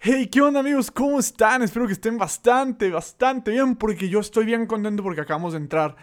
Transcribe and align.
Hey, 0.00 0.28
¿qué 0.28 0.40
onda 0.40 0.60
amigos? 0.60 0.92
¿Cómo 0.92 1.18
están? 1.18 1.62
Espero 1.62 1.88
que 1.88 1.92
estén 1.92 2.18
bastante, 2.18 2.88
bastante 2.88 3.50
bien 3.50 3.74
porque 3.74 4.08
yo 4.08 4.20
estoy 4.20 4.44
bien 4.46 4.66
contento 4.66 5.02
porque 5.02 5.20
acabamos 5.20 5.54
de 5.54 5.58
entrar 5.58 5.96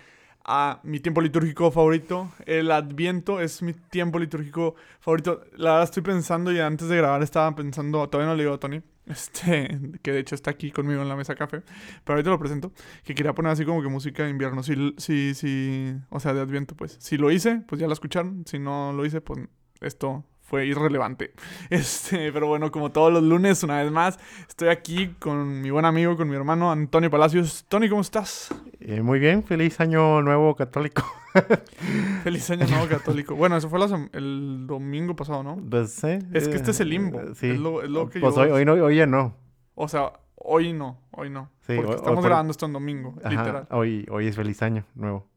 a 0.44 0.82
mi 0.83 1.00
tiempo 1.00 1.21
litúrgico 1.21 1.71
favorito. 1.71 2.29
El 2.46 2.71
Adviento 2.71 3.39
es 3.39 3.62
mi 3.62 3.71
tiempo 3.73 4.20
litúrgico 4.20 4.76
favorito. 5.00 5.46
La 5.55 5.71
verdad 5.71 5.84
estoy 5.86 6.04
pensando 6.04 6.52
y 6.52 6.60
antes 6.60 6.89
de 6.89 6.97
grabar 6.97 7.23
estaba 7.23 7.55
pensando, 7.55 8.10
todavía 8.10 8.31
no 8.31 8.36
le 8.36 8.44
digo 8.44 8.55
a 8.55 8.60
Tony, 8.60 8.81
este, 9.05 9.80
que 10.02 10.12
de 10.12 10.20
hecho 10.20 10.36
está 10.36 10.52
aquí 10.52 10.71
conmigo 10.71 11.02
en 11.02 11.07
la 11.07 11.16
mesa 11.16 11.36
café, 11.36 11.62
pero 12.04 12.16
ahorita 12.18 12.32
lo 12.32 12.39
presento, 12.39 12.73
que 13.05 13.16
quería 13.16 13.34
poner 13.34 13.54
así 13.54 13.64
como 13.64 13.82
que 13.82 13.88
música 13.88 14.23
de 14.23 14.30
invierno, 14.30 14.62
si, 14.62 14.93
si, 14.98 15.34
si, 15.36 15.96
o 16.09 16.20
sea, 16.20 16.34
de 16.34 16.41
Adviento, 16.41 16.75
pues. 16.75 16.98
Si 17.00 17.18
lo 17.18 17.32
hice, 17.32 17.64
pues 17.66 17.80
ya 17.80 17.88
la 17.88 17.93
escucharon, 17.93 18.43
si 18.46 18.59
no 18.59 18.91
lo 18.91 19.05
hice, 19.05 19.21
pues 19.21 19.39
esto 19.80 20.25
fue 20.46 20.66
irrelevante. 20.68 21.34
Este, 21.70 22.32
pero 22.32 22.48
bueno, 22.48 22.71
como 22.71 22.91
todos 22.91 23.12
los 23.12 23.23
lunes, 23.23 23.64
una 23.64 23.82
vez 23.82 23.91
más, 23.91 24.20
estoy 24.48 24.70
aquí 24.70 25.09
con 25.20 25.62
mi 25.62 25.71
buen 25.71 25.85
amigo, 25.85 26.16
con 26.16 26.30
mi 26.30 26.35
hermano 26.35 26.71
Antonio 26.71 27.09
Palacios. 27.09 27.66
Tony, 27.68 27.90
¿cómo 27.90 28.02
estás? 28.02 28.54
Eh, 28.80 29.02
muy 29.02 29.20
bien, 29.20 29.44
feliz 29.44 29.80
año 29.80 30.21
nuevo 30.21 30.55
católico. 30.55 31.04
feliz 32.23 32.49
año 32.52 32.66
nuevo 32.68 32.88
católico. 32.88 33.35
Bueno, 33.35 33.58
eso 33.58 33.70
fue 33.70 33.80
el 34.13 34.66
domingo 34.68 35.16
pasado, 35.16 35.44
¿no? 35.44 35.58
Pues 35.70 35.91
sí. 35.94 36.20
Es 36.34 36.48
que 36.48 36.55
este 36.55 36.71
es 36.71 36.80
el 36.80 36.90
limbo. 36.90 37.20
Eh, 37.20 37.32
sí. 37.35 37.49
Es 37.49 37.59
lo, 37.59 37.82
es 37.82 37.90
lo 37.90 38.09
que 38.09 38.20
pues 38.20 38.38
hoy, 38.38 38.49
hoy, 38.52 38.63
no, 38.66 38.73
hoy 38.73 38.96
ya 38.98 39.05
no. 39.07 39.35
O 39.73 39.88
sea, 39.88 40.13
hoy 40.35 40.71
no, 40.73 41.02
hoy 41.12 41.30
no. 41.30 41.49
Sí, 41.62 41.73
porque 41.76 41.91
o- 41.91 41.96
estamos 41.96 42.20
por- 42.20 42.26
grabando 42.26 42.52
esto 42.52 42.66
en 42.68 42.73
domingo, 42.73 43.16
Ajá, 43.20 43.30
literal. 43.30 43.68
Hoy, 43.71 44.05
hoy 44.12 44.27
es 44.27 44.35
feliz 44.35 44.62
año 44.62 44.85
nuevo. 44.93 45.27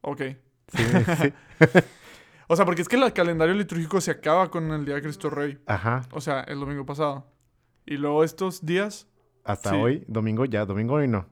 Ok. 0.00 0.22
Sí, 0.68 0.82
sí. 1.20 1.32
O 2.52 2.56
sea, 2.56 2.66
porque 2.66 2.82
es 2.82 2.88
que 2.88 2.96
el 2.96 3.12
calendario 3.14 3.54
litúrgico 3.54 3.98
se 4.02 4.10
acaba 4.10 4.50
con 4.50 4.70
el 4.72 4.84
Día 4.84 4.96
de 4.96 5.00
Cristo 5.00 5.30
Rey. 5.30 5.58
Ajá. 5.64 6.02
O 6.12 6.20
sea, 6.20 6.42
el 6.42 6.60
domingo 6.60 6.84
pasado. 6.84 7.24
Y 7.86 7.96
luego 7.96 8.24
estos 8.24 8.66
días 8.66 9.06
Hasta 9.42 9.70
Sí. 9.70 9.76
hoy, 9.76 10.04
domingo 10.06 10.44
ya, 10.44 10.66
domingo 10.66 10.96
hoy 10.96 11.08
no. 11.08 11.24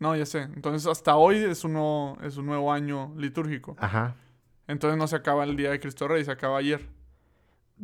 No, 0.00 0.16
ya 0.16 0.26
sé. 0.26 0.40
Entonces, 0.42 0.84
hasta 0.88 1.14
hoy 1.14 1.36
es 1.36 1.62
un 1.62 1.74
nuevo, 1.74 2.18
es 2.24 2.36
un 2.38 2.46
nuevo 2.46 2.72
año 2.72 3.14
litúrgico. 3.16 3.76
Ajá. 3.78 4.16
Entonces, 4.66 4.98
no 4.98 5.06
se 5.06 5.14
acaba 5.14 5.44
el 5.44 5.56
día 5.56 5.70
de 5.70 5.78
Cristo 5.78 6.08
Rey, 6.08 6.24
se 6.24 6.32
acaba 6.32 6.58
ayer. 6.58 6.88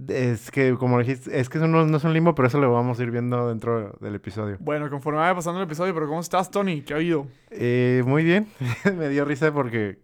Es 0.09 0.51
que, 0.51 0.75
como 0.75 0.99
dijiste, 0.99 1.39
es 1.39 1.49
que 1.49 1.59
eso 1.59 1.69
no, 1.69 1.87
no 1.87 1.97
es 1.97 2.03
un 2.03 2.13
limbo, 2.13 2.35
pero 2.35 2.49
eso 2.49 2.59
lo 2.59 2.73
vamos 2.73 2.99
a 2.99 3.03
ir 3.05 3.13
viendo 3.13 3.49
dentro 3.49 3.97
del 4.01 4.17
episodio. 4.17 4.57
Bueno, 4.59 4.91
conforme 4.91 5.21
vaya 5.21 5.37
pasando 5.37 5.61
el 5.61 5.67
episodio, 5.67 5.95
pero 5.95 6.09
¿cómo 6.09 6.21
estás, 6.21 6.51
Tony? 6.51 6.83
¿Qué 6.83 6.93
ha 6.93 6.97
habido? 6.97 7.29
Eh, 7.53 8.03
muy 8.05 8.25
bien. 8.25 8.49
Me 8.99 9.09
dio 9.11 9.25
risa 9.25 9.53
porque 9.55 10.01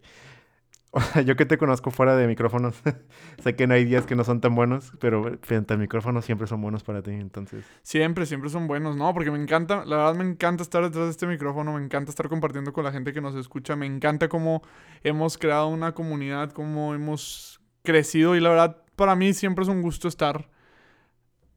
yo 1.24 1.36
que 1.36 1.46
te 1.46 1.56
conozco 1.56 1.90
fuera 1.90 2.16
de 2.16 2.26
micrófonos, 2.26 2.74
sé 3.42 3.54
que 3.54 3.66
no 3.66 3.74
hay 3.74 3.84
días 3.84 4.06
que 4.06 4.16
no 4.16 4.24
son 4.24 4.40
tan 4.40 4.54
buenos, 4.54 4.92
pero 4.98 5.38
frente 5.42 5.72
al 5.72 5.78
micrófono 5.78 6.20
siempre 6.20 6.46
son 6.46 6.60
buenos 6.60 6.82
para 6.82 7.02
ti, 7.02 7.12
entonces. 7.12 7.64
Siempre, 7.82 8.26
siempre 8.26 8.50
son 8.50 8.66
buenos, 8.66 8.96
¿no? 8.96 9.14
Porque 9.14 9.30
me 9.30 9.40
encanta, 9.40 9.84
la 9.84 9.96
verdad 9.98 10.14
me 10.14 10.24
encanta 10.24 10.62
estar 10.62 10.82
detrás 10.82 11.04
de 11.04 11.10
este 11.12 11.26
micrófono, 11.26 11.74
me 11.74 11.84
encanta 11.84 12.10
estar 12.10 12.28
compartiendo 12.28 12.72
con 12.72 12.84
la 12.84 12.92
gente 12.92 13.12
que 13.12 13.20
nos 13.20 13.36
escucha, 13.36 13.76
me 13.76 13.86
encanta 13.86 14.28
cómo 14.28 14.62
hemos 15.04 15.38
creado 15.38 15.68
una 15.68 15.92
comunidad, 15.92 16.50
cómo 16.50 16.94
hemos 16.94 17.60
crecido 17.82 18.34
y 18.34 18.40
la 18.40 18.50
verdad 18.50 18.82
para 18.96 19.14
mí 19.14 19.32
siempre 19.32 19.62
es 19.62 19.68
un 19.68 19.82
gusto 19.82 20.08
estar 20.08 20.50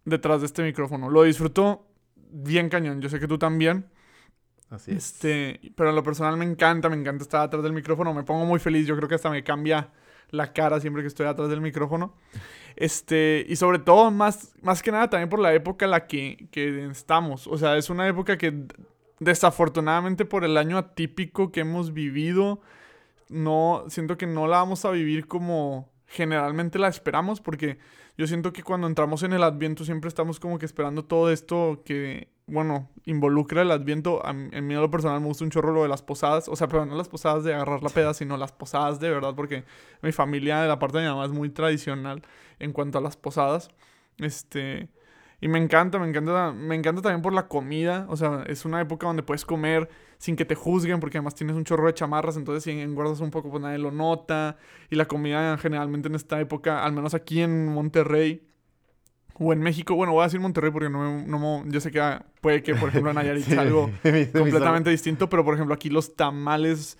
detrás 0.06 0.42
de 0.42 0.46
este 0.46 0.64
micrófono. 0.64 1.10
Lo 1.10 1.24
disfruto 1.24 1.88
bien 2.16 2.70
cañón, 2.70 3.02
yo 3.02 3.10
sé 3.10 3.20
que 3.20 3.28
tú 3.28 3.38
también. 3.38 3.88
Así 4.74 4.92
es. 4.92 5.14
Este, 5.14 5.60
pero 5.76 5.90
en 5.90 5.96
lo 5.96 6.04
personal 6.04 6.36
me 6.36 6.46
encanta, 6.46 6.90
me 6.90 6.96
encanta 6.96 7.24
estar 7.24 7.42
atrás 7.42 7.62
del 7.62 7.74
micrófono, 7.74 8.14
me 8.14 8.24
pongo 8.24 8.46
muy 8.46 8.60
feliz, 8.60 8.88
yo 8.88 8.96
creo 8.96 9.08
que 9.08 9.16
hasta 9.16 9.30
me 9.30 9.44
cambia 9.44 9.92
la 10.32 10.52
cara 10.52 10.80
siempre 10.80 11.04
que 11.04 11.08
estoy 11.08 11.28
atrás 11.28 11.48
del 11.50 11.62
micrófono. 11.62 12.16
Este, 12.76 13.46
y 13.48 13.56
sobre 13.56 13.78
todo, 13.78 14.10
más, 14.10 14.56
más 14.64 14.82
que 14.82 14.92
nada 14.92 15.12
también 15.12 15.30
por 15.30 15.40
la 15.40 15.54
época 15.54 15.86
en 15.86 15.92
la 15.92 16.08
que, 16.08 16.48
que 16.50 16.88
estamos. 16.88 17.46
O 17.46 17.56
sea, 17.58 17.78
es 17.78 17.92
una 17.92 18.08
época 18.08 18.36
que 18.36 18.66
desafortunadamente 19.20 20.26
por 20.26 20.44
el 20.44 20.58
año 20.58 20.80
atípico 20.80 21.52
que 21.52 21.60
hemos 21.60 21.94
vivido, 21.94 22.60
no, 23.30 23.86
siento 23.90 24.18
que 24.18 24.26
no 24.26 24.48
la 24.48 24.58
vamos 24.58 24.86
a 24.86 24.90
vivir 24.90 25.28
como 25.28 25.92
generalmente 26.08 26.80
la 26.80 26.88
esperamos, 26.88 27.42
porque 27.42 27.78
yo 28.18 28.26
siento 28.26 28.54
que 28.54 28.64
cuando 28.64 28.88
entramos 28.88 29.22
en 29.22 29.34
el 29.34 29.44
Adviento 29.44 29.86
siempre 29.86 30.08
estamos 30.08 30.40
como 30.40 30.58
que 30.58 30.66
esperando 30.66 31.06
todo 31.06 31.32
esto 31.32 31.84
que, 31.86 32.33
bueno, 32.48 32.90
involucra 33.06 33.62
el 33.62 33.72
Adviento. 33.72 34.26
A, 34.26 34.30
a 34.30 34.34
mí 34.34 34.74
a 34.76 34.80
lo 34.80 34.92
personal 34.92 35.22
me 35.22 35.28
gusta 35.28 35.44
un 35.44 35.52
chorro 35.52 35.74
lo 35.74 35.84
de 35.84 35.90
las 35.90 36.02
posadas, 36.02 36.48
o 36.50 36.56
sea, 36.56 36.68
pero 36.68 36.86
no 36.86 36.96
las 36.96 37.10
posadas 37.10 37.44
de 37.44 37.54
agarrar 37.54 37.84
la 37.84 37.90
peda, 37.90 38.14
sino 38.14 38.38
las 38.38 38.52
posadas 38.52 39.00
de 39.00 39.10
verdad, 39.10 39.34
porque 39.36 39.64
mi 40.02 40.12
familia 40.12 40.62
de 40.62 40.68
la 40.68 40.80
parte 40.80 40.98
de 40.98 41.04
mi 41.06 41.10
mamá 41.10 41.26
es 41.26 41.32
muy 41.32 41.50
tradicional 41.50 42.22
en 42.60 42.74
cuanto 42.74 42.98
a 42.98 43.02
las 43.02 43.18
posadas. 43.18 43.70
Este, 44.18 44.90
y 45.42 45.48
me 45.48 45.60
encanta, 45.60 46.00
me 46.00 46.08
encanta, 46.08 46.54
me 46.54 46.76
encanta 46.76 47.02
también 47.02 47.22
por 47.22 47.34
la 47.34 47.48
comida, 47.48 48.06
o 48.10 48.16
sea, 48.16 48.44
es 48.48 48.66
una 48.66 48.80
época 48.82 49.08
donde 49.08 49.24
puedes 49.24 49.46
comer 49.46 49.90
sin 50.18 50.38
que 50.38 50.46
te 50.46 50.56
juzguen, 50.56 51.02
porque 51.02 51.18
además 51.18 51.36
tienes 51.36 51.56
un 51.58 51.66
chorro 51.66 51.88
de 51.88 51.94
chamarras, 51.94 52.38
entonces 52.38 52.64
si 52.64 52.72
engordas 52.72 53.20
un 53.20 53.30
poco, 53.30 53.50
pues 53.52 53.62
nadie 53.62 53.78
lo 53.78 53.92
nota. 53.92 54.58
Y 54.90 54.96
la 54.96 55.06
comida 55.06 55.58
generalmente 55.58 56.08
en 56.08 56.16
esta 56.16 56.40
época, 56.40 56.86
al 56.86 56.94
menos 56.94 57.14
aquí 57.14 57.42
en 57.42 57.68
Monterrey 57.68 58.48
o 59.36 59.52
en 59.54 59.60
México, 59.60 59.96
bueno, 59.96 60.14
voy 60.14 60.22
a 60.22 60.26
decir 60.26 60.40
Monterrey 60.40 60.72
porque 60.72 60.90
no, 60.90 61.00
me- 61.00 61.26
no 61.26 61.40
me- 61.64 61.72
yo 61.72 61.80
sé 61.80 61.92
que 61.92 62.00
ah, 62.00 62.26
puede 62.42 62.62
que, 62.64 62.76
por 62.76 62.90
ejemplo, 62.90 63.10
en 63.12 63.16
Nayarit 63.16 63.44
sea 63.46 63.62
algo 63.62 63.90
Me- 64.04 64.12
me- 64.12 64.20
me- 64.26 64.32
completamente 64.32 64.90
distinto, 64.90 65.30
pero 65.30 65.44
por 65.44 65.54
ejemplo 65.56 65.74
aquí 65.74 65.90
los 65.90 66.16
tamales 66.16 66.98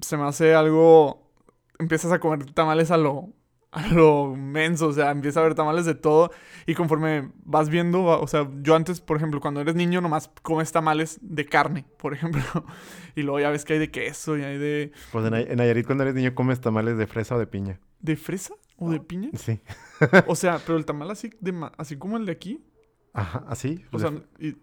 se 0.00 0.16
me 0.16 0.24
hace 0.24 0.54
algo, 0.54 1.30
empiezas 1.78 2.12
a 2.12 2.18
comer 2.18 2.44
tamales 2.52 2.90
a 2.90 2.96
lo, 2.96 3.28
a 3.72 3.86
lo 3.88 4.34
menso, 4.34 4.88
o 4.88 4.92
sea, 4.92 5.10
empieza 5.10 5.40
a 5.40 5.42
haber 5.42 5.54
tamales 5.54 5.84
de 5.84 5.94
todo 5.94 6.30
y 6.66 6.74
conforme 6.74 7.30
vas 7.44 7.68
viendo, 7.68 8.04
o 8.04 8.26
sea, 8.26 8.48
yo 8.62 8.74
antes, 8.74 9.00
por 9.00 9.18
ejemplo, 9.18 9.40
cuando 9.40 9.60
eres 9.60 9.74
niño 9.74 10.00
nomás 10.00 10.30
comes 10.42 10.72
tamales 10.72 11.18
de 11.20 11.44
carne, 11.44 11.84
por 11.98 12.14
ejemplo, 12.14 12.40
y 13.14 13.22
luego 13.22 13.38
ya 13.38 13.50
ves 13.50 13.64
que 13.66 13.74
hay 13.74 13.78
de 13.78 13.90
queso 13.90 14.36
y 14.38 14.42
hay 14.44 14.56
de, 14.58 14.92
Pues 15.12 15.26
en, 15.26 15.34
en 15.34 15.56
Nayarit 15.56 15.84
cuando 15.86 16.04
eres 16.04 16.14
niño 16.14 16.34
comes 16.34 16.60
tamales 16.60 16.96
de 16.96 17.06
fresa 17.06 17.36
o 17.36 17.38
de 17.38 17.46
piña. 17.46 17.78
de 18.00 18.16
fresa 18.16 18.54
o 18.78 18.90
de 18.90 19.00
piña, 19.00 19.30
Sí. 19.34 19.60
o 20.26 20.34
sea, 20.34 20.58
pero 20.64 20.76
el 20.78 20.84
tamal 20.84 21.10
así, 21.10 21.30
de, 21.40 21.52
ma- 21.52 21.72
así 21.78 21.96
como 21.96 22.16
el 22.16 22.26
de 22.26 22.32
aquí, 22.32 22.64
Ajá, 23.12 23.44
así. 23.48 23.84
o 23.92 23.98
sea, 23.98 24.12
y- 24.38 24.56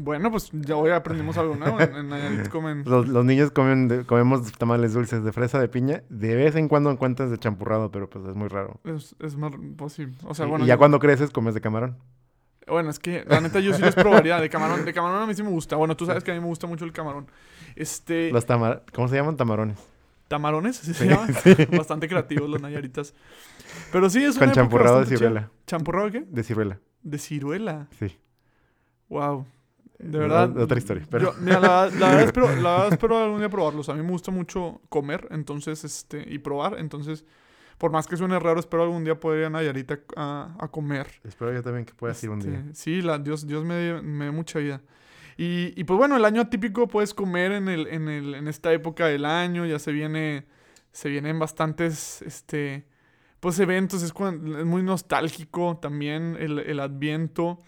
bueno, 0.00 0.30
pues 0.30 0.50
ya 0.52 0.76
hoy 0.76 0.90
aprendimos 0.90 1.36
algo 1.38 1.56
nuevo, 1.56 1.80
en, 1.80 1.92
en 1.96 2.08
Nayarit 2.08 2.48
comen... 2.50 2.84
Los, 2.86 3.08
los 3.08 3.24
niños 3.24 3.50
comen 3.50 3.88
de- 3.88 4.04
comemos 4.04 4.52
tamales 4.52 4.94
dulces 4.94 5.24
de 5.24 5.32
fresa, 5.32 5.58
de 5.58 5.66
piña. 5.68 6.04
De 6.08 6.36
vez 6.36 6.54
en 6.54 6.68
cuando 6.68 6.90
encuentras 6.92 7.30
de 7.32 7.38
champurrado, 7.38 7.90
pero 7.90 8.08
pues 8.08 8.24
es 8.24 8.36
muy 8.36 8.46
raro. 8.46 8.78
Es, 8.84 9.16
es 9.18 9.36
más 9.36 9.50
posible. 9.76 10.14
O 10.24 10.34
sea, 10.34 10.46
bueno, 10.46 10.64
y 10.64 10.68
ya 10.68 10.74
yo- 10.74 10.78
cuando 10.78 11.00
creces 11.00 11.30
comes 11.30 11.54
de 11.54 11.60
camarón. 11.60 11.96
Bueno, 12.68 12.90
es 12.90 12.98
que 13.00 13.24
la 13.26 13.40
neta 13.40 13.58
yo 13.60 13.72
sí 13.74 13.82
los 13.82 13.94
probaría 13.96 14.38
de 14.40 14.48
camarón. 14.50 14.84
De 14.84 14.92
camarón 14.92 15.22
a 15.22 15.26
mí 15.26 15.34
sí 15.34 15.42
me 15.42 15.48
gusta. 15.50 15.74
Bueno, 15.74 15.96
tú 15.96 16.06
sabes 16.06 16.22
que 16.22 16.30
a 16.30 16.34
mí 16.34 16.40
me 16.40 16.46
gusta 16.46 16.66
mucho 16.68 16.84
el 16.84 16.92
camarón. 16.92 17.26
Este. 17.74 18.30
Los 18.30 18.46
tamar 18.46 18.84
¿Cómo 18.94 19.08
se 19.08 19.16
llaman? 19.16 19.36
Tamarones. 19.36 19.78
Tamarones, 20.28 20.80
así 20.80 20.94
se 20.94 21.04
Sí, 21.04 21.10
llama. 21.10 21.26
sí. 21.32 21.54
Bastante 21.76 22.06
creativos 22.08 22.48
los 22.48 22.60
nayaritas. 22.60 23.14
Pero 23.92 24.08
sí, 24.10 24.18
es 24.22 24.36
una 24.36 24.40
Con 24.40 24.48
época 24.50 24.54
champurrado 24.62 25.00
de 25.00 25.06
ciruela. 25.06 25.50
¿Champurrado 25.66 26.10
qué? 26.10 26.24
De 26.28 26.42
ciruela. 26.42 26.78
De 27.02 27.18
ciruela. 27.18 27.88
Sí. 27.98 28.16
Wow. 29.08 29.46
De 29.98 30.16
verdad. 30.18 30.56
otra 30.58 30.78
historia, 30.78 31.04
pero- 31.10 31.32
yo- 31.34 31.40
mira, 31.40 31.58
la, 31.58 31.86
la 31.86 32.08
verdad 32.10 32.20
espero, 32.26 32.46
la 32.56 32.70
verdad 32.72 32.92
espero 32.92 33.18
algún 33.18 33.38
día 33.40 33.48
probarlos. 33.48 33.88
A 33.88 33.94
mí 33.94 34.02
me 34.02 34.10
gusta 34.10 34.30
mucho 34.30 34.80
comer, 34.88 35.26
entonces, 35.32 35.82
este, 35.82 36.24
y 36.32 36.38
probar. 36.38 36.76
Entonces, 36.78 37.24
por 37.78 37.90
más 37.90 38.06
que 38.06 38.16
suene 38.16 38.38
raro, 38.38 38.60
espero 38.60 38.84
algún 38.84 39.02
día 39.04 39.18
poder 39.18 39.40
ir 39.40 39.46
a 39.46 39.50
Nayarit 39.50 39.90
a, 40.16 40.68
comer. 40.70 41.08
Espero 41.24 41.52
yo 41.52 41.62
también 41.62 41.84
que 41.84 41.94
puedas 41.94 42.22
ir 42.22 42.30
un 42.30 42.38
día. 42.40 42.58
Este, 42.60 42.74
Sí, 42.74 43.02
la, 43.02 43.18
Dios, 43.18 43.44
Dios 43.46 43.64
me, 43.64 44.00
me 44.02 44.26
dio 44.26 44.32
mucha 44.32 44.60
vida. 44.60 44.80
Y, 45.38 45.72
y 45.80 45.84
pues 45.84 45.96
bueno, 45.96 46.16
el 46.16 46.24
año 46.24 46.42
atípico 46.42 46.88
puedes 46.88 47.14
comer 47.14 47.52
en, 47.52 47.68
el, 47.68 47.86
en, 47.86 48.08
el, 48.08 48.34
en 48.34 48.48
esta 48.48 48.72
época 48.72 49.06
del 49.06 49.24
año, 49.24 49.64
ya 49.66 49.78
se 49.78 49.92
viene, 49.92 50.46
se 50.90 51.08
vienen 51.08 51.38
bastantes, 51.38 52.22
este, 52.22 52.88
pues 53.38 53.56
eventos, 53.60 54.02
es, 54.02 54.12
muy 54.18 54.82
nostálgico 54.82 55.78
también 55.80 56.36
el, 56.40 56.58
el 56.58 56.80
adviento, 56.80 57.60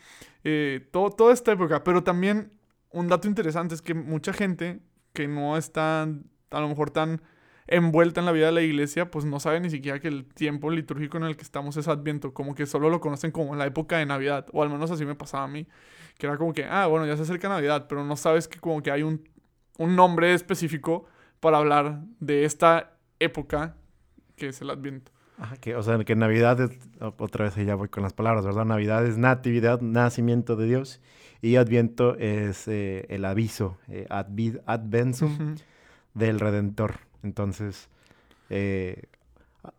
eh, 0.42 0.88
todo, 0.90 1.10
toda 1.10 1.32
esta 1.32 1.52
época, 1.52 1.84
pero 1.84 2.02
también 2.02 2.50
un 2.90 3.06
dato 3.06 3.28
interesante 3.28 3.76
es 3.76 3.82
que 3.82 3.94
mucha 3.94 4.32
gente 4.32 4.80
que 5.12 5.28
no 5.28 5.56
está 5.56 6.02
a 6.02 6.60
lo 6.60 6.68
mejor 6.68 6.90
tan 6.90 7.22
envuelta 7.70 8.20
en 8.20 8.26
la 8.26 8.32
vida 8.32 8.46
de 8.46 8.52
la 8.52 8.60
iglesia, 8.62 9.10
pues 9.10 9.24
no 9.24 9.40
sabe 9.40 9.60
ni 9.60 9.70
siquiera 9.70 10.00
que 10.00 10.08
el 10.08 10.24
tiempo 10.26 10.70
litúrgico 10.70 11.16
en 11.16 11.24
el 11.24 11.36
que 11.36 11.42
estamos 11.42 11.76
es 11.76 11.88
Adviento, 11.88 12.34
como 12.34 12.54
que 12.54 12.66
solo 12.66 12.90
lo 12.90 13.00
conocen 13.00 13.30
como 13.30 13.54
la 13.56 13.66
época 13.66 13.96
de 13.98 14.06
Navidad, 14.06 14.46
o 14.52 14.62
al 14.62 14.70
menos 14.70 14.90
así 14.90 15.04
me 15.06 15.14
pasaba 15.14 15.44
a 15.44 15.48
mí, 15.48 15.66
que 16.18 16.26
era 16.26 16.36
como 16.36 16.52
que, 16.52 16.64
ah, 16.64 16.86
bueno, 16.86 17.06
ya 17.06 17.16
se 17.16 17.22
acerca 17.22 17.48
Navidad, 17.48 17.86
pero 17.88 18.04
no 18.04 18.16
sabes 18.16 18.48
que 18.48 18.58
como 18.58 18.82
que 18.82 18.90
hay 18.90 19.02
un, 19.02 19.26
un 19.78 19.96
nombre 19.96 20.34
específico 20.34 21.06
para 21.38 21.58
hablar 21.58 22.02
de 22.18 22.44
esta 22.44 22.96
época 23.18 23.76
que 24.36 24.48
es 24.48 24.60
el 24.60 24.70
Adviento. 24.70 25.12
Ajá, 25.38 25.56
que, 25.56 25.74
o 25.74 25.82
sea, 25.82 25.98
que 26.04 26.14
Navidad 26.16 26.60
es, 26.60 26.70
otra 27.00 27.46
vez 27.46 27.56
ya 27.56 27.74
voy 27.74 27.88
con 27.88 28.02
las 28.02 28.12
palabras, 28.12 28.44
¿verdad? 28.44 28.66
Navidad 28.66 29.06
es 29.06 29.16
natividad, 29.16 29.80
nacimiento 29.80 30.54
de 30.56 30.66
Dios. 30.66 31.00
Y 31.40 31.56
Adviento 31.56 32.16
es 32.16 32.68
eh, 32.68 33.06
el 33.08 33.24
aviso, 33.24 33.78
eh, 33.88 34.06
advid- 34.10 34.60
advensum 34.66 35.32
Ujú. 35.32 35.54
del 36.12 36.40
Redentor. 36.40 36.96
Entonces, 37.22 37.88
eh, 38.48 39.04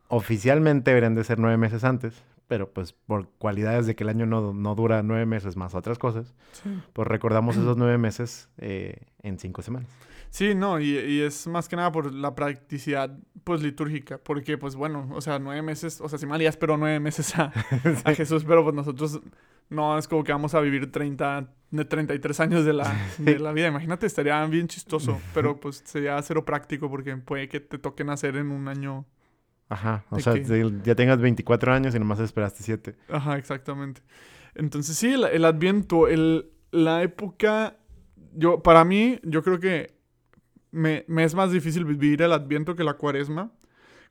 oficialmente 0.07 0.91
deberían 0.91 1.15
de 1.15 1.23
ser 1.23 1.39
nueve 1.39 1.57
meses 1.57 1.83
antes, 1.83 2.13
pero 2.51 2.69
pues 2.69 2.91
por 2.91 3.29
cualidades 3.37 3.85
de 3.85 3.95
que 3.95 4.03
el 4.03 4.09
año 4.09 4.25
no, 4.25 4.53
no 4.53 4.75
dura 4.75 5.03
nueve 5.03 5.25
meses 5.25 5.55
más 5.55 5.73
otras 5.73 5.97
cosas, 5.97 6.35
pues 6.91 7.07
recordamos 7.07 7.55
esos 7.55 7.77
nueve 7.77 7.97
meses 7.97 8.49
eh, 8.57 9.05
en 9.23 9.39
cinco 9.39 9.61
semanas. 9.61 9.89
Sí, 10.31 10.53
no, 10.53 10.77
y, 10.77 10.97
y, 10.97 11.21
es 11.21 11.47
más 11.47 11.69
que 11.69 11.77
nada 11.77 11.93
por 11.93 12.13
la 12.13 12.35
practicidad, 12.35 13.17
pues, 13.45 13.61
litúrgica, 13.61 14.17
porque, 14.17 14.57
pues, 14.57 14.75
bueno, 14.75 15.07
o 15.13 15.21
sea, 15.21 15.39
nueve 15.39 15.61
meses, 15.61 16.01
o 16.01 16.09
sea, 16.09 16.19
si 16.19 16.25
María 16.25 16.49
esperó 16.49 16.75
nueve 16.75 16.99
meses 16.99 17.39
a, 17.39 17.53
a 18.03 18.13
Jesús, 18.15 18.43
pero 18.43 18.65
pues 18.65 18.75
nosotros 18.75 19.21
no 19.69 19.97
es 19.97 20.09
como 20.09 20.25
que 20.25 20.33
vamos 20.33 20.53
a 20.53 20.59
vivir 20.59 20.91
30, 20.91 21.53
33 21.87 22.39
años 22.41 22.65
de 22.65 22.73
la, 22.73 22.93
de 23.17 23.39
la 23.39 23.53
vida. 23.53 23.69
Imagínate, 23.69 24.07
estaría 24.07 24.45
bien 24.47 24.67
chistoso, 24.67 25.21
pero 25.33 25.57
pues 25.57 25.83
sería 25.85 26.21
cero 26.21 26.43
práctico 26.43 26.89
porque 26.89 27.15
puede 27.15 27.47
que 27.47 27.61
te 27.61 27.77
toquen 27.77 28.09
hacer 28.09 28.35
en 28.35 28.51
un 28.51 28.67
año. 28.67 29.05
Ajá, 29.71 30.03
o 30.09 30.19
sea, 30.19 30.33
ya 30.35 30.95
tengas 30.95 31.21
24 31.21 31.71
años 31.71 31.95
y 31.95 31.99
nomás 31.99 32.19
esperaste 32.19 32.61
7. 32.61 32.93
Ajá, 33.07 33.37
exactamente. 33.37 34.01
Entonces 34.53 34.97
sí, 34.97 35.13
el, 35.13 35.23
el 35.23 35.45
adviento, 35.45 36.09
el, 36.09 36.51
la 36.71 37.03
época, 37.03 37.77
yo, 38.33 38.61
para 38.61 38.83
mí, 38.83 39.17
yo 39.23 39.41
creo 39.41 39.61
que 39.61 39.95
me, 40.71 41.05
me, 41.07 41.23
es 41.23 41.35
más 41.35 41.53
difícil 41.53 41.85
vivir 41.85 42.21
el 42.21 42.33
adviento 42.33 42.75
que 42.75 42.83
la 42.83 42.95
cuaresma. 42.95 43.53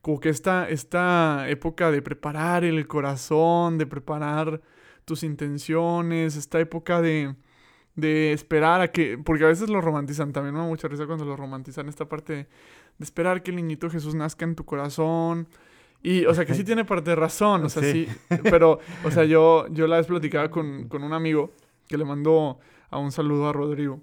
Como 0.01 0.19
que 0.19 0.29
esta, 0.29 0.67
esta 0.67 1.47
época 1.47 1.91
de 1.91 2.01
preparar 2.01 2.63
el 2.63 2.87
corazón, 2.87 3.77
de 3.77 3.85
preparar 3.85 4.61
tus 5.05 5.21
intenciones, 5.21 6.37
esta 6.37 6.59
época 6.59 7.03
de, 7.03 7.35
de 7.95 8.33
esperar 8.33 8.81
a 8.81 8.91
que, 8.91 9.17
porque 9.17 9.43
a 9.43 9.47
veces 9.47 9.69
lo 9.69 9.81
romantizan, 9.81 10.31
también 10.31 10.53
me 10.53 10.61
da 10.61 10.65
mucha 10.65 10.87
risa 10.87 11.05
cuando 11.05 11.25
lo 11.25 11.35
romantizan, 11.35 11.89
esta 11.89 12.07
parte 12.07 12.33
de, 12.33 12.47
esperar 12.99 13.43
que 13.43 13.51
el 13.51 13.57
niñito 13.57 13.89
Jesús 13.89 14.15
nazca 14.15 14.45
en 14.45 14.55
tu 14.55 14.65
corazón. 14.65 15.47
Y, 16.03 16.25
o 16.25 16.33
sea, 16.33 16.45
que 16.45 16.55
sí 16.55 16.63
tiene 16.63 16.83
parte 16.83 17.11
de 17.11 17.15
razón, 17.15 17.63
o 17.63 17.69
sea, 17.69 17.83
sí, 17.83 18.07
pero, 18.43 18.79
o 19.03 19.11
sea, 19.11 19.23
yo, 19.23 19.67
yo 19.71 19.85
la 19.85 19.97
vez 19.97 20.07
platicaba 20.07 20.49
con, 20.49 20.87
con 20.87 21.03
un 21.03 21.13
amigo 21.13 21.51
que 21.87 21.97
le 21.97 22.05
mandó 22.05 22.59
a 22.89 22.97
un 22.97 23.11
saludo 23.11 23.47
a 23.47 23.53
Rodrigo. 23.53 24.01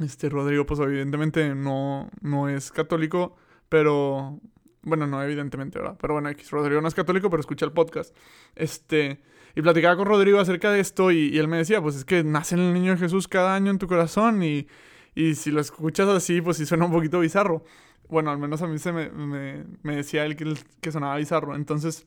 Este 0.00 0.30
Rodrigo, 0.30 0.64
pues 0.64 0.80
evidentemente 0.80 1.54
no, 1.54 2.08
no 2.22 2.48
es 2.48 2.72
católico, 2.72 3.36
pero 3.68 4.40
bueno, 4.82 5.06
no, 5.06 5.22
evidentemente, 5.22 5.78
¿verdad? 5.78 5.96
Pero 6.00 6.14
bueno, 6.14 6.30
Rodrigo 6.50 6.80
no 6.80 6.88
es 6.88 6.94
católico, 6.94 7.30
pero 7.30 7.40
escucha 7.40 7.64
el 7.64 7.72
podcast. 7.72 8.16
Este, 8.56 9.22
y 9.54 9.62
platicaba 9.62 9.96
con 9.96 10.06
Rodrigo 10.06 10.40
acerca 10.40 10.70
de 10.70 10.80
esto 10.80 11.10
y, 11.10 11.38
él 11.38 11.48
me 11.48 11.58
decía, 11.58 11.80
pues 11.80 11.96
es 11.96 12.04
que 12.04 12.24
nace 12.24 12.54
el 12.54 12.72
niño 12.72 12.96
Jesús 12.96 13.28
cada 13.28 13.54
año 13.54 13.70
en 13.70 13.78
tu 13.78 13.86
corazón 13.86 14.42
y, 14.42 14.66
y 15.14 15.34
si 15.34 15.50
lo 15.50 15.60
escuchas 15.60 16.08
así, 16.08 16.40
pues 16.40 16.56
sí 16.56 16.66
suena 16.66 16.86
un 16.86 16.92
poquito 16.92 17.20
bizarro. 17.20 17.64
Bueno, 18.08 18.30
al 18.30 18.38
menos 18.38 18.62
a 18.62 18.66
mí 18.66 18.78
se 18.78 18.92
me, 18.92 19.10
me, 19.10 19.64
me 19.82 19.96
decía 19.96 20.24
él 20.24 20.36
que, 20.36 20.54
que, 20.80 20.92
sonaba 20.92 21.16
bizarro. 21.16 21.54
Entonces, 21.54 22.06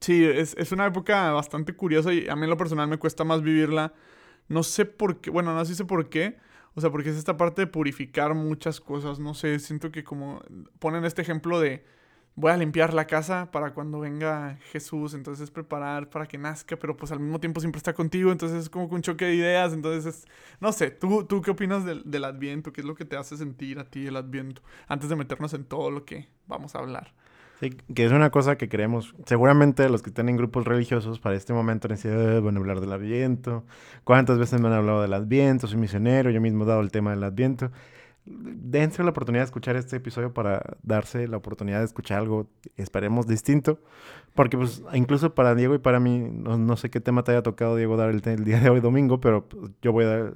sí, 0.00 0.24
es, 0.24 0.54
es, 0.58 0.72
una 0.72 0.86
época 0.86 1.32
bastante 1.32 1.74
curiosa 1.74 2.12
y 2.12 2.28
a 2.28 2.36
mí 2.36 2.44
en 2.44 2.50
lo 2.50 2.56
personal 2.56 2.88
me 2.88 2.98
cuesta 2.98 3.24
más 3.24 3.42
vivirla. 3.42 3.94
No 4.48 4.62
sé 4.62 4.84
por 4.84 5.20
qué, 5.20 5.30
bueno, 5.30 5.54
no 5.54 5.64
sé 5.64 5.84
por 5.84 6.08
qué. 6.08 6.38
O 6.74 6.80
sea, 6.80 6.90
porque 6.90 7.10
es 7.10 7.16
esta 7.16 7.36
parte 7.36 7.62
de 7.62 7.66
purificar 7.66 8.34
muchas 8.34 8.80
cosas. 8.80 9.18
No 9.18 9.34
sé, 9.34 9.58
siento 9.58 9.92
que 9.92 10.04
como 10.04 10.42
ponen 10.78 11.04
este 11.04 11.22
ejemplo 11.22 11.60
de 11.60 11.84
voy 12.34 12.50
a 12.50 12.56
limpiar 12.56 12.94
la 12.94 13.06
casa 13.06 13.50
para 13.50 13.74
cuando 13.74 14.00
venga 14.00 14.58
Jesús, 14.70 15.14
entonces 15.14 15.44
es 15.44 15.50
preparar 15.50 16.08
para 16.08 16.26
que 16.26 16.38
nazca, 16.38 16.76
pero 16.76 16.96
pues 16.96 17.12
al 17.12 17.20
mismo 17.20 17.40
tiempo 17.40 17.60
siempre 17.60 17.78
está 17.78 17.92
contigo, 17.92 18.32
entonces 18.32 18.62
es 18.62 18.70
como 18.70 18.86
un 18.86 19.02
choque 19.02 19.26
de 19.26 19.34
ideas, 19.34 19.72
entonces 19.72 20.06
es, 20.06 20.24
no 20.60 20.72
sé, 20.72 20.90
¿tú, 20.90 21.24
tú 21.24 21.42
qué 21.42 21.50
opinas 21.50 21.84
del, 21.84 22.02
del 22.04 22.24
Adviento? 22.24 22.72
¿Qué 22.72 22.80
es 22.80 22.86
lo 22.86 22.94
que 22.94 23.04
te 23.04 23.16
hace 23.16 23.36
sentir 23.36 23.78
a 23.78 23.84
ti 23.84 24.06
el 24.06 24.16
Adviento? 24.16 24.62
Antes 24.88 25.08
de 25.08 25.16
meternos 25.16 25.52
en 25.54 25.64
todo 25.64 25.90
lo 25.90 26.04
que 26.04 26.28
vamos 26.46 26.74
a 26.74 26.78
hablar. 26.78 27.12
Sí, 27.60 27.70
que 27.94 28.04
es 28.04 28.10
una 28.10 28.30
cosa 28.30 28.56
que 28.56 28.68
creemos, 28.68 29.14
seguramente 29.24 29.88
los 29.88 30.02
que 30.02 30.10
están 30.10 30.28
en 30.28 30.36
grupos 30.36 30.64
religiosos 30.64 31.20
para 31.20 31.36
este 31.36 31.52
momento 31.52 31.86
han 31.86 31.94
decidido, 31.94 32.44
a 32.44 32.50
hablar 32.50 32.80
del 32.80 32.92
Adviento, 32.92 33.64
cuántas 34.02 34.36
veces 34.36 34.60
me 34.60 34.66
han 34.66 34.74
hablado 34.74 35.00
del 35.00 35.12
Adviento, 35.12 35.68
soy 35.68 35.78
misionero, 35.78 36.30
yo 36.30 36.40
mismo 36.40 36.64
he 36.64 36.66
dado 36.66 36.80
el 36.80 36.90
tema 36.90 37.12
del 37.12 37.22
Adviento, 37.22 37.70
dense 38.24 39.02
la 39.02 39.10
oportunidad 39.10 39.42
de 39.42 39.46
escuchar 39.46 39.76
este 39.76 39.96
episodio 39.96 40.32
para 40.32 40.76
darse 40.82 41.26
la 41.26 41.36
oportunidad 41.36 41.80
de 41.80 41.86
escuchar 41.86 42.18
algo, 42.18 42.48
esperemos, 42.76 43.26
distinto. 43.26 43.80
Porque 44.34 44.56
pues 44.56 44.82
incluso 44.94 45.34
para 45.34 45.54
Diego 45.54 45.74
y 45.74 45.78
para 45.78 46.00
mí, 46.00 46.18
no, 46.20 46.76
sé 46.76 46.90
qué 46.90 47.00
tema 47.00 47.24
te 47.24 47.32
haya 47.32 47.42
tocado, 47.42 47.76
Diego, 47.76 47.96
dar 47.96 48.10
el, 48.10 48.22
el, 48.24 48.44
día 48.44 48.60
de 48.60 48.70
hoy 48.70 48.80
domingo, 48.80 49.20
pero 49.20 49.48
pues, 49.48 49.72
yo 49.82 49.92
voy 49.92 50.04
a 50.04 50.32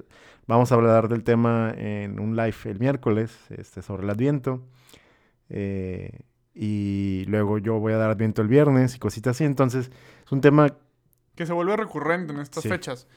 vamos 0.47 0.71
a 0.71 0.75
hablar 0.75 1.09
del 1.09 1.23
tema 1.23 1.73
en 1.77 2.19
un 2.19 2.35
live 2.35 2.55
el 2.65 2.79
miércoles 2.79 3.37
este, 3.49 3.81
sobre 3.81 4.03
el 4.03 4.09
Adviento. 4.09 4.63
Eh, 5.49 6.21
y 6.53 7.25
luego 7.27 7.59
yo 7.59 7.79
voy 7.79 7.93
a 7.93 7.97
dar 7.97 8.09
Adviento 8.09 8.41
el 8.41 8.47
viernes 8.47 8.95
y 8.95 8.99
cositas 8.99 9.35
así. 9.35 9.43
Entonces, 9.43 9.91
es 10.25 10.31
un 10.31 10.41
tema... 10.41 10.75
Que 11.35 11.45
se 11.45 11.53
vuelve 11.53 11.77
recurrente 11.77 12.33
en 12.33 12.39
estas 12.39 12.63
fechas. 12.63 13.07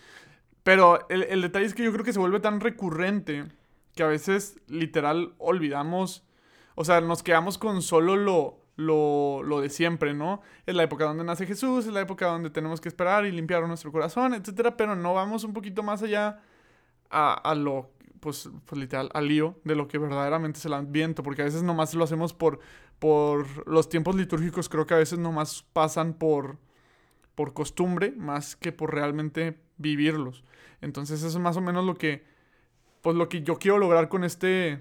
Pero 0.62 1.08
el, 1.08 1.22
el 1.22 1.40
detalle 1.40 1.64
es 1.64 1.74
que 1.74 1.82
yo 1.82 1.92
creo 1.92 2.04
que 2.04 2.12
se 2.12 2.18
vuelve 2.18 2.40
tan 2.40 2.60
recurrente 2.60 3.46
que 3.94 4.02
a 4.02 4.06
veces 4.06 4.60
literal 4.66 5.34
olvidamos, 5.38 6.24
o 6.74 6.84
sea, 6.84 7.00
nos 7.00 7.22
quedamos 7.22 7.58
con 7.58 7.82
solo 7.82 8.16
lo, 8.16 8.60
lo, 8.76 9.42
lo, 9.42 9.60
de 9.60 9.68
siempre, 9.68 10.14
¿no? 10.14 10.40
Es 10.66 10.74
la 10.74 10.84
época 10.84 11.04
donde 11.04 11.24
nace 11.24 11.46
Jesús, 11.46 11.86
es 11.86 11.92
la 11.92 12.00
época 12.00 12.26
donde 12.26 12.50
tenemos 12.50 12.80
que 12.80 12.88
esperar 12.88 13.26
y 13.26 13.32
limpiar 13.32 13.66
nuestro 13.66 13.92
corazón, 13.92 14.34
etcétera, 14.34 14.76
pero 14.76 14.96
no 14.96 15.14
vamos 15.14 15.44
un 15.44 15.52
poquito 15.52 15.82
más 15.82 16.02
allá 16.02 16.40
a, 17.10 17.34
a 17.34 17.54
lo, 17.54 17.90
pues, 18.20 18.48
pues, 18.66 18.80
literal, 18.80 19.10
al 19.14 19.28
lío 19.28 19.58
de 19.64 19.74
lo 19.74 19.88
que 19.88 19.98
verdaderamente 19.98 20.58
es 20.58 20.64
el 20.64 20.74
adviento, 20.74 21.22
porque 21.22 21.42
a 21.42 21.46
veces 21.46 21.62
nomás 21.62 21.94
lo 21.94 22.04
hacemos 22.04 22.32
por, 22.32 22.60
por 22.98 23.66
los 23.68 23.88
tiempos 23.88 24.14
litúrgicos, 24.14 24.68
creo 24.68 24.86
que 24.86 24.94
a 24.94 24.98
veces 24.98 25.18
nomás 25.18 25.64
pasan 25.72 26.14
por, 26.14 26.58
por 27.34 27.54
costumbre 27.54 28.12
más 28.12 28.56
que 28.56 28.72
por 28.72 28.94
realmente 28.94 29.58
vivirlos. 29.78 30.44
Entonces 30.80 31.22
eso 31.22 31.38
es 31.38 31.42
más 31.42 31.56
o 31.56 31.60
menos 31.60 31.84
lo 31.84 31.94
que 31.94 32.24
pues 33.02 33.16
lo 33.16 33.28
que 33.28 33.42
yo 33.42 33.56
quiero 33.58 33.78
lograr 33.78 34.08
con 34.08 34.24
este, 34.24 34.80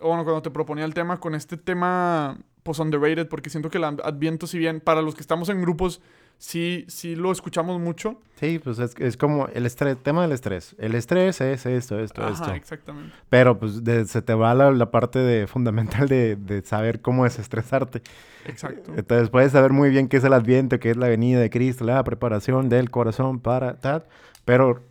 o 0.00 0.08
bueno, 0.08 0.24
cuando 0.24 0.42
te 0.42 0.50
proponía 0.50 0.84
el 0.84 0.94
tema, 0.94 1.18
con 1.18 1.34
este 1.34 1.56
tema, 1.56 2.38
pues 2.62 2.78
underrated, 2.78 3.28
porque 3.28 3.50
siento 3.50 3.70
que 3.70 3.78
el 3.78 3.84
Adviento, 3.84 4.46
si 4.46 4.58
bien 4.58 4.80
para 4.80 5.02
los 5.02 5.14
que 5.14 5.20
estamos 5.20 5.48
en 5.48 5.60
grupos, 5.60 6.00
sí, 6.38 6.84
sí 6.88 7.16
lo 7.16 7.32
escuchamos 7.32 7.80
mucho. 7.80 8.20
Sí, 8.38 8.58
pues 8.62 8.78
es, 8.78 8.94
es 8.98 9.16
como 9.16 9.48
el 9.48 9.66
estrés, 9.66 9.96
tema 10.02 10.22
del 10.22 10.32
estrés. 10.32 10.76
El 10.78 10.94
estrés 10.94 11.40
es 11.40 11.66
esto, 11.66 11.98
esto, 11.98 12.22
Ajá, 12.22 12.32
esto. 12.32 12.52
exactamente. 12.52 13.14
Pero 13.30 13.58
pues 13.58 13.82
se 14.06 14.22
te 14.22 14.34
va 14.34 14.54
la, 14.54 14.70
la 14.70 14.90
parte 14.90 15.18
de, 15.18 15.46
fundamental 15.46 16.08
de, 16.08 16.36
de, 16.36 16.62
saber 16.62 17.00
cómo 17.00 17.24
desestresarte. 17.24 18.02
Exacto. 18.44 18.92
Entonces 18.96 19.30
puedes 19.30 19.52
saber 19.52 19.72
muy 19.72 19.90
bien 19.90 20.08
qué 20.08 20.18
es 20.18 20.24
el 20.24 20.32
Adviento, 20.32 20.78
qué 20.78 20.90
es 20.90 20.96
la 20.96 21.08
venida 21.08 21.40
de 21.40 21.50
Cristo, 21.50 21.84
la 21.84 22.02
preparación 22.04 22.68
del 22.68 22.90
corazón 22.90 23.40
para 23.40 23.80
tal, 23.80 24.04
pero 24.44 24.84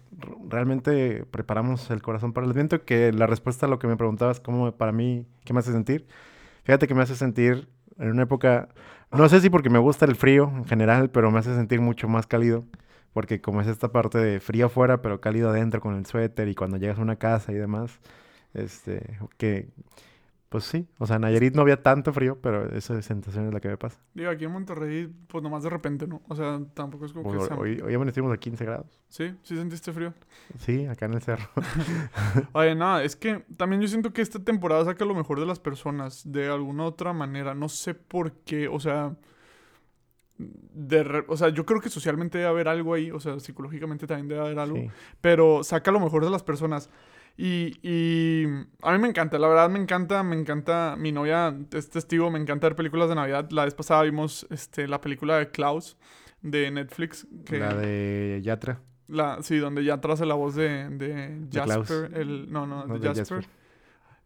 realmente 0.47 1.25
preparamos 1.31 1.89
el 1.91 2.01
corazón 2.01 2.33
para 2.33 2.47
el 2.47 2.53
viento, 2.53 2.83
que 2.85 3.11
la 3.11 3.27
respuesta 3.27 3.65
a 3.65 3.69
lo 3.69 3.79
que 3.79 3.87
me 3.87 3.97
preguntabas, 3.97 4.39
¿cómo 4.39 4.71
para 4.71 4.91
mí, 4.91 5.25
qué 5.43 5.53
me 5.53 5.59
hace 5.59 5.71
sentir? 5.71 6.07
Fíjate 6.63 6.87
que 6.87 6.95
me 6.95 7.03
hace 7.03 7.15
sentir 7.15 7.69
en 7.97 8.09
una 8.09 8.23
época, 8.23 8.69
no 9.11 9.29
sé 9.29 9.41
si 9.41 9.49
porque 9.49 9.69
me 9.69 9.79
gusta 9.79 10.05
el 10.05 10.15
frío 10.15 10.51
en 10.55 10.65
general, 10.65 11.09
pero 11.09 11.31
me 11.31 11.39
hace 11.39 11.53
sentir 11.55 11.81
mucho 11.81 12.07
más 12.07 12.27
cálido, 12.27 12.65
porque 13.13 13.41
como 13.41 13.61
es 13.61 13.67
esta 13.67 13.91
parte 13.91 14.17
de 14.17 14.39
frío 14.39 14.67
afuera, 14.67 15.01
pero 15.01 15.21
cálido 15.21 15.49
adentro 15.49 15.81
con 15.81 15.95
el 15.95 16.05
suéter 16.05 16.47
y 16.47 16.55
cuando 16.55 16.77
llegas 16.77 16.99
a 16.99 17.01
una 17.01 17.17
casa 17.17 17.51
y 17.51 17.55
demás, 17.55 17.99
este, 18.53 19.19
que 19.37 19.69
pues 20.55 20.63
sí, 20.63 20.87
o 20.99 21.05
sea, 21.05 21.17
en 21.17 21.23
Nayarit 21.23 21.53
no 21.53 21.63
había 21.63 21.83
tanto 21.83 22.13
frío, 22.13 22.39
pero 22.41 22.73
esa 22.73 23.01
sensación 23.01 23.47
es 23.47 23.53
la 23.53 23.59
que 23.59 23.67
me 23.67 23.75
pasa. 23.75 23.99
Digo, 24.13 24.29
aquí 24.29 24.45
en 24.45 24.53
Monterrey, 24.53 25.13
pues 25.27 25.43
nomás 25.43 25.63
de 25.63 25.69
repente, 25.69 26.07
¿no? 26.07 26.21
O 26.29 26.35
sea, 26.37 26.61
tampoco 26.73 27.05
es 27.05 27.11
como 27.11 27.29
que 27.29 27.41
sea... 27.41 27.57
Hoy, 27.57 27.81
hoy 27.81 27.93
amanecimos 27.93 28.31
a 28.33 28.37
15 28.37 28.63
grados. 28.63 29.01
¿Sí? 29.09 29.35
¿Sí 29.43 29.57
sentiste 29.57 29.91
frío? 29.91 30.13
Sí, 30.57 30.85
acá 30.85 31.07
en 31.07 31.15
el 31.15 31.21
cerro. 31.21 31.43
Oye, 32.53 32.73
nada, 32.73 33.03
es 33.03 33.17
que 33.17 33.43
también 33.57 33.81
yo 33.81 33.89
siento 33.89 34.13
que 34.13 34.21
esta 34.21 34.39
temporada 34.39 34.85
saca 34.85 35.03
lo 35.03 35.13
mejor 35.13 35.41
de 35.41 35.45
las 35.45 35.59
personas, 35.59 36.21
de 36.31 36.47
alguna 36.47 36.85
otra 36.85 37.11
manera. 37.11 37.53
No 37.53 37.67
sé 37.67 37.93
por 37.93 38.31
qué, 38.31 38.69
o 38.69 38.79
sea... 38.79 39.13
De 40.37 41.25
o 41.27 41.35
sea, 41.35 41.49
yo 41.49 41.65
creo 41.65 41.81
que 41.81 41.89
socialmente 41.89 42.37
debe 42.37 42.49
haber 42.49 42.69
algo 42.69 42.93
ahí, 42.93 43.11
o 43.11 43.19
sea, 43.19 43.41
psicológicamente 43.41 44.07
también 44.07 44.29
debe 44.29 44.41
haber 44.41 44.59
algo, 44.59 44.77
Sí. 44.77 44.87
pero 45.19 45.63
saca 45.65 45.91
lo 45.91 45.99
mejor 45.99 46.23
de 46.23 46.29
las 46.31 46.43
personas. 46.43 46.89
Y, 47.37 47.77
y 47.83 48.45
a 48.81 48.91
mí 48.93 48.97
me 48.97 49.09
encanta, 49.09 49.37
la 49.37 49.47
verdad 49.49 49.69
me 49.69 49.77
encanta, 49.79 50.23
me 50.23 50.37
encanta, 50.39 50.95
mi 50.97 51.11
novia 51.11 51.53
es 51.73 51.89
testigo, 51.89 52.31
me 52.31 52.39
encanta 52.39 52.67
ver 52.67 52.75
películas 52.77 53.09
de 53.09 53.15
Navidad. 53.15 53.49
La 53.51 53.65
vez 53.65 53.73
pasada 53.73 54.03
vimos 54.03 54.47
este, 54.49 54.87
la 54.87 55.01
película 55.01 55.37
de 55.37 55.49
Klaus 55.51 55.97
de 56.41 56.71
Netflix. 56.71 57.27
Que, 57.45 57.59
La 57.59 57.73
de 57.73 58.39
Yatra. 58.41 58.79
la- 59.07 59.41
sí, 59.43 59.57
donde 59.57 59.83
ya 59.83 59.95
hace 60.01 60.25
la 60.25 60.35
voz 60.35 60.55
de, 60.55 60.89
de 60.89 61.47
Klaus. 61.51 61.87
Jasper, 61.89 62.17
el, 62.17 62.51
no, 62.51 62.65
no, 62.65 62.85
No, 62.85 62.93
de 62.93 62.99
de 63.01 63.07
Jasper. 63.09 63.37
Jasper. 63.43 63.49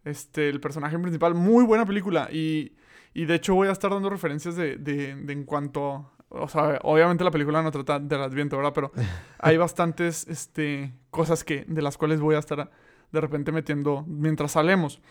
Este, 0.05 0.49
el 0.49 0.59
personaje 0.59 0.97
principal, 0.99 1.33
muy 1.33 1.63
buena 1.65 1.85
película. 1.85 2.29
Y, 2.31 2.73
y 3.13 3.25
de 3.25 3.35
hecho 3.35 3.55
voy 3.55 3.69
a 3.69 3.71
estar 3.71 3.89
dando 3.91 4.09
referencias 4.09 4.55
de, 4.55 4.77
de, 4.77 5.15
de 5.15 5.33
en 5.33 5.43
cuanto... 5.45 6.11
O 6.31 6.47
sea, 6.47 6.77
obviamente 6.83 7.23
la 7.23 7.31
película 7.31 7.63
no 7.63 7.71
trata 7.71 7.99
del 7.99 8.21
Adviento, 8.21 8.55
¿verdad? 8.55 8.73
Pero 8.75 8.91
hay 9.39 9.57
bastantes 9.57 10.27
este, 10.27 10.93
cosas 11.09 11.43
que, 11.43 11.65
de 11.67 11.81
las 11.81 11.97
cuales 11.97 12.19
voy 12.21 12.35
a 12.35 12.39
estar 12.39 12.69
de 13.11 13.21
repente 13.21 13.51
metiendo 13.51 14.03
mientras 14.07 14.51
salemos. 14.53 15.01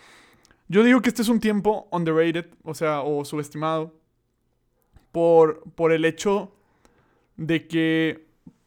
Yo 0.69 0.83
digo 0.83 1.01
que 1.01 1.09
este 1.09 1.23
es 1.23 1.29
un 1.29 1.41
tiempo 1.41 1.89
underrated, 1.91 2.47
o 2.63 2.75
sea, 2.75 3.01
o 3.01 3.25
subestimado, 3.25 3.95
por, 5.13 5.63
por 5.75 5.93
el 5.93 6.05
hecho 6.05 6.53
de 7.37 7.67
que 7.67 8.27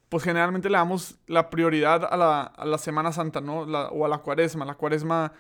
pues 0.10 0.24
generalmente 0.24 0.70
le 0.70 0.78
damos 0.78 1.16
la 1.28 1.50
prioridad 1.50 2.04
a 2.04 2.18
la, 2.18 2.42
a 2.42 2.66
la 2.66 2.78
Semana 2.78 3.14
Santa, 3.14 3.40
¿no? 3.40 3.66
La- 3.66 3.88
o 3.90 4.04
a 4.06 4.10
la 4.10 4.18
cuaresma. 4.18 4.66
La 4.66 4.74
cuaresma, 4.76 5.32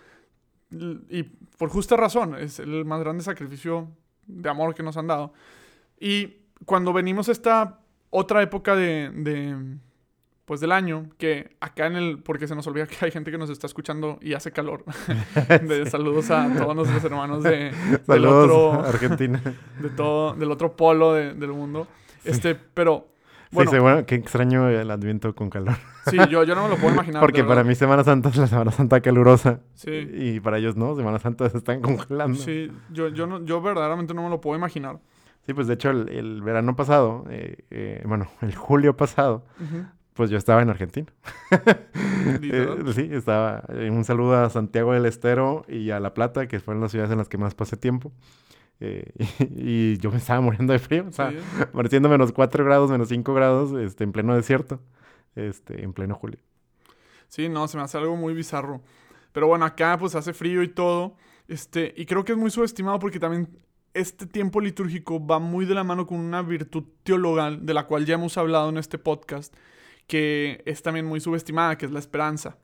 y 1.09 1.23
por 1.23 1.69
justa 1.69 1.97
razón, 1.97 2.35
es 2.35 2.59
el 2.59 2.85
más 2.85 3.01
grande 3.01 3.23
sacrificio 3.23 3.89
de 4.27 4.49
amor 4.49 4.73
que 4.73 4.83
nos 4.83 4.95
han 4.95 5.07
dado. 5.07 5.33
Y 5.99 6.37
cuando 6.65 6.93
venimos 6.93 7.27
a 7.27 7.33
esta 7.33 7.79
otra 8.11 8.41
época 8.43 8.75
de, 8.75 9.09
de, 9.09 9.77
pues 10.51 10.59
del 10.59 10.73
año, 10.73 11.05
que 11.17 11.55
acá 11.61 11.87
en 11.87 11.95
el, 11.95 12.19
porque 12.19 12.45
se 12.45 12.55
nos 12.55 12.67
olvida 12.67 12.85
que 12.85 12.97
hay 13.05 13.09
gente 13.09 13.31
que 13.31 13.37
nos 13.37 13.49
está 13.49 13.67
escuchando 13.67 14.19
y 14.21 14.33
hace 14.33 14.51
calor. 14.51 14.83
de, 15.65 15.85
saludos 15.89 16.29
a 16.29 16.53
todos 16.53 16.75
nuestros 16.75 17.01
hermanos 17.05 17.41
de, 17.41 17.71
del 18.05 18.25
otro, 18.25 18.73
Argentina. 18.83 19.41
de 19.81 19.89
todo, 19.91 20.33
del 20.33 20.51
otro 20.51 20.75
polo 20.75 21.13
de- 21.13 21.35
del 21.35 21.53
mundo. 21.53 21.87
Este, 22.25 22.53
pero, 22.53 23.07
bueno, 23.51 23.71
sí, 23.71 23.77
sí, 23.77 23.81
bueno, 23.81 24.05
qué 24.05 24.15
extraño 24.15 24.67
el 24.67 24.91
adviento 24.91 25.33
con 25.33 25.49
calor. 25.49 25.75
sí, 26.07 26.17
yo, 26.29 26.43
yo 26.43 26.53
no 26.53 26.63
me 26.63 26.69
lo 26.71 26.75
puedo 26.75 26.93
imaginar. 26.95 27.21
Porque 27.21 27.45
para 27.45 27.63
mí 27.63 27.73
Semana 27.73 28.03
Santa 28.03 28.27
es 28.27 28.35
la 28.35 28.47
Semana 28.47 28.71
Santa 28.71 28.99
calurosa. 28.99 29.61
Sí. 29.75 30.05
Y 30.11 30.41
para 30.41 30.57
ellos 30.57 30.75
no, 30.75 30.97
Semana 30.97 31.19
Santa 31.19 31.49
se 31.49 31.59
están 31.59 31.79
congelando. 31.79 32.37
Sí, 32.37 32.67
Sí, 32.67 32.71
yo, 32.89 33.07
yo, 33.07 33.25
no, 33.25 33.41
yo 33.45 33.61
verdaderamente 33.61 34.13
no 34.13 34.21
me 34.23 34.29
lo 34.29 34.41
puedo 34.41 34.57
imaginar. 34.57 34.99
pues 35.55 35.67
de 35.67 35.75
hecho 35.75 35.91
el, 35.91 36.09
el 36.09 36.41
verano 36.41 36.75
pasado, 36.75 37.23
eh, 37.29 37.59
eh, 37.69 38.03
bueno, 38.05 38.27
el 38.41 38.53
julio 38.53 38.97
pasado, 38.97 39.45
Ujú. 39.57 39.85
Pues 40.21 40.29
yo 40.29 40.37
estaba 40.37 40.61
en 40.61 40.69
Argentina. 40.69 41.07
Eh, 42.43 42.67
sí, 42.93 43.09
estaba. 43.11 43.63
eh, 43.69 43.89
un 43.89 44.05
saludo 44.05 44.37
a 44.37 44.49
Santiago 44.51 44.93
del 44.93 45.07
Estero 45.07 45.65
y 45.67 45.89
a 45.89 45.99
La 45.99 46.13
Plata, 46.13 46.47
que 46.47 46.59
fueron 46.59 46.79
las 46.79 46.91
ciudades 46.91 47.11
en 47.11 47.17
las 47.17 47.27
que 47.27 47.39
más 47.39 47.55
pasé 47.55 47.75
tiempo. 47.77 48.11
Eh, 48.79 49.11
y, 49.55 49.97
yo 49.97 50.11
me 50.11 50.17
estaba 50.17 50.39
muriendo 50.39 50.73
de 50.73 50.77
frío, 50.77 51.07
o 51.09 51.11
sea, 51.11 51.31
Sí. 51.31 51.37
pareciendo 51.73 52.07
menos 52.07 52.31
4 52.31 52.63
grados, 52.63 52.91
menos 52.91 53.09
5 53.09 53.33
grados, 53.33 53.73
este, 53.79 54.03
en 54.03 54.11
pleno 54.11 54.35
desierto, 54.35 54.79
este, 55.35 55.83
en 55.83 55.93
pleno 55.93 56.13
julio. 56.13 56.37
Sí, 57.27 57.49
no, 57.49 57.67
se 57.67 57.77
me 57.77 57.83
hace 57.83 57.97
algo 57.97 58.15
muy 58.15 58.35
bizarro. 58.35 58.81
Pero 59.31 59.47
bueno, 59.47 59.65
acá 59.65 59.97
pues 59.99 60.13
hace 60.13 60.33
frío 60.33 60.61
y 60.61 60.67
todo. 60.67 61.15
Este, 61.47 61.91
y 61.97 62.05
creo 62.05 62.23
que 62.23 62.33
es 62.33 62.37
muy 62.37 62.51
subestimado 62.51 62.99
porque 62.99 63.19
también 63.19 63.49
este 63.95 64.27
tiempo 64.27 64.61
litúrgico 64.61 65.25
va 65.25 65.39
muy 65.39 65.65
de 65.65 65.73
la 65.73 65.83
mano 65.83 66.05
con 66.05 66.19
una 66.19 66.43
virtud 66.43 66.83
teologal 67.01 67.65
de 67.65 67.73
la 67.73 67.87
cual 67.87 68.05
ya 68.05 68.13
hemos 68.13 68.37
hablado 68.37 68.69
en 68.69 68.77
este 68.77 68.99
podcast, 68.99 69.55
que 70.07 70.61
es 70.65 70.81
también 70.81 71.05
muy 71.05 71.19
subestimada, 71.19 71.77
que 71.77 71.85
es 71.85 71.91
la 71.91 71.99
esperanza. 71.99 72.57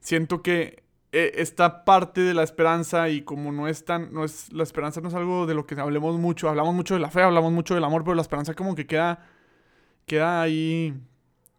Siento 0.00 0.42
que 0.42 0.82
eh, 1.12 1.32
esta 1.36 1.84
parte 1.84 2.22
de 2.22 2.34
la 2.34 2.42
esperanza 2.42 3.08
y 3.10 3.22
como 3.22 3.52
no 3.52 3.68
es 3.68 3.84
tan, 3.84 4.12
no 4.12 4.24
es, 4.24 4.52
la 4.52 4.62
esperanza 4.62 5.00
no 5.00 5.08
es 5.08 5.14
algo 5.14 5.46
de 5.46 5.54
lo 5.54 5.66
que 5.66 5.78
hablemos 5.78 6.18
mucho, 6.18 6.48
hablamos 6.48 6.74
mucho 6.74 6.94
de 6.94 7.00
la 7.00 7.10
fe, 7.10 7.22
hablamos 7.22 7.52
mucho 7.52 7.74
del 7.74 7.84
amor, 7.84 8.02
pero 8.02 8.14
la 8.14 8.22
esperanza 8.22 8.54
como 8.54 8.74
que 8.74 8.86
queda, 8.86 9.26
queda 10.06 10.40
ahí 10.40 10.94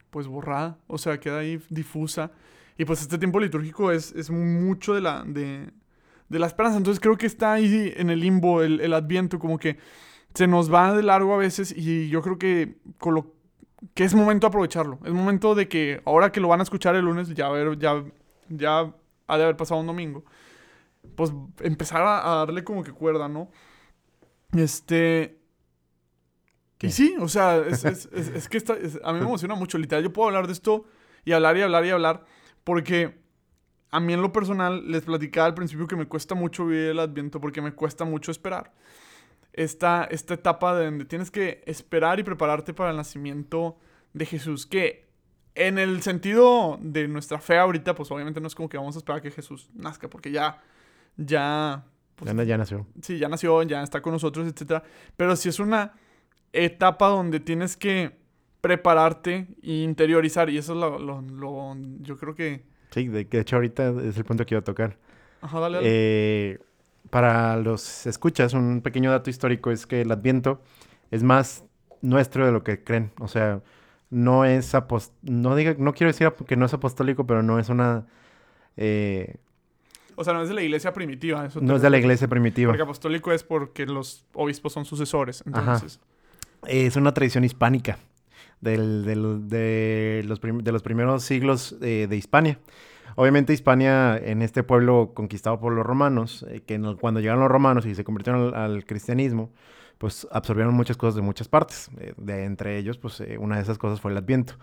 pues 0.10 0.27
borrada, 0.27 0.77
o 0.88 0.98
sea, 0.98 1.20
queda 1.20 1.39
ahí 1.39 1.62
difusa. 1.70 2.32
Y 2.77 2.86
pues 2.86 3.01
este 3.01 3.17
tiempo 3.17 3.39
litúrgico 3.39 3.91
es, 3.91 4.12
es 4.13 4.32
mucho 4.32 4.96
de 4.96 5.01
la, 5.01 5.24
de, 5.24 5.70
de 6.29 6.39
la 6.39 6.48
esperanza. 6.48 6.77
Entonces 6.77 7.00
creo 7.00 7.17
que 7.17 7.27
está 7.27 7.53
ahí 7.53 7.93
en 7.96 8.10
el 8.10 8.20
limbo 8.20 8.63
el, 8.63 8.82
el 8.82 8.93
adviento, 8.93 9.38
como 9.39 9.60
que 9.60 9.77
se 10.34 10.48
nos 10.48 10.74
va 10.74 10.96
de 10.96 11.03
largo 11.03 11.34
a 11.34 11.38
veces 11.38 11.74
y 11.75 12.10
yo 12.10 12.22
creo 12.22 12.39
que, 12.39 12.77
con 12.98 13.13
lo, 13.13 13.34
que 13.94 14.04
es 14.04 14.13
momento 14.16 14.48
de 14.48 14.50
aprovecharlo. 14.50 15.00
Es 15.06 15.12
momento 15.13 15.56
de 15.56 15.68
que 15.68 16.02
ahora 16.06 16.32
que 16.32 16.40
lo 16.40 16.48
van 16.48 16.60
a 16.60 16.63
escuchar 16.63 16.96
el 16.96 17.06
lunes, 17.06 17.30
ya, 17.34 17.50
ver, 17.50 17.78
ya, 17.78 18.04
ya 18.50 18.94
ha 19.28 19.38
de 19.38 19.44
haber 19.44 19.58
pasado 19.58 19.82
un 19.82 19.88
domingo, 19.88 20.24
pues 21.16 21.32
empezar 21.62 22.02
a, 22.02 22.32
a 22.34 22.36
darle 22.46 22.63
como 22.63 22.84
que 22.84 22.92
cuerda, 22.92 23.28
¿no? 23.28 23.50
Este... 24.56 25.40
¿Qué? 26.78 26.88
Y 26.88 26.92
sí, 26.92 27.16
o 27.20 27.28
sea, 27.28 27.58
es, 27.58 27.86
es- 27.86 28.10
es- 28.13 28.28
es 28.30 28.50
que 28.50 28.58
está- 28.58 28.75
es- 28.78 29.00
a 29.04 29.13
mí 29.13 29.20
me 29.20 29.25
emociona 29.25 29.56
mucho. 29.56 29.78
Literal, 29.78 30.04
yo 30.04 30.13
puedo 30.13 30.28
hablar 30.28 30.48
de 30.48 30.54
esto 30.54 30.86
y 31.25 31.32
hablar 31.32 31.58
y 31.58 31.62
hablar 31.62 31.86
y 31.86 31.90
hablar 31.92 32.25
porque 32.63 33.22
a 33.92 34.00
mí 34.00 34.13
en 34.13 34.22
lo 34.22 34.32
personal 34.32 34.90
les 34.90 35.04
platicaba 35.04 35.46
al 35.48 35.54
principio 35.54 35.88
que 35.88 35.96
me 35.96 36.08
cuesta 36.08 36.36
mucho 36.36 36.66
vivir 36.66 36.90
el 36.90 37.00
adviento 37.00 37.40
porque 37.40 37.62
me 37.62 37.74
cuesta 37.74 38.06
mucho 38.06 38.32
esperar. 38.32 38.74
Esta, 39.54 40.06
esta 40.06 40.34
etapa 40.34 40.76
de 40.76 40.86
donde 40.86 41.06
tienes 41.06 41.30
que 41.32 41.64
esperar 41.68 42.20
y 42.20 42.24
prepararte 42.24 42.74
para 42.74 42.90
el 42.92 42.98
nacimiento 42.98 43.78
de 44.14 44.26
Jesús, 44.26 44.66
que 44.66 45.06
en 45.56 45.78
el 45.78 46.02
sentido 46.02 46.80
de 46.82 47.08
nuestra 47.08 47.38
fe 47.40 47.58
ahorita, 47.60 47.94
pues 47.94 48.10
obviamente 48.12 48.42
no 48.42 48.48
es 48.48 48.56
como 48.56 48.68
que 48.68 48.78
vamos 48.78 48.96
a 48.96 49.00
esperar 49.00 49.22
que 49.22 49.30
Jesús 49.30 49.70
nazca, 49.76 50.10
porque 50.10 50.32
ya, 50.32 50.60
ya, 51.18 51.86
pues, 52.16 52.30
Ya, 52.30 52.34
na- 52.34 52.44
ya 52.44 52.58
nació. 52.58 52.88
sí, 53.02 53.20
ya 53.20 53.30
nació, 53.30 53.62
ya 53.64 53.84
está 53.84 54.02
con 54.02 54.14
nosotros, 54.14 54.48
etcétera. 54.48 54.82
Pero 55.16 55.36
sí 55.36 55.50
es 55.50 55.60
una 55.60 55.94
etapa 56.52 57.08
donde 57.10 57.40
tienes 57.40 57.78
que 57.78 58.18
prepararte 58.62 59.48
e 59.62 59.72
interiorizar. 59.84 60.50
Y 60.50 60.58
eso 60.58 60.74
es 60.74 60.80
lo, 60.80 60.98
lo- 60.98 61.22
lo- 61.22 61.76
yo 62.02 62.18
creo 62.18 62.34
que... 62.34 62.64
Sí, 62.92 63.08
de, 63.08 63.28
que 63.28 63.38
de 63.38 63.42
hecho 63.42 63.58
ahorita 63.58 63.90
es 64.04 64.18
el 64.18 64.24
punto 64.26 64.46
que 64.46 64.56
iba 64.56 64.62
a 64.62 64.64
tocar. 64.64 64.98
Ajá, 65.42 65.60
dale, 65.60 65.78
dale. 65.78 65.88
Eh, 65.92 66.60
para 67.10 67.58
los 67.58 68.06
escuchas, 68.08 68.54
un 68.54 68.82
pequeño 68.82 69.12
dato 69.12 69.30
histórico 69.30 69.72
es 69.72 69.86
que 69.86 70.02
el 70.02 70.12
Adviento 70.12 70.62
es 71.12 71.24
más 71.24 71.64
nuestro 72.02 72.46
de 72.46 72.52
lo 72.52 72.64
que 72.64 72.84
creen. 72.84 73.12
O 73.20 73.28
sea, 73.28 73.62
no 74.10 74.46
es 74.46 74.74
apos- 74.74 75.12
no 75.22 75.56
diga, 75.56 75.76
no 75.78 75.94
quiero 75.94 76.12
decir 76.12 76.32
que 76.48 76.56
no 76.56 76.66
es 76.66 76.74
apostólico, 76.74 77.26
pero 77.26 77.44
no 77.44 77.60
es 77.60 77.70
una 77.70 78.06
eh, 78.78 79.36
o 80.16 80.24
sea, 80.24 80.34
no 80.34 80.42
es 80.44 80.50
de 80.50 80.54
la 80.56 80.62
iglesia 80.62 80.94
primitiva. 80.94 81.46
Eso 81.46 81.60
no 81.62 81.76
es 81.76 81.82
de 81.82 81.90
la 81.90 81.98
iglesia 81.98 82.28
primitiva. 82.28 82.70
Porque 82.72 82.84
apostólico 82.84 83.32
es 83.32 83.44
porque 83.44 83.86
los 83.88 84.26
obispos 84.34 84.72
son 84.74 84.86
sucesores. 84.86 85.44
Ajá. 85.52 85.74
Entonces, 85.74 86.00
Es 86.68 86.96
una 86.96 87.14
tradición 87.14 87.44
hispánica 87.44 87.98
del- 88.62 89.04
del- 89.06 89.50
de, 89.50 90.24
los 90.26 90.40
de 90.40 90.72
los 90.72 90.82
primeros 90.84 91.24
siglos 91.24 91.76
eh, 91.82 92.08
de 92.10 92.16
Hispania. 92.16 92.60
Obviamente 93.16 93.54
Hispania 93.54 94.18
en 94.18 94.42
este 94.42 94.64
pueblo 94.64 95.12
conquistado 95.14 95.60
por 95.60 95.74
los 95.74 95.86
romanos, 95.86 96.46
eh, 96.50 96.62
que 96.66 96.80
cuando 97.00 97.20
llegaron 97.20 97.42
los 97.42 97.52
romanos 97.52 97.86
y 97.86 97.96
se 97.96 98.04
convirtieron 98.04 98.56
al, 98.56 98.86
cristianismo, 98.86 99.52
pues 99.98 100.28
absorbieron 100.32 100.74
muchas 100.74 100.98
cosas 100.98 101.16
de 101.16 101.22
muchas 101.22 101.48
partes. 101.48 101.90
Eh, 102.00 102.14
de 102.18 102.46
entre 102.46 102.78
ellos, 102.78 102.98
pues 102.98 103.20
eh, 103.22 103.38
una 103.40 103.58
de 103.58 103.62
esas 103.62 103.78
cosas 103.78 104.02
fue 104.02 104.12
el 104.12 104.18
Adviento. 104.18 104.56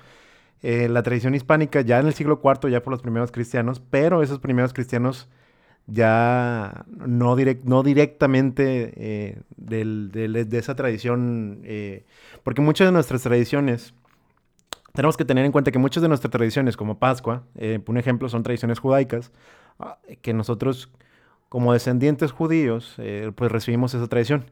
La 0.63 1.03
tradición 1.03 1.35
hispánica 1.35 1.81
ya 1.81 2.01
en 2.01 2.07
el 2.07 2.13
siglo 2.13 2.43
IV, 2.45 2.71
ya 2.71 2.83
por 2.83 2.91
los 2.91 3.01
primeros 3.01 3.33
cristianos, 3.33 3.81
pero 3.89 4.23
esos 4.23 4.41
primeros 4.41 4.75
cristianos 4.75 5.31
ya 5.87 6.85
no, 6.87 7.35
direct- 7.35 7.63
no 7.65 7.83
directamente 7.83 9.39
del- 9.57 10.11
de 10.13 10.59
esa 10.59 10.75
tradición, 10.75 11.63
porque 12.43 12.61
muchas 12.61 12.89
de 12.89 12.93
nuestras 12.93 13.23
tradiciones, 13.23 13.95
tenemos 14.93 15.17
que 15.17 15.25
tener 15.25 15.45
en 15.45 15.53
cuenta 15.53 15.71
que 15.71 15.79
muchas 15.79 16.03
de 16.03 16.09
nuestras 16.09 16.31
tradiciones, 16.31 16.77
como 16.77 16.99
Pascua, 16.99 17.45
eh, 17.55 17.81
un 17.87 17.97
ejemplo, 17.97 18.29
son 18.29 18.43
tradiciones 18.43 18.79
judaicas, 18.79 19.33
ah, 19.79 19.99
que 20.23 20.33
nosotros, 20.35 20.91
como 21.49 21.73
descendientes 21.73 22.33
judíos, 22.33 22.95
eh, 22.99 23.33
pues 23.35 23.53
recibimos 23.53 23.95
esa 23.95 24.09
tradición. 24.09 24.47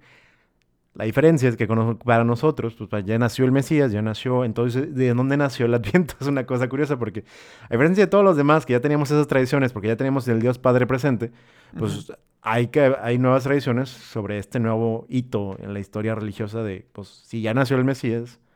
La 0.95 1.05
diferencia 1.05 1.49
es 1.49 1.57
que 1.57 1.69
para 2.05 2.25
nosotros, 2.25 2.75
pues 2.75 3.05
ya 3.05 3.19
nació 3.19 3.45
el 3.45 3.53
Mesías, 3.53 3.93
ya 3.93 4.03
nació, 4.03 4.45
entonces, 4.45 4.95
¿de 4.97 5.15
dónde 5.15 5.37
nació 5.37 5.67
el 5.67 5.75
Adviento? 5.75 6.15
Es 6.21 6.27
una 6.27 6.45
cosa 6.45 6.69
curiosa 6.69 6.99
porque, 6.99 7.25
a 7.69 7.75
diferencia 7.75 8.05
de 8.05 8.11
todos 8.11 8.25
los 8.25 8.37
demás 8.37 8.67
que 8.67 8.73
ya 8.73 8.81
teníamos 8.81 9.09
esas 9.11 9.29
tradiciones, 9.29 9.73
porque 9.73 9.89
ya 9.89 9.97
teníamos 9.97 10.27
el 10.27 10.41
Dios 10.41 10.59
Padre 10.59 10.89
presente, 10.89 11.31
pues 11.79 12.13
hay, 12.43 12.69
que, 12.69 12.97
hay 13.01 13.19
nuevas 13.19 13.45
tradiciones 13.45 13.91
sobre 13.91 14.39
este 14.39 14.59
nuevo 14.59 15.07
hito 15.09 15.57
en 15.61 15.73
la 15.73 15.79
historia 15.79 16.17
religiosa 16.17 16.65
de, 16.65 16.87
pues, 16.93 17.09
si 17.09 17.43
ya 17.43 17.55
nació 17.55 17.77
el 17.77 17.85
Mesías, 17.85 18.41
¿que 18.41 18.48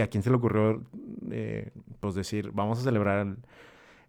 ¿a 0.00 0.06
quién 0.06 0.22
se 0.22 0.30
le 0.30 0.36
ocurrió, 0.36 0.82
eh, 1.30 1.70
pues, 2.00 2.14
decir, 2.14 2.50
vamos 2.52 2.78
a 2.78 2.82
celebrar? 2.82 3.26
el- 3.26 3.36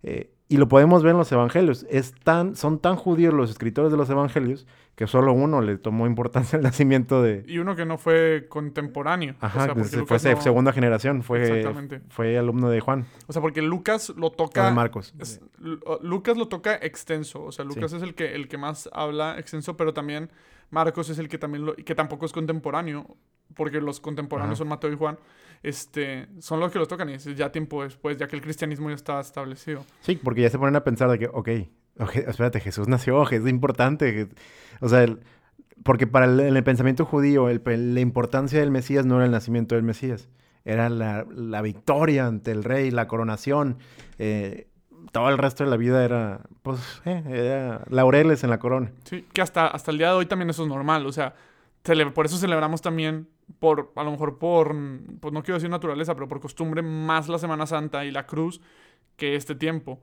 eh, 0.03 0.31
y 0.47 0.57
lo 0.57 0.67
podemos 0.67 1.01
ver 1.03 1.11
en 1.11 1.17
los 1.19 1.31
evangelios. 1.31 1.85
Es 1.89 2.13
tan, 2.13 2.55
son 2.57 2.79
tan 2.79 2.95
judíos 2.97 3.33
los 3.33 3.49
escritores 3.51 3.89
de 3.91 3.97
los 3.97 4.09
evangelios 4.09 4.67
que 4.95 5.07
solo 5.07 5.31
uno 5.31 5.61
le 5.61 5.77
tomó 5.77 6.07
importancia 6.07 6.57
al 6.57 6.63
nacimiento 6.63 7.21
de... 7.23 7.45
y 7.47 7.59
uno 7.59 7.75
que 7.75 7.85
no 7.85 7.97
fue 7.97 8.47
contemporáneo. 8.49 9.35
o 9.41 9.45
Ajá, 9.45 9.65
sea, 9.65 9.73
fue 10.05 10.17
no- 10.33 10.41
segunda 10.41 10.73
generación, 10.73 11.23
fue, 11.23 11.41
Exactamente. 11.43 12.01
fue 12.09 12.37
alumno 12.37 12.69
de 12.69 12.81
Juan, 12.81 13.05
O 13.27 13.33
sea, 13.33 13.41
porque 13.41 13.61
Lucas 13.61 14.09
lo 14.17 14.27
o 14.27 14.29
de 14.31 14.35
toca... 14.35 14.71
Marcos. 14.71 15.13
es- 15.19 15.39
Lucas 16.01 16.35
lo 16.37 16.47
toca 16.49 16.75
extenso, 16.75 17.43
o 17.45 17.51
sea, 17.53 17.63
Lucas 17.63 17.93
es 17.93 18.01
el 18.03 18.13
que, 18.15 18.35
el 18.35 18.47
que 18.49 18.57
más 18.57 18.89
habla 18.91 19.37
extenso, 19.39 19.77
pero 19.77 19.93
también 19.93 20.29
Marcos 20.69 21.09
es 21.09 21.19
el 21.19 21.29
que 21.29 21.37
también 21.37 21.65
lo, 21.65 21.75
que 21.75 21.95
tampoco 21.95 22.25
es 22.25 22.33
contemporáneo, 22.33 23.05
porque 23.55 23.79
los 23.81 23.99
contemporáneos 24.01 24.53
Ajá. 24.55 24.57
son 24.59 24.67
Mateo 24.67 24.91
y 24.91 24.95
Juan, 24.97 25.17
este, 25.63 26.27
son 26.39 26.59
los 26.59 26.71
que 26.71 26.79
los 26.79 26.87
tocan 26.87 27.09
y 27.09 27.13
es 27.13 27.25
ya 27.35 27.51
tiempo 27.51 27.83
después, 27.83 28.17
ya 28.17 28.27
que 28.27 28.35
el 28.35 28.41
cristianismo 28.41 28.89
ya 28.89 28.95
está 28.95 29.19
establecido. 29.19 29.85
Sí, 30.01 30.19
porque 30.21 30.41
ya 30.41 30.49
se 30.49 30.57
ponen 30.57 30.75
a 30.75 30.83
pensar 30.83 31.09
de 31.09 31.19
que, 31.19 31.27
ok, 31.27 31.49
ok, 31.99 32.15
espérate, 32.27 32.59
Jesús 32.59 32.87
nació, 32.87 33.21
es 33.29 33.47
importante. 33.47 34.29
O 34.79 34.89
sea, 34.89 35.03
el- 35.03 35.19
porque 35.83 36.05
para 36.07 36.25
el, 36.25 36.39
en 36.39 36.55
el 36.55 36.63
pensamiento 36.63 37.05
judío, 37.05 37.49
el 37.49 37.61
la 37.65 37.99
importancia 38.01 38.59
del 38.59 38.69
Mesías 38.71 39.05
no 39.05 39.15
era 39.15 39.25
el 39.25 39.31
nacimiento 39.31 39.75
del 39.75 39.83
Mesías, 39.83 40.29
era 40.63 40.89
la, 40.89 41.25
la 41.33 41.61
victoria 41.63 42.27
ante 42.27 42.51
el 42.51 42.63
rey, 42.63 42.91
la 42.91 43.07
coronación. 43.07 43.77
eh, 44.19 44.67
todo 45.11 45.29
el 45.29 45.39
resto 45.39 45.63
de 45.63 45.69
la 45.71 45.77
vida 45.77 46.05
era, 46.05 46.41
pues, 46.61 46.79
eh, 47.05 47.23
era 47.27 47.83
laureles 47.89 48.43
en 48.43 48.51
la 48.51 48.59
corona. 48.59 48.91
Sí, 49.03 49.25
que 49.33 49.41
hasta, 49.41 49.65
hasta 49.67 49.89
el 49.91 49.97
día 49.97 50.09
de 50.09 50.13
hoy 50.13 50.25
también 50.27 50.51
eso 50.51 50.61
es 50.61 50.69
normal, 50.69 51.05
o 51.07 51.11
sea, 51.11 51.33
por 52.13 52.25
eso 52.27 52.37
celebramos 52.37 52.81
también 52.83 53.27
por, 53.59 53.91
a 53.95 54.03
lo 54.03 54.11
mejor 54.11 54.37
por, 54.39 54.75
pues 55.19 55.33
no 55.33 55.43
quiero 55.43 55.55
decir 55.55 55.69
naturaleza, 55.69 56.13
pero 56.15 56.27
por 56.27 56.39
costumbre, 56.39 56.81
más 56.81 57.27
la 57.29 57.37
Semana 57.39 57.65
Santa 57.65 58.05
y 58.05 58.11
la 58.11 58.25
cruz 58.25 58.61
que 59.17 59.35
este 59.35 59.55
tiempo. 59.55 60.01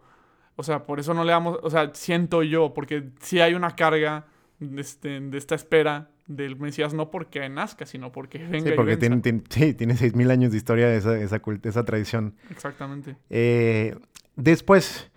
O 0.57 0.63
sea, 0.63 0.87
por 0.87 0.99
eso 1.01 1.15
no 1.15 1.25
le 1.25 1.33
damos, 1.33 1.59
o 1.63 1.71
sea, 1.71 1.91
siento 1.95 2.43
yo, 2.43 2.75
porque 2.75 3.11
si 3.21 3.41
hay 3.41 3.55
una 3.55 3.77
carga 3.77 4.27
de, 4.59 4.81
este, 4.81 5.21
de 5.21 5.39
esta 5.39 5.55
espera 5.55 6.11
del 6.27 6.57
Mesías, 6.57 6.93
no 6.93 7.11
porque 7.11 7.49
nazca, 7.49 7.87
sino 7.87 8.13
porque 8.13 8.39
venga 8.39 8.71
Sí, 8.71 8.77
porque 8.77 8.95
y 8.95 8.97
tiene, 8.97 9.21
tiene, 9.21 9.43
sí, 9.49 9.73
tiene 9.75 9.95
6.000 9.95 10.31
años 10.31 10.51
de 10.53 10.59
historia 10.59 10.93
esa, 10.95 11.17
esa, 11.19 11.41
cult- 11.41 11.65
esa 11.65 11.85
tradición. 11.85 12.35
Exactamente. 12.51 13.17
Eh, 13.31 13.97
después, 14.37 15.11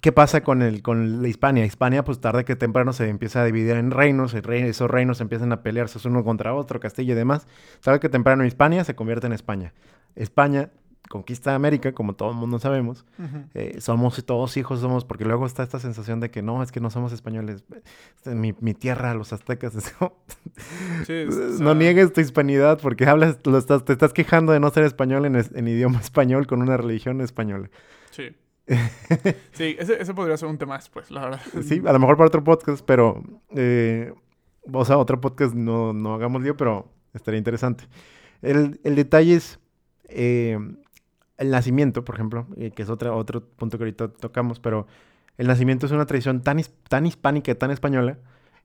¿qué 0.00 0.12
pasa 0.12 0.42
con, 0.42 0.62
el, 0.62 0.82
con 0.82 1.22
la 1.22 1.28
Hispania? 1.28 1.64
Hispania, 1.64 2.04
pues 2.04 2.20
tarde 2.20 2.44
que 2.44 2.56
temprano 2.56 2.92
se 2.92 3.08
empieza 3.08 3.42
a 3.42 3.44
dividir 3.44 3.76
en 3.76 3.90
reinos, 3.90 4.32
rey- 4.42 4.62
esos 4.62 4.90
reinos 4.90 5.20
empiezan 5.20 5.52
a 5.52 5.62
pelearse 5.62 6.06
uno 6.08 6.24
contra 6.24 6.54
otro, 6.54 6.80
Castilla 6.80 7.12
y 7.12 7.16
demás. 7.16 7.46
Tarde 7.82 8.00
que 8.00 8.08
temprano 8.08 8.44
Hispania 8.44 8.84
se 8.84 8.94
convierte 8.94 9.26
en 9.26 9.32
España. 9.32 9.72
España 10.16 10.70
conquista 11.08 11.54
América, 11.54 11.92
como 11.92 12.14
todo 12.14 12.30
el 12.30 12.36
mundo 12.36 12.58
sabemos. 12.58 13.04
Ujú. 13.18 13.44
Eh, 13.54 13.80
somos 13.80 14.24
todos 14.24 14.56
hijos, 14.56 14.80
somos, 14.80 15.04
porque 15.04 15.24
luego 15.26 15.44
está 15.44 15.62
esta 15.62 15.78
sensación 15.78 16.20
de 16.20 16.30
que 16.30 16.40
no, 16.42 16.62
es 16.62 16.72
que 16.72 16.80
no 16.80 16.88
somos 16.90 17.12
españoles. 17.12 17.64
Esta 18.16 18.30
es 18.30 18.36
Mi, 18.36 18.54
mi 18.60 18.72
tierra, 18.72 19.12
los 19.14 19.32
aztecas. 19.32 19.74
Sí, 21.06 21.12
es- 21.28 21.60
no 21.60 21.70
sea, 21.70 21.74
niegues 21.74 22.12
tu 22.12 22.20
hispanidad 22.20 22.78
porque 22.80 23.06
hablas, 23.06 23.38
lo 23.44 23.58
estás, 23.58 23.84
te 23.84 23.92
estás 23.92 24.12
quejando 24.12 24.52
de 24.52 24.60
no 24.60 24.70
ser 24.70 24.84
español 24.84 25.24
en, 25.26 25.36
es- 25.36 25.50
en 25.54 25.66
idioma 25.68 26.00
español 26.00 26.46
con 26.46 26.62
una 26.62 26.76
religión 26.76 27.20
española. 27.20 27.68
Sí. 28.10 28.34
Sí, 29.52 29.76
ese, 29.78 30.00
ese 30.00 30.14
podría 30.14 30.36
ser 30.36 30.48
un 30.48 30.58
tema 30.58 30.76
después, 30.76 31.10
la 31.10 31.22
verdad. 31.22 31.40
Sí, 31.62 31.82
a 31.84 31.92
lo 31.92 31.98
mejor 31.98 32.16
para 32.16 32.28
otro 32.28 32.44
podcast, 32.44 32.84
pero. 32.84 33.22
eh, 33.54 34.12
o 34.72 34.84
sea, 34.84 34.98
otro 34.98 35.20
podcast 35.20 35.54
no, 35.54 35.92
no 35.92 36.14
hagamos 36.14 36.42
lío, 36.42 36.56
pero 36.56 36.88
estaría 37.14 37.38
interesante. 37.38 37.84
El, 38.42 38.80
el 38.84 38.94
detalle 38.96 39.34
es. 39.36 39.58
eh, 40.08 40.58
el 41.38 41.50
nacimiento, 41.50 42.04
por 42.04 42.14
ejemplo, 42.14 42.46
eh, 42.56 42.70
que 42.70 42.82
es 42.82 42.88
otra, 42.90 43.12
otro 43.14 43.44
punto 43.44 43.76
que 43.78 43.84
ahorita 43.84 44.08
tocamos, 44.12 44.60
pero 44.60 44.86
el 45.38 45.48
nacimiento 45.48 45.86
es 45.86 45.92
una 45.92 46.06
tradición 46.06 46.42
tan, 46.42 46.60
tan 46.88 47.06
hispánica 47.06 47.50
y 47.50 47.54
tan 47.56 47.72
española 47.72 48.18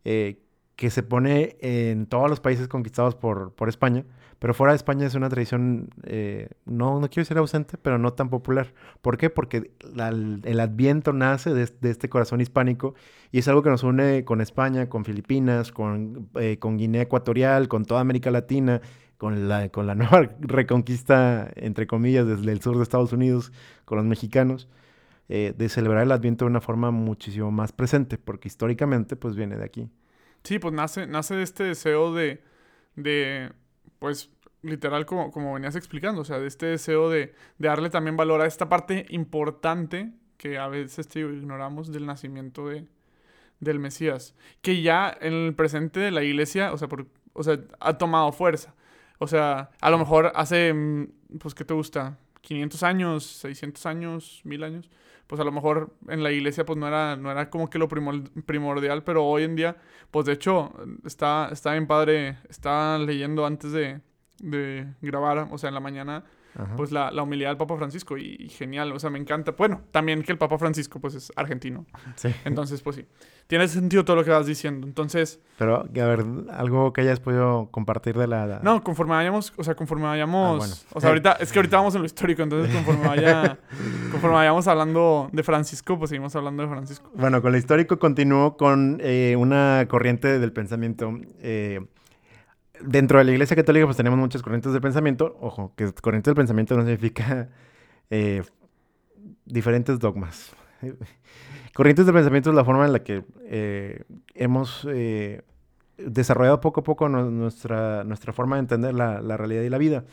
eh, 0.06 0.44
que 0.76 0.90
se 0.92 1.02
pone 1.04 1.58
en 1.62 2.06
todos 2.06 2.30
los 2.30 2.40
países 2.40 2.68
conquistados 2.68 3.16
por, 3.16 3.54
por 3.56 3.70
España, 3.70 4.06
pero 4.40 4.54
fuera 4.54 4.74
de 4.74 4.78
España 4.78 5.06
es 5.08 5.16
una 5.16 5.30
tradición, 5.30 5.90
eh, 6.04 6.50
no, 6.66 7.00
no 7.00 7.10
quiero 7.10 7.22
decir 7.24 7.38
ausente, 7.38 7.78
pero 7.78 7.98
no 7.98 8.14
tan 8.14 8.30
popular. 8.30 8.74
¿Por 9.02 9.18
qué? 9.18 9.30
Porque 9.30 9.72
la- 9.96 10.10
el 10.10 10.60
adviento 10.60 11.14
nace 11.14 11.54
de, 11.54 11.66
de 11.82 11.90
este 11.90 12.10
corazón 12.10 12.42
hispánico 12.42 12.94
y 13.32 13.40
es 13.40 13.48
algo 13.48 13.64
que 13.64 13.70
nos 13.70 13.84
une 13.84 14.24
con 14.26 14.42
España, 14.42 14.90
con 14.90 15.06
Filipinas, 15.06 15.72
con, 15.72 16.30
eh, 16.36 16.58
con 16.60 16.78
Guinea 16.78 17.02
Ecuatorial, 17.04 17.68
con 17.68 17.86
toda 17.86 18.02
América 18.02 18.30
Latina, 18.32 18.82
con 19.18 19.48
la, 19.50 19.70
con 19.70 19.88
la 19.88 19.96
nueva 19.96 20.30
reconquista, 20.40 21.50
entre 21.56 21.88
comillas, 21.88 22.28
desde 22.28 22.52
el 22.52 22.62
sur 22.62 22.78
de 22.78 22.84
Estados 22.84 23.14
Unidos, 23.14 23.52
con 23.86 23.98
los 23.98 24.06
mexicanos, 24.06 24.68
eh, 25.30 25.54
de 25.58 25.70
celebrar 25.70 26.04
el 26.04 26.12
adviento 26.12 26.46
de 26.46 26.52
una 26.52 26.62
forma 26.62 26.92
muchísimo 26.92 27.52
más 27.52 27.72
presente, 27.72 28.18
porque 28.18 28.48
históricamente 28.48 29.16
pues 29.16 29.36
viene 29.36 29.58
de 29.58 29.66
aquí. 29.66 29.90
Sí, 30.44 30.60
pues 30.60 30.74
nace, 30.74 31.08
nace 31.08 31.36
de 31.36 31.44
este 31.44 31.64
deseo 31.64 32.14
de, 32.14 32.42
de 32.96 33.52
pues, 34.00 34.30
literal, 34.62 35.06
como, 35.06 35.32
como 35.32 35.54
venías 35.54 35.76
explicando, 35.76 36.22
o 36.22 36.26
sea, 36.26 36.40
de 36.40 36.48
este 36.48 36.66
deseo 36.68 37.10
de, 37.10 37.34
de 37.58 37.68
darle 37.68 37.90
también 37.90 38.18
valor 38.18 38.42
a 38.42 38.46
esta 38.48 38.70
parte 38.70 39.06
importante 39.10 40.12
que 40.38 40.58
a 40.58 40.68
veces 40.68 41.08
ignoramos 41.16 41.92
del 41.92 42.06
nacimiento 42.06 42.68
de, 42.68 42.86
del 43.60 43.80
Mesías, 43.80 44.36
que 44.62 44.82
ya 44.82 45.16
en 45.22 45.34
el 45.34 45.56
presente 45.56 46.00
de 46.00 46.12
la 46.12 46.24
iglesia, 46.24 46.74
o 46.74 46.78
sea, 46.78 46.88
por- 46.88 47.08
o 47.34 47.44
sea, 47.44 47.60
ha 47.80 47.98
tomado 47.98 48.32
fuerza. 48.32 48.76
O 49.20 49.28
sea, 49.28 49.72
a 49.82 49.90
lo 49.90 49.98
mejor 49.98 50.32
hace, 50.36 50.74
mm, 50.74 51.08
pues, 51.40 51.56
¿qué 51.56 51.66
te 51.66 51.74
gusta? 51.74 52.18
500 52.42 52.84
años, 52.84 53.26
600 53.26 53.86
años, 53.86 54.42
1000 54.44 54.64
años. 54.64 54.90
Pues 55.28 55.42
a 55.42 55.44
lo 55.44 55.52
mejor 55.52 55.94
en 56.08 56.24
la 56.24 56.32
iglesia 56.32 56.66
pues 56.66 56.78
no 56.80 56.88
era, 56.88 57.16
no 57.18 57.32
era 57.32 57.50
como 57.50 57.70
que 57.70 57.78
lo 57.80 57.90
primor- 57.90 58.30
primordial, 58.46 59.04
pero 59.04 59.26
hoy 59.26 59.44
en 59.44 59.56
día, 59.56 59.78
pues 60.12 60.26
de 60.26 60.34
hecho, 60.34 60.74
está, 61.06 61.50
está 61.52 61.74
bien 61.74 61.88
padre, 61.88 62.38
estaba 62.50 62.98
leyendo 62.98 63.46
antes 63.46 63.72
de, 63.74 64.02
de 64.40 64.88
grabar, 65.02 65.48
o 65.52 65.58
sea, 65.58 65.68
en 65.70 65.74
la 65.76 65.82
mañana, 65.82 66.24
Ajá. 66.56 66.76
pues 66.76 66.92
la, 66.92 67.12
la 67.12 67.24
humildad 67.24 67.50
del 67.50 67.58
Papa 67.58 67.78
Francisco 67.78 68.18
y, 68.18 68.36
y 68.40 68.50
genial, 68.50 68.92
o 68.92 69.00
sea, 69.00 69.10
me 69.10 69.20
encanta. 69.20 69.52
Bueno, 69.58 69.82
también 69.92 70.24
que 70.24 70.32
el 70.32 70.38
Papa 70.38 70.58
Francisco 70.58 71.00
pues 71.00 71.14
es 71.16 71.32
argentino, 71.36 71.86
Sí. 72.16 72.30
entonces 72.46 72.82
pues 72.82 72.96
sí, 72.96 73.06
tiene 73.48 73.68
sentido 73.68 74.04
todo 74.06 74.16
lo 74.16 74.24
que 74.24 74.32
vas 74.32 74.46
diciendo. 74.46 74.88
Entonces, 74.88 75.40
Pero, 75.58 75.82
a 75.82 75.84
ver, 76.06 76.26
algo 76.52 76.94
que 76.94 77.02
hayas 77.02 77.20
podido 77.20 77.70
compartir 77.72 78.18
de 78.18 78.28
la... 78.28 78.60
no, 78.64 78.84
conforme 78.84 79.14
vayamos, 79.14 79.54
o 79.58 79.64
sea, 79.64 79.76
conforme 79.76 80.06
vayamos, 80.06 80.56
Ah, 80.56 80.58
bueno. 80.58 80.74
o 80.94 81.00
sea, 81.02 81.10
ahorita, 81.10 81.34
es 81.40 81.52
que 81.52 81.60
ahorita 81.60 81.78
vamos 81.78 81.94
en 81.96 82.02
lo 82.02 82.06
histórico, 82.08 82.42
entonces 82.44 82.74
conforme 82.74 83.08
vaya, 83.08 83.58
conforme 84.12 84.36
vayamos 84.38 84.68
hablando 84.68 85.30
de 85.32 85.44
Francisco, 85.44 85.98
pues 85.98 86.10
seguimos 86.10 86.36
hablando 86.36 86.64
de 86.64 86.70
Francisco. 86.70 87.12
Bueno, 87.14 87.42
con 87.42 87.52
lo 87.52 87.58
histórico 87.58 88.00
continuó 88.00 88.58
con 88.58 88.98
eh, 89.02 89.36
una 89.38 89.86
corriente 89.90 90.40
del 90.40 90.52
pensamiento. 90.54 91.14
eh, 91.40 91.82
dentro 92.82 93.20
de 93.20 93.26
la 93.26 93.32
Iglesia 93.32 93.56
Católica, 93.56 93.86
pues 93.86 93.98
tenemos 93.98 94.20
muchas 94.20 94.42
corrientes 94.42 94.72
del 94.72 94.82
pensamiento. 94.82 95.38
Ojo, 95.42 95.74
que 95.76 95.92
corriente 95.94 96.30
del 96.30 96.36
pensamiento 96.36 96.76
no 96.76 96.84
significa 96.84 97.50
eh, 98.10 98.44
diferentes 99.46 100.00
dogmas. 100.00 100.52
Corrientes 101.74 102.06
del 102.06 102.16
pensamiento 102.16 102.50
es 102.50 102.56
la 102.56 102.66
forma 102.66 102.86
en 102.86 102.94
la 102.94 103.04
que 103.04 103.24
eh, 103.46 104.04
hemos 104.34 104.88
eh, 104.90 105.44
desarrollado 105.98 106.60
poco 106.60 106.80
a 106.80 106.84
poco 106.84 107.08
nu- 107.08 107.30
nuestra, 107.30 108.04
nuestra 108.04 108.34
forma 108.34 108.56
de 108.56 108.62
entender 108.62 108.94
la, 108.96 109.22
la 109.22 109.38
realidad 109.38 109.62
y 109.62 109.70
la 109.70 109.78
vida. 109.78 110.04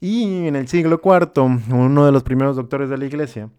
Y 0.00 0.46
en 0.48 0.56
el 0.56 0.66
siglo 0.66 1.00
IV, 1.04 1.42
uno 1.72 2.06
de 2.06 2.12
los 2.12 2.24
primeros 2.24 2.56
doctores 2.56 2.88
de 2.88 2.98
la 2.98 3.04
Iglesia 3.04 3.50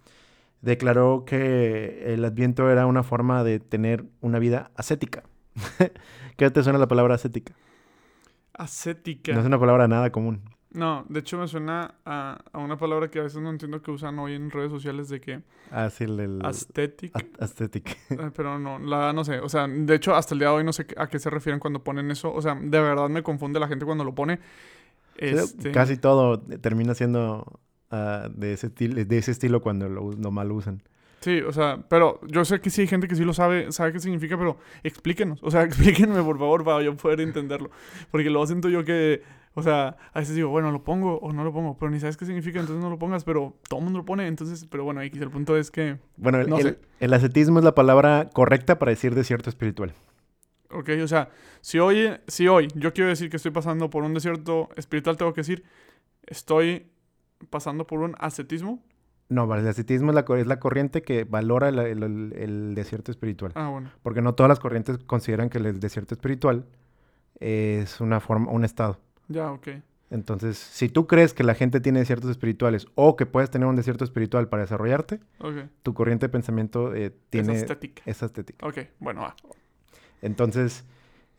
declaró 0.62 1.23
que 1.26 2.13
el 2.13 2.26
adviento 2.26 2.69
era 2.69 2.86
una 2.86 3.04
forma 3.04 3.43
de 3.45 3.60
tener 3.60 4.06
una 4.21 4.39
vida 4.39 4.71
ascética. 4.76 5.23
¿Qué 6.38 6.49
te 6.52 6.63
suena 6.63 6.80
la 6.80 6.88
palabra 6.88 7.15
ascética? 7.15 7.54
Ascética. 8.54 9.34
No 9.34 9.39
es 9.39 9.46
una 9.46 9.60
palabra 9.60 9.88
nada 9.88 10.12
común. 10.12 10.42
No, 10.72 11.06
de 11.08 11.20
hecho 11.20 11.38
me 11.38 11.48
suena 11.48 11.94
a, 12.04 12.39
a 12.52 12.58
una 12.58 12.78
palabra 12.78 13.10
que 13.12 13.20
a 13.20 13.24
veces 13.24 13.39
no 13.42 13.52
entiendo 13.52 13.82
que 13.84 13.92
usan 13.92 14.18
hoy 14.18 14.34
en 14.34 14.50
redes 14.50 14.72
sociales 14.72 15.08
de 15.08 15.22
que 15.22 15.42
Así 15.70 16.06
el, 16.06 16.20
el 16.20 16.42
aesthetic, 16.44 17.16
a- 18.20 18.32
pero 18.32 18.58
no, 18.58 18.80
la 18.80 19.13
no 19.13 19.24
sé, 19.24 19.39
o 19.39 19.50
sea, 19.50 19.68
de 19.68 19.94
hecho 19.94 20.16
hasta 20.16 20.34
el 20.34 20.39
día 20.39 20.48
de 20.50 20.56
hoy 20.56 20.63
no 20.63 20.74
sé 20.74 20.88
a 20.98 21.08
qué 21.08 21.20
se 21.20 21.30
refieren 21.30 21.60
cuando 21.60 21.84
ponen 21.84 22.10
eso, 22.10 22.34
o 22.34 22.42
sea, 22.42 22.56
de 22.56 22.82
verdad 22.82 23.08
me 23.08 23.22
confunde 23.22 23.60
la 23.60 23.68
gente 23.68 23.86
cuando 23.86 24.04
lo 24.04 24.16
pone. 24.16 24.39
Este, 25.16 25.72
Casi 25.72 25.98
todo 25.98 26.42
termina 26.42 26.96
siendo 26.96 27.60
ah, 27.92 28.28
de, 28.34 28.54
ese 28.54 28.70
de 28.70 29.18
ese 29.18 29.30
estilo 29.32 29.62
cuando 29.62 29.88
lo 29.89 30.32
mal 30.32 30.52
usan. 30.52 30.82
Sí, 31.23 31.39
o 31.39 31.53
sea, 31.53 31.77
pero 31.88 32.19
yo 32.27 32.43
sé 32.43 32.59
que 32.59 32.69
sí 32.69 32.81
hay 32.81 32.88
gente 32.88 33.07
que 33.07 33.15
sí 33.15 33.23
lo 33.23 33.33
sabe, 33.33 33.71
sabe 33.71 33.93
qué 33.93 33.99
significa, 34.01 34.38
pero 34.38 34.57
explíquenos, 34.83 35.41
o 35.41 35.49
sea, 35.49 35.63
explíquenme 35.69 36.21
por 36.21 36.38
favor 36.38 36.65
para 36.65 36.81
yo 36.83 36.95
poder 36.97 37.21
entenderlo, 37.21 37.71
porque 38.12 38.29
luego 38.29 38.45
siento 38.45 38.67
yo 38.67 38.83
que, 38.83 39.21
o 39.53 39.63
sea, 39.63 39.95
a 40.12 40.19
veces 40.19 40.36
digo, 40.36 40.49
bueno, 40.49 40.69
lo 40.73 40.83
pongo 40.83 41.19
o 41.19 41.31
no 41.31 41.45
lo 41.45 41.53
pongo, 41.53 41.77
pero 41.79 41.89
ni 41.91 41.99
sabes 42.01 42.17
qué 42.17 42.25
significa, 42.25 42.59
entonces 42.59 42.83
no 42.83 42.89
lo 42.89 42.99
pongas, 42.99 43.23
pero 43.23 43.55
todo 43.69 43.79
el 43.79 43.86
mundo 43.86 43.99
lo 43.99 44.05
pone, 44.05 44.27
entonces, 44.27 44.67
pero 44.69 44.83
bueno, 44.83 45.01
X, 45.01 45.21
el 45.21 45.29
punto 45.31 45.55
es 45.55 45.71
que, 45.71 45.97
Bueno, 46.17 46.41
el, 46.41 46.49
No 46.49 46.57
el- 46.57 46.77
el 46.99 47.13
ascetismo 47.13 47.59
es 47.59 47.63
la 47.63 47.73
palabra 47.73 48.29
correcta 48.33 48.77
para 48.77 48.89
decir 48.89 49.15
desierto 49.15 49.49
espiritual. 49.49 49.93
ok, 50.71 50.89
o 51.01 51.07
sea, 51.07 51.29
si 51.62 51.79
hoy, 51.79 52.09
si 52.27 52.49
hoy 52.49 52.67
yo 52.75 52.91
quiero 52.91 53.09
decir 53.09 53.29
que 53.29 53.38
estoy 53.38 53.51
pasando 53.51 53.89
por 53.89 54.03
un 54.03 54.13
desierto 54.13 54.67
espiritual, 54.75 55.15
tengo 55.15 55.33
que 55.33 55.39
decir, 55.41 55.63
estoy 56.25 56.88
pasando 57.49 57.88
por 57.88 57.99
un 58.01 58.15
ascetismo. 58.19 58.83
No, 59.34 59.54
el 59.56 59.67
ascetismo 59.67 60.12
es 60.12 60.15
la, 60.15 60.26
es 60.39 60.48
la 60.48 60.60
corriente 60.60 61.02
que 61.02 61.24
valora 61.24 61.69
el, 61.69 61.80
el- 61.80 62.04
el- 62.04 62.34
el 62.38 62.76
desierto 62.76 63.12
espiritual. 63.12 63.52
Ah, 63.56 63.69
bueno, 63.69 63.89
Porque 64.02 64.22
no 64.22 64.34
todas 64.36 64.50
las 64.50 64.60
corrientes 64.60 64.98
consideran 65.06 65.50
que 65.50 65.58
el 65.58 65.80
desierto 65.80 66.13
espiritual 66.13 66.65
es 67.39 68.00
una 68.02 68.19
forma, 68.19 68.52
un 68.52 68.63
estado. 68.63 69.00
ya, 69.28 69.52
ok. 69.52 69.67
Entonces, 70.12 70.58
si 70.60 70.89
tú 70.89 71.08
crees 71.08 71.34
que 71.34 71.43
la 71.43 71.56
gente 71.56 71.80
tiene 71.82 71.98
desiertos 71.98 72.30
espirituales 72.30 72.86
o 72.93 73.15
que 73.15 73.26
puedes 73.26 73.50
tener 73.50 73.67
un 73.67 73.76
desierto 73.76 74.04
espiritual 74.04 74.48
para 74.48 74.62
desarrollarte, 74.62 75.19
tu 75.82 75.96
corriente 75.96 76.28
de 76.28 76.30
pensamiento 76.30 76.93
eh, 76.93 77.12
tiene 77.32 77.54
es 77.54 77.62
estética. 77.63 78.04
esa 78.06 78.28
estética. 78.28 78.67
Ok, 78.67 78.78
bueno, 79.00 79.22
va. 79.22 79.36
Entonces, 80.22 80.86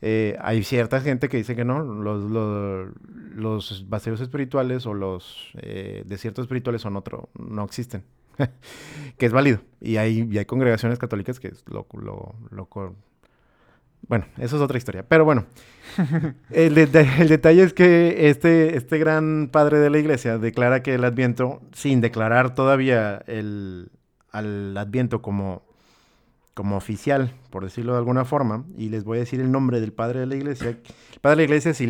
eh, 0.00 0.36
hay 0.40 0.62
cierta 0.64 1.00
gente 1.00 1.28
que 1.28 1.36
dice 1.38 1.56
que 1.56 1.64
no, 1.64 1.82
los, 1.82 2.30
los, 2.30 2.88
los 3.34 3.88
vacíos 3.88 4.20
espirituales 4.20 4.86
o 4.86 4.94
los 4.94 5.52
eh, 5.62 6.02
desiertos 6.06 6.44
espirituales 6.44 6.82
son 6.82 6.96
otro, 6.96 7.30
no 7.38 7.64
existen. 7.64 8.04
que 9.18 9.26
es 9.26 9.32
válido. 9.32 9.60
Y 9.80 9.96
hay, 9.96 10.28
y 10.30 10.38
hay 10.38 10.44
congregaciones 10.44 10.98
católicas 10.98 11.40
que 11.40 11.52
lo, 11.66 11.86
lo, 12.50 12.68
Bueno, 14.08 14.26
eso 14.38 14.56
es 14.56 14.62
otra 14.62 14.78
historia. 14.78 15.04
Pero 15.08 15.24
bueno, 15.24 15.46
el, 16.50 16.76
el 16.78 17.28
detalle 17.28 17.62
es 17.62 17.72
que 17.72 18.28
este, 18.28 18.76
este 18.76 18.98
gran 18.98 19.48
padre 19.50 19.78
de 19.78 19.90
la 19.90 19.98
iglesia 19.98 20.38
declara 20.38 20.82
que 20.82 20.94
el 20.94 21.04
adviento, 21.04 21.62
sin 21.72 22.00
declarar 22.00 22.54
todavía 22.54 23.22
el, 23.26 23.90
al 24.30 24.76
adviento 24.76 25.22
como 25.22 25.62
como 26.54 26.76
oficial, 26.76 27.32
por 27.50 27.64
decirlo 27.64 27.92
de 27.92 27.98
alguna 27.98 28.24
forma, 28.24 28.64
y 28.76 28.88
les 28.88 29.04
voy 29.04 29.18
a 29.18 29.20
decir 29.20 29.40
el 29.40 29.50
nombre 29.50 29.80
del 29.80 29.92
padre 29.92 30.20
de 30.20 30.26
la 30.26 30.36
iglesia. 30.36 30.68
El 30.68 31.20
padre 31.20 31.32
de 31.32 31.36
la 31.36 31.42
iglesia 31.42 31.72
es 31.72 31.80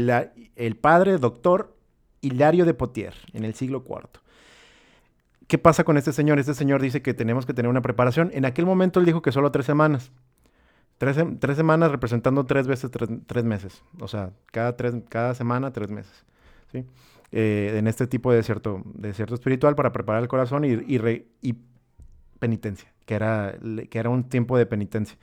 el 0.56 0.76
padre 0.76 1.18
doctor 1.18 1.76
Hilario 2.22 2.64
de 2.64 2.72
Potier, 2.72 3.14
en 3.34 3.44
el 3.44 3.54
siglo 3.54 3.84
IV. 3.86 4.08
¿Qué 5.46 5.58
pasa 5.58 5.84
con 5.84 5.98
este 5.98 6.12
señor? 6.12 6.38
Este 6.38 6.54
señor 6.54 6.80
dice 6.80 7.02
que 7.02 7.12
tenemos 7.12 7.44
que 7.44 7.52
tener 7.52 7.68
una 7.68 7.82
preparación. 7.82 8.30
En 8.32 8.46
aquel 8.46 8.64
momento 8.64 8.98
él 8.98 9.06
dijo 9.06 9.20
que 9.20 9.30
solo 9.30 9.52
tres 9.52 9.66
semanas. 9.66 10.10
Tres, 10.96 11.16
semanas 11.56 11.90
representando 11.90 12.46
tres 12.46 12.66
veces 12.66 12.90
tres, 12.90 13.44
meses. 13.44 13.82
O 14.00 14.08
sea, 14.08 14.30
cada, 14.50 14.76
tres, 14.76 14.94
cada 15.10 15.34
semana 15.34 15.72
tres 15.72 15.90
meses. 15.90 16.24
¿sí? 16.72 16.86
Eh, 17.30 17.74
en 17.76 17.86
este 17.86 18.06
tipo 18.06 18.30
de 18.30 18.38
desierto, 18.38 18.80
desierto 18.94 19.34
espiritual 19.34 19.74
para 19.74 19.92
preparar 19.92 20.22
el 20.22 20.28
corazón 20.28 20.64
y, 20.64 20.70
y 21.42 21.54
penitencia 22.38 22.93
que 23.06 23.14
era, 23.14 23.58
que 23.90 23.98
era 23.98 24.10
un 24.10 24.24
tiempo 24.24 24.56
de 24.58 24.66
penitencia. 24.66 25.18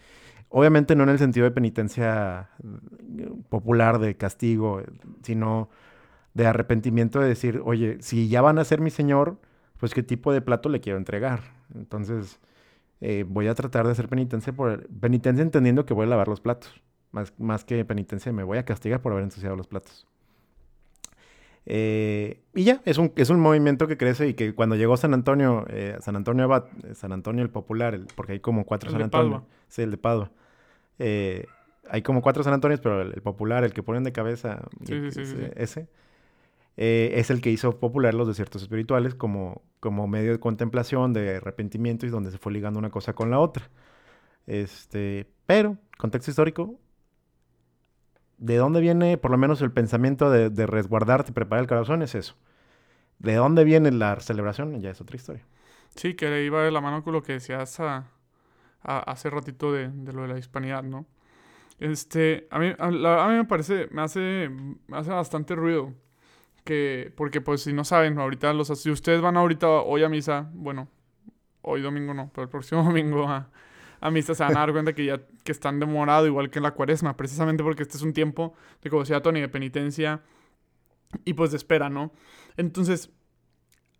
Obviamente 0.49 0.95
no 0.95 1.03
en 1.03 1.09
el 1.09 1.19
sentido 1.19 1.45
de 1.45 1.51
penitencia 1.51 2.49
mm, 2.63 3.43
popular, 3.49 3.99
de 3.99 4.17
castigo, 4.17 4.81
sino 5.23 5.69
de 6.33 6.47
arrepentimiento 6.47 7.19
de 7.19 7.27
decir, 7.29 7.61
oye, 7.65 7.97
si 8.01 8.29
ya 8.29 8.41
van 8.41 8.59
a 8.59 8.65
ser 8.65 8.81
mi 8.81 8.89
Señor, 8.91 9.37
pues 9.77 9.93
qué 9.93 10.03
tipo 10.03 10.33
de 10.33 10.41
plato 10.41 10.69
le 10.69 10.81
quiero 10.81 10.97
entregar. 10.99 11.41
Entonces, 11.75 12.39
eh, 13.01 13.25
voy 13.27 13.47
a 13.47 13.55
tratar 13.55 13.85
de 13.85 13.93
hacer 13.93 14.09
penitencia 14.09 14.53
por 14.53 14.87
penitencia 14.89 15.43
entendiendo 15.43 15.85
que 15.85 15.93
voy 15.93 16.05
a 16.05 16.09
lavar 16.09 16.27
los 16.27 16.41
platos. 16.41 16.81
Más, 17.11 17.33
más 17.39 17.65
que 17.65 17.83
penitencia, 17.85 18.31
me 18.33 18.43
voy 18.43 18.57
a 18.57 18.65
castigar 18.65 19.01
por 19.01 19.13
haber 19.13 19.25
ensuciado 19.25 19.55
los 19.55 19.67
platos. 19.67 20.07
Eh, 21.65 22.41
y 22.55 22.63
ya, 22.63 22.81
es 22.85 22.97
un, 22.97 23.13
es 23.15 23.29
un 23.29 23.39
movimiento 23.39 23.87
que 23.87 23.97
crece 23.97 24.27
y 24.27 24.33
que 24.33 24.55
cuando 24.55 24.75
llegó 24.75 24.97
San 24.97 25.13
Antonio, 25.13 25.65
eh, 25.69 25.97
San 26.01 26.15
Antonio 26.15 26.45
Abad, 26.45 26.65
eh, 26.83 26.95
San 26.95 27.11
Antonio 27.11 27.43
el 27.43 27.49
Popular, 27.49 27.99
porque 28.15 28.33
hay 28.33 28.39
como 28.39 28.65
cuatro 28.65 28.89
San 28.89 29.01
Antonio. 29.01 29.45
Sí, 29.67 29.83
el 29.83 29.91
de 29.91 29.97
Padua. 29.97 30.31
hay 30.99 32.01
como 32.03 32.21
cuatro 32.21 32.43
San 32.43 32.53
Antonios, 32.53 32.81
pero 32.81 33.01
el, 33.01 33.21
popular, 33.21 33.63
el 33.63 33.73
que 33.73 33.83
ponen 33.83 34.03
de 34.03 34.11
cabeza, 34.11 34.61
ese, 35.55 35.87
es 36.75 37.29
el 37.29 37.41
que 37.41 37.51
hizo 37.51 37.79
popular 37.79 38.13
los 38.13 38.27
desiertos 38.27 38.61
espirituales 38.63 39.13
como, 39.13 39.61
como 39.79 40.07
medio 40.07 40.31
de 40.31 40.39
contemplación, 40.39 41.13
de 41.13 41.37
arrepentimiento 41.37 42.05
y 42.05 42.09
donde 42.09 42.31
se 42.31 42.37
fue 42.37 42.51
ligando 42.51 42.79
una 42.79 42.89
cosa 42.89 43.13
con 43.13 43.29
la 43.29 43.39
otra. 43.39 43.69
Este, 44.47 45.27
pero, 45.45 45.77
contexto 45.97 46.31
histórico, 46.31 46.79
¿De 48.41 48.57
dónde 48.57 48.81
viene 48.81 49.19
por 49.19 49.29
lo 49.29 49.37
menos 49.37 49.61
el 49.61 49.71
pensamiento 49.71 50.31
de, 50.31 50.65
resguardarte 50.65 51.29
y 51.29 51.33
preparar 51.33 51.61
el 51.61 51.67
corazón? 51.67 52.01
Es 52.01 52.15
eso. 52.15 52.35
¿De 53.19 53.35
dónde 53.35 53.63
viene 53.63 53.91
la 53.91 54.19
celebración? 54.19 54.81
Ya 54.81 54.89
es 54.89 54.99
otra 54.99 55.15
historia. 55.15 55.45
Sí, 55.95 56.15
que 56.15 56.43
iba 56.43 56.63
de 56.63 56.71
la 56.71 56.81
mano 56.81 57.03
con 57.03 57.13
lo 57.13 57.21
que 57.21 57.33
decías 57.33 57.79
a, 57.79 58.07
hace 58.81 59.29
ratito 59.29 59.71
de, 59.71 59.91
lo 60.11 60.23
de 60.23 60.27
la 60.27 60.39
hispanidad, 60.39 60.81
¿no? 60.81 61.05
Este, 61.77 62.47
a 62.49 62.57
mí, 62.57 62.73
a, 62.79 62.89
mí 62.89 63.35
me 63.35 63.45
parece, 63.45 63.87
me 63.91 64.01
hace, 64.01 64.49
me 64.87 64.97
hace 64.97 65.11
bastante 65.11 65.53
ruido. 65.53 65.93
Que, 66.63 67.13
porque 67.15 67.41
pues 67.41 67.61
si 67.61 67.73
no 67.73 67.83
saben, 67.83 68.17
ahorita 68.17 68.53
los, 68.53 68.69
si 68.69 68.89
ustedes 68.89 69.21
van 69.21 69.37
ahorita 69.37 69.67
hoy 69.67 70.03
a 70.03 70.09
misa, 70.09 70.49
bueno, 70.53 70.87
hoy 71.61 71.81
domingo 71.81 72.15
no, 72.15 72.31
pero 72.33 72.45
el 72.45 72.49
próximo 72.49 72.83
domingo 72.85 73.29
a, 73.29 73.51
amistades 74.01 74.39
se 74.39 74.43
van 74.43 74.57
a 74.57 74.59
dar 74.59 74.71
cuenta 74.73 74.93
que 74.93 75.05
ya 75.05 75.21
que 75.43 75.51
están 75.51 75.79
demorado 75.79 76.27
igual 76.27 76.49
que 76.49 76.59
en 76.59 76.63
la 76.63 76.71
cuaresma, 76.71 77.15
precisamente 77.15 77.63
porque 77.63 77.83
este 77.83 77.97
es 77.97 78.03
un 78.03 78.13
tiempo 78.13 78.53
de, 78.81 78.89
como 78.89 79.03
decía 79.03 79.21
Tony, 79.21 79.39
de 79.39 79.47
penitencia 79.47 80.21
y 81.23 81.33
pues 81.33 81.51
de 81.51 81.57
espera, 81.57 81.89
¿no? 81.89 82.11
Entonces, 82.57 83.11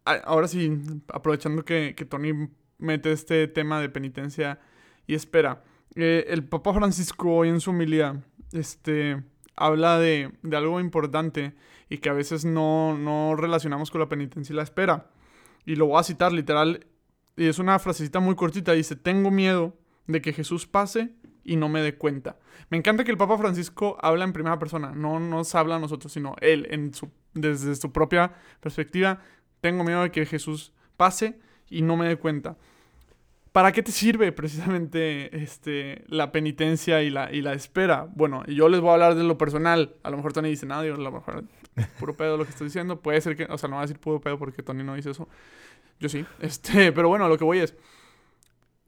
ahora 0.03 0.47
sí, 0.47 0.81
aprovechando 1.13 1.63
que, 1.63 1.93
que 1.95 2.05
Tony 2.05 2.49
mete 2.79 3.11
este 3.11 3.47
tema 3.47 3.79
de 3.79 3.89
penitencia 3.89 4.59
y 5.05 5.13
espera, 5.13 5.63
eh, 5.95 6.25
el 6.29 6.43
Papa 6.43 6.73
Francisco 6.73 7.35
hoy 7.35 7.49
en 7.49 7.59
su 7.59 7.71
humildad 7.71 8.15
este, 8.51 9.23
habla 9.55 9.99
de, 9.99 10.31
de, 10.41 10.57
algo 10.57 10.79
importante 10.79 11.53
y 11.89 11.99
que 11.99 12.09
a 12.09 12.13
veces 12.13 12.45
no, 12.45 12.97
no 12.97 13.35
relacionamos 13.35 13.91
con 13.91 14.01
la 14.01 14.09
penitencia 14.09 14.53
y 14.53 14.55
la 14.55 14.63
espera. 14.63 15.11
Y 15.65 15.75
lo 15.75 15.87
voy 15.87 15.99
a 15.99 16.03
citar 16.03 16.31
literal, 16.31 16.87
y 17.35 17.47
es 17.47 17.59
una 17.59 17.77
frasecita 17.77 18.19
muy 18.19 18.35
cortita, 18.35 18.71
dice, 18.71 18.95
tengo 18.95 19.29
miedo 19.29 19.77
de 20.11 20.21
que 20.21 20.33
Jesús 20.33 20.67
pase 20.67 21.13
y 21.43 21.55
no 21.55 21.69
me 21.69 21.81
dé 21.81 21.95
cuenta. 21.95 22.37
Me 22.69 22.77
encanta 22.77 23.03
que 23.03 23.11
el 23.11 23.17
Papa 23.17 23.37
Francisco 23.37 23.97
habla 24.01 24.23
en 24.23 24.33
primera 24.33 24.59
persona, 24.59 24.91
no 24.91 25.19
nos 25.19 25.55
habla 25.55 25.75
a 25.75 25.79
nosotros, 25.79 26.11
sino 26.13 26.35
él, 26.41 26.67
en 26.69 26.93
su, 26.93 27.09
desde 27.33 27.75
su 27.75 27.91
propia 27.91 28.33
perspectiva. 28.59 29.19
Tengo 29.59 29.83
miedo 29.83 30.03
de 30.03 30.11
que 30.11 30.25
Jesús 30.25 30.73
pase 30.97 31.39
y 31.69 31.81
no 31.81 31.97
me 31.97 32.07
dé 32.07 32.17
cuenta. 32.17 32.57
¿Para 33.51 33.73
qué 33.73 33.83
te 33.83 33.91
sirve 33.91 34.31
precisamente 34.31 35.43
este, 35.43 36.05
la 36.07 36.31
penitencia 36.31 37.01
y 37.03 37.09
la, 37.09 37.33
y 37.33 37.41
la 37.41 37.53
espera? 37.53 38.07
Bueno, 38.15 38.45
yo 38.45 38.69
les 38.69 38.79
voy 38.79 38.91
a 38.91 38.93
hablar 38.93 39.15
de 39.15 39.23
lo 39.23 39.37
personal. 39.37 39.95
A 40.03 40.09
lo 40.09 40.17
mejor 40.17 40.31
Tony 40.31 40.49
dice, 40.49 40.65
nada, 40.65 40.81
a 40.83 40.85
lo 40.85 41.11
mejor 41.11 41.43
puro 41.99 42.15
pedo 42.15 42.37
lo 42.37 42.45
que 42.45 42.51
estoy 42.51 42.67
diciendo. 42.67 43.01
Puede 43.01 43.19
ser 43.19 43.35
que, 43.35 43.45
o 43.49 43.57
sea, 43.57 43.67
no 43.67 43.75
va 43.75 43.81
a 43.81 43.85
decir 43.85 43.99
puro 43.99 44.21
pedo 44.21 44.37
porque 44.37 44.63
Tony 44.63 44.83
no 44.83 44.95
dice 44.95 45.11
eso. 45.11 45.27
Yo 45.99 46.07
sí. 46.07 46.25
Este, 46.39 46.93
pero 46.93 47.09
bueno, 47.09 47.27
lo 47.27 47.37
que 47.37 47.43
voy 47.43 47.59
es, 47.59 47.75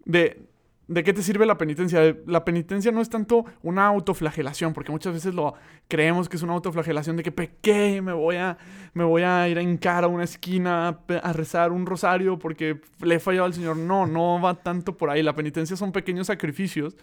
de, 0.05 0.47
¿De 0.93 1.03
qué 1.03 1.12
te 1.12 1.23
sirve 1.23 1.47
la 1.47 1.58
penitencia? 1.58 2.15
La 2.27 2.45
penitencia 2.45 2.91
no 2.91 3.01
es 3.01 3.10
tanto 3.10 3.45
una 3.63 3.88
autoflagelación, 3.88 4.73
porque 4.73 4.91
muchas 4.91 5.12
veces 5.12 5.34
lo 5.34 5.56
creemos 5.88 6.29
que 6.29 6.38
es 6.38 6.43
una 6.43 6.53
autoflagelación 6.53 7.17
de 7.17 7.23
que 7.23 7.32
pequé, 7.32 7.99
me 7.99 8.13
voy 8.13 8.36
a, 8.36 8.60
me 8.93 9.03
voy 9.03 9.23
a 9.23 9.49
ir 9.49 9.58
a 9.58 9.63
hincar 9.63 10.03
a 10.03 10.08
una 10.08 10.23
esquina 10.23 10.99
a 11.23 11.34
rezar 11.34 11.71
un 11.71 11.88
rosario 11.88 12.38
porque 12.38 12.79
le 13.01 13.15
he 13.15 13.19
fallado 13.19 13.45
al 13.45 13.56
Señor. 13.56 13.75
No, 13.75 14.06
no 14.06 14.39
va 14.39 14.53
tanto 14.53 14.95
por 14.95 15.10
ahí. 15.10 15.23
La 15.23 15.34
penitencia 15.34 15.75
son 15.75 15.91
pequeños 15.91 16.27
sacrificios 16.27 16.95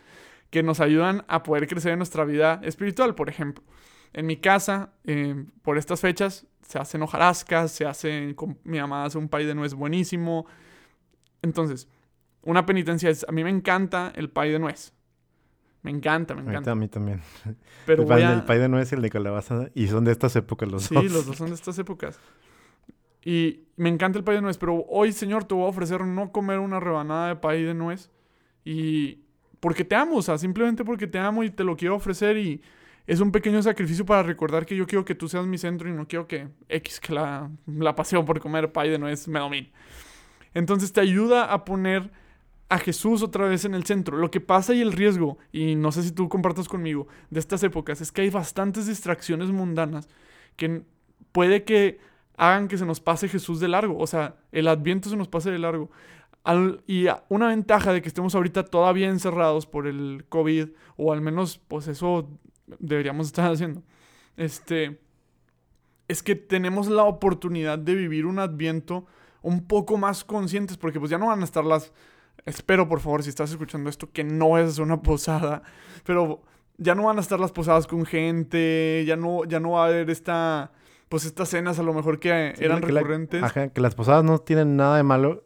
que 0.51 0.63
nos 0.63 0.79
ayudan 0.79 1.25
a 1.27 1.43
poder 1.43 1.67
crecer 1.67 1.91
en 1.91 1.99
nuestra 1.99 2.25
vida 2.25 2.61
espiritual. 2.63 3.17
Por 3.17 3.29
ejemplo, 3.29 3.65
en 4.13 4.25
mi 4.25 4.37
casa, 4.37 4.93
eh, 5.05 5.47
por 5.63 5.79
estas 5.79 6.01
fechas, 6.01 6.47
se 6.63 6.79
hacen 6.79 7.03
hojarascas, 7.03 7.73
se 7.73 7.87
hacen, 7.87 8.37
mi 8.63 8.79
mamá 8.79 9.05
hace 9.05 9.19
un 9.19 9.29
pay 9.29 9.47
de 9.47 9.55
nuez 9.57 9.75
buenísimo. 9.75 10.47
Entonces, 11.43 11.89
una 12.43 12.67
penitencia 12.67 13.11
es, 13.11 13.25
a 13.29 13.33
mí 13.33 13.45
me 13.45 13.51
encanta 13.51 14.13
el 14.15 14.31
pay 14.31 14.51
de 14.51 14.59
nuez. 14.59 14.93
Me 15.83 15.91
encanta, 15.91 16.35
me 16.35 16.43
encanta. 16.43 16.73
A 16.73 16.75
mí 16.75 16.89
también. 16.89 17.23
Pero 17.87 18.03
el, 18.03 18.43
pay 18.45 18.59
de 18.59 18.69
nuez 18.69 18.93
y 18.93 18.95
el 18.95 19.03
de 19.03 19.11
calabaza. 19.11 19.71
Y 19.75 19.89
son 19.89 20.05
de 20.05 20.13
estas 20.13 20.37
épocas 20.37 20.71
los 20.71 20.89
dos. 20.89 21.03
Sí, 21.03 21.09
los 21.09 21.27
dos 21.27 21.37
son 21.37 21.49
de 21.49 21.55
estas 21.55 21.79
épocas. 21.79 22.21
Y 23.25 23.65
me 23.77 23.89
encanta 23.89 24.19
el 24.19 24.25
pay 24.25 24.37
de 24.37 24.43
nuez. 24.43 24.59
Pero 24.59 24.85
hoy, 24.89 25.13
Señor, 25.13 25.45
te 25.45 25.55
voy 25.55 25.65
a 25.65 25.69
ofrecer 25.69 26.05
no 26.05 26.33
comer 26.33 26.59
una 26.59 26.81
rebanada 26.81 27.29
de 27.29 27.37
pay 27.37 27.63
de 27.63 27.75
nuez. 27.75 28.11
Y 28.63 29.21
porque 29.59 29.85
te 29.85 29.95
amo, 29.95 30.17
o 30.17 30.23
sea, 30.23 30.37
simplemente 30.37 30.85
porque 30.85 31.07
te 31.07 31.19
amo 31.19 31.43
y 31.45 31.51
te 31.51 31.65
lo 31.65 31.77
quiero 31.77 31.97
ofrecer. 31.97 32.37
Y 32.37 32.61
es 33.07 33.21
un 33.21 33.33
pequeño 33.33 33.63
sacrificio 33.63 34.05
para 34.05 34.23
recordar 34.23 34.67
que 34.67 34.77
yo 34.77 34.87
quiero 34.87 35.07
que 35.07 35.15
tú 35.15 35.29
seas 35.29 35.47
mi 35.47 35.57
centro 35.57 35.89
y 35.89 35.93
no 35.93 36.07
quiero 36.07 36.29
que 36.29 36.49
X, 36.69 37.01
que 37.01 37.15
la, 37.15 37.51
la 37.67 37.95
pasión 37.95 38.27
por 38.27 38.39
comer 38.39 38.71
pay 38.71 38.91
de 38.91 38.99
nuez 38.99 39.27
me 39.29 39.39
domine. 39.39 39.73
Entonces 40.53 40.93
te 40.93 41.01
ayuda 41.01 41.53
a 41.53 41.65
poner 41.65 42.11
a 42.71 42.79
Jesús 42.79 43.23
otra 43.23 43.47
vez 43.47 43.65
en 43.65 43.75
el 43.75 43.85
centro. 43.85 44.17
Lo 44.17 44.31
que 44.31 44.41
pasa 44.41 44.73
y 44.73 44.81
el 44.81 44.93
riesgo, 44.93 45.39
y 45.53 45.75
no 45.75 45.91
sé 45.91 46.05
si 46.05 46.13
tú 46.13 46.29
compartas 46.29 46.69
conmigo, 46.69 47.09
de 47.29 47.41
estas 47.41 47.63
épocas, 47.65 48.01
es 48.01 48.13
que 48.13 48.23
hay 48.23 48.31
bastantes 48.31 48.87
distracciones 48.87 49.51
mundanas 49.51 50.09
que 50.57 50.83
puede 51.33 51.65
que 51.65 51.99
hagan 52.37 52.69
que 52.69 52.79
se 52.79 52.87
nos 52.87 53.01
pase 53.01 53.29
Jesús 53.29 53.59
de 53.59 53.67
largo. 53.67 53.99
O 53.99 54.07
sea, 54.07 54.37
el 54.53 54.69
adviento 54.69 55.11
se 55.11 55.17
nos 55.17 55.27
pase 55.29 55.51
de 55.51 55.59
largo. 55.59 55.91
y 56.87 57.07
una 57.29 57.49
ventaja 57.49 57.93
de 57.93 58.03
que 58.03 58.09
estemos 58.09 58.37
ahorita 58.37 58.65
todavía 58.65 59.09
encerrados 59.09 59.67
por 59.67 59.89
el 59.89 60.25
COVID, 60.29 60.69
o 60.97 61.13
al 61.13 61.21
menos, 61.21 61.59
pues 61.59 61.89
eso 61.89 62.31
deberíamos 62.79 63.27
estar 63.27 63.51
haciendo, 63.51 63.83
este, 64.37 65.01
es 66.07 66.23
que 66.23 66.37
tenemos 66.37 66.89
la 66.89 67.03
oportunidad 67.03 67.79
de 67.79 67.95
vivir 67.95 68.27
un 68.27 68.39
adviento 68.39 69.07
un 69.43 69.67
poco 69.67 69.97
más 69.97 70.25
conscientes, 70.25 70.77
porque 70.77 71.01
pues 71.01 71.11
ya 71.11 71.19
no 71.19 71.27
van 71.27 71.41
a 71.41 71.45
estar 71.45 71.65
las 71.65 71.93
Espero, 72.47 72.89
por 72.89 73.01
favor, 73.01 73.23
si 73.23 73.29
estás 73.29 73.51
escuchando 73.51 73.91
esto, 73.91 74.11
que 74.13 74.25
no 74.25 74.59
es 74.59 74.79
una 74.79 75.03
posada. 75.03 75.63
Pero 76.05 76.43
ya 76.81 76.95
no 76.95 77.05
van 77.05 77.19
a 77.19 77.21
estar 77.21 77.39
las 77.39 77.53
posadas 77.53 77.87
con 77.87 78.05
gente, 78.07 79.05
ya 79.07 79.17
no, 79.17 79.45
ya 79.45 79.61
no 79.61 79.73
va 79.73 79.85
a 79.85 79.89
haber 79.89 80.11
esta, 80.11 80.73
pues 81.09 81.27
estas 81.27 81.51
cenas 81.51 81.79
a 81.79 81.83
lo 81.83 81.93
mejor 81.93 82.19
que 82.19 82.55
eran 82.59 82.83
recurrentes. 82.83 83.43
ajá, 83.43 83.69
que 83.69 83.81
las 83.81 83.95
posadas 83.95 84.25
no 84.25 84.39
tienen 84.39 84.77
nada 84.77 84.97
de 84.97 85.03
malo, 85.03 85.45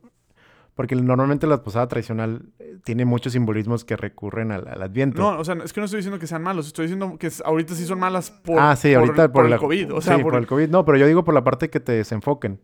porque 0.77 0.95
normalmente 0.95 1.47
la 1.47 1.63
posada 1.63 1.89
tradicional 1.89 2.47
eh, 2.59 2.79
tiene 2.85 3.05
muchos 3.05 3.33
simbolismos 3.33 3.85
que 3.85 3.97
recurren 3.97 4.53
al, 4.53 4.81
adviento. 4.81 5.21
No, 5.21 5.39
o 5.39 5.45
sea, 5.45 5.57
es 5.65 5.73
que 5.73 5.81
no 5.81 5.87
estoy 5.87 5.99
diciendo 5.99 6.21
que 6.21 6.29
sean 6.29 6.43
malos, 6.43 6.69
estoy 6.69 6.87
diciendo 6.87 7.17
que 7.19 7.31
ahorita 7.45 7.75
sí 7.75 7.85
son 7.85 7.99
malas 7.99 8.31
por, 8.31 8.61
ah, 8.61 8.77
sí, 8.77 8.95
ahorita 8.95 9.33
por, 9.33 9.47
el 9.47 9.59
COVID. 9.59 9.95
O 9.95 10.01
sea, 10.01 10.17
sí, 10.17 10.23
por... 10.23 10.37
el 10.37 10.47
COVID. 10.47 10.69
No, 10.69 10.85
pero 10.85 10.99
yo 10.99 11.07
digo 11.07 11.25
por 11.25 11.35
la 11.35 11.43
parte 11.43 11.69
que 11.69 11.81
te 11.81 11.93
desenfoquen. 11.93 12.61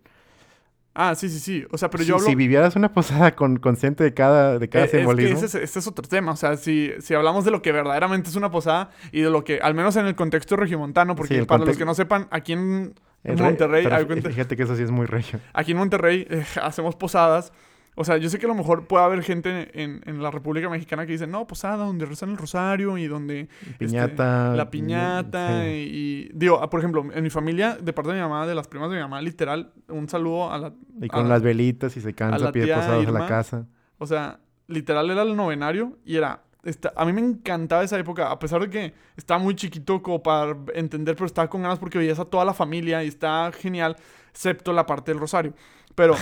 Ah, 1.02 1.14
sí, 1.14 1.30
sí, 1.30 1.38
sí. 1.38 1.64
O 1.70 1.78
sea, 1.78 1.88
pero 1.88 2.04
yo 2.04 2.16
hablo... 2.16 2.26
Si 2.26 2.34
vivieras 2.34 2.76
una 2.76 2.92
posada 2.92 3.34
con, 3.34 3.56
consciente 3.56 4.04
de 4.04 4.12
cada, 4.12 4.58
de 4.58 4.68
cada 4.68 4.86
simbolismo... 4.86 5.38
Es 5.38 5.54
ese, 5.54 5.62
es 5.62 5.86
otro 5.86 6.06
tema. 6.06 6.32
O 6.32 6.36
sea, 6.36 6.58
si, 6.58 6.92
si 7.00 7.14
hablamos 7.14 7.46
de 7.46 7.50
lo 7.50 7.62
que 7.62 7.72
verdaderamente 7.72 8.28
es 8.28 8.36
una 8.36 8.50
posada 8.50 8.90
y 9.10 9.22
de 9.22 9.30
lo 9.30 9.42
que, 9.42 9.60
al 9.60 9.72
menos 9.72 9.96
en 9.96 10.04
el 10.04 10.14
contexto 10.14 10.56
regiomontano, 10.56 11.16
porque 11.16 11.46
para 11.46 11.64
los 11.64 11.78
que 11.78 11.86
no 11.86 11.94
sepan, 11.94 12.28
aquí 12.30 12.52
en, 12.52 12.94
Monterrey... 13.24 13.86
fíjate 14.22 14.58
que 14.58 14.62
eso 14.64 14.76
sí 14.76 14.82
es 14.82 14.90
muy 14.90 15.06
regio. 15.06 15.40
Aquí 15.54 15.72
en 15.72 15.78
Monterrey 15.78 16.26
eh, 16.28 16.44
hacemos 16.62 16.96
posadas 16.96 17.50
O 17.96 18.04
sea, 18.04 18.16
yo 18.16 18.30
sé 18.30 18.38
que 18.38 18.46
a 18.46 18.48
lo 18.48 18.54
mejor 18.54 18.86
puede 18.86 19.04
haber 19.04 19.22
gente 19.22 19.68
en, 19.82 20.00
en 20.06 20.22
la 20.22 20.30
República 20.30 20.70
Mexicana 20.70 21.04
que 21.04 21.12
dice, 21.12 21.26
no, 21.26 21.46
posada, 21.46 21.84
donde 21.84 22.06
rezan 22.06 22.30
el 22.30 22.38
rosario 22.38 22.96
y 22.96 23.06
donde... 23.08 23.48
este, 23.62 23.74
Piñata. 23.78 24.54
la 24.54 24.70
piñata 24.70 25.64
sí. 25.64 25.68
y, 25.68 26.26
y- 26.26 26.30
Digo, 26.32 26.60
ah, 26.62 26.70
por 26.70 26.80
ejemplo, 26.80 27.04
en 27.12 27.22
mi 27.22 27.30
familia, 27.30 27.76
de 27.80 27.92
parte 27.92 28.10
de 28.12 28.16
mi 28.16 28.22
mamá, 28.22 28.46
de 28.46 28.54
las 28.54 28.68
primas 28.68 28.90
de 28.90 28.96
mi 28.96 29.02
mamá, 29.02 29.20
literal, 29.20 29.72
un 29.88 30.08
saludo 30.08 30.50
a 30.50 30.58
la... 30.58 30.72
Y 31.02 31.08
con 31.08 31.26
a- 31.26 31.28
las 31.28 31.42
velitas 31.42 31.96
y 31.96 32.00
se 32.00 32.14
cansa, 32.14 32.52
pide 32.52 32.68
posadas 32.74 33.06
a 33.06 33.10
la 33.10 33.26
casa. 33.26 33.66
O 33.98 34.06
sea, 34.06 34.38
literal 34.68 35.10
era 35.10 35.22
el 35.22 35.36
novenario 35.36 35.98
y 36.04 36.16
era... 36.16 36.42
esta- 36.62 36.92
a 36.96 37.04
mí 37.04 37.12
me 37.12 37.20
encantaba 37.20 37.82
esa 37.82 37.98
época, 37.98 38.30
a 38.30 38.38
pesar 38.38 38.60
de 38.62 38.70
que 38.70 38.94
estaba 39.16 39.38
muy 39.40 39.54
chiquito 39.56 40.00
como 40.00 40.22
para 40.22 40.56
entender, 40.74 41.16
pero 41.16 41.26
estaba 41.26 41.50
con 41.50 41.60
ganas 41.62 41.78
porque 41.78 41.98
veías 41.98 42.18
a 42.20 42.24
toda 42.24 42.44
la 42.46 42.54
familia 42.54 43.04
y 43.04 43.08
está 43.08 43.50
genial, 43.52 43.96
excepto 44.30 44.72
la 44.72 44.86
parte 44.86 45.10
del 45.10 45.20
rosario. 45.20 45.52
Pero, 45.94 46.14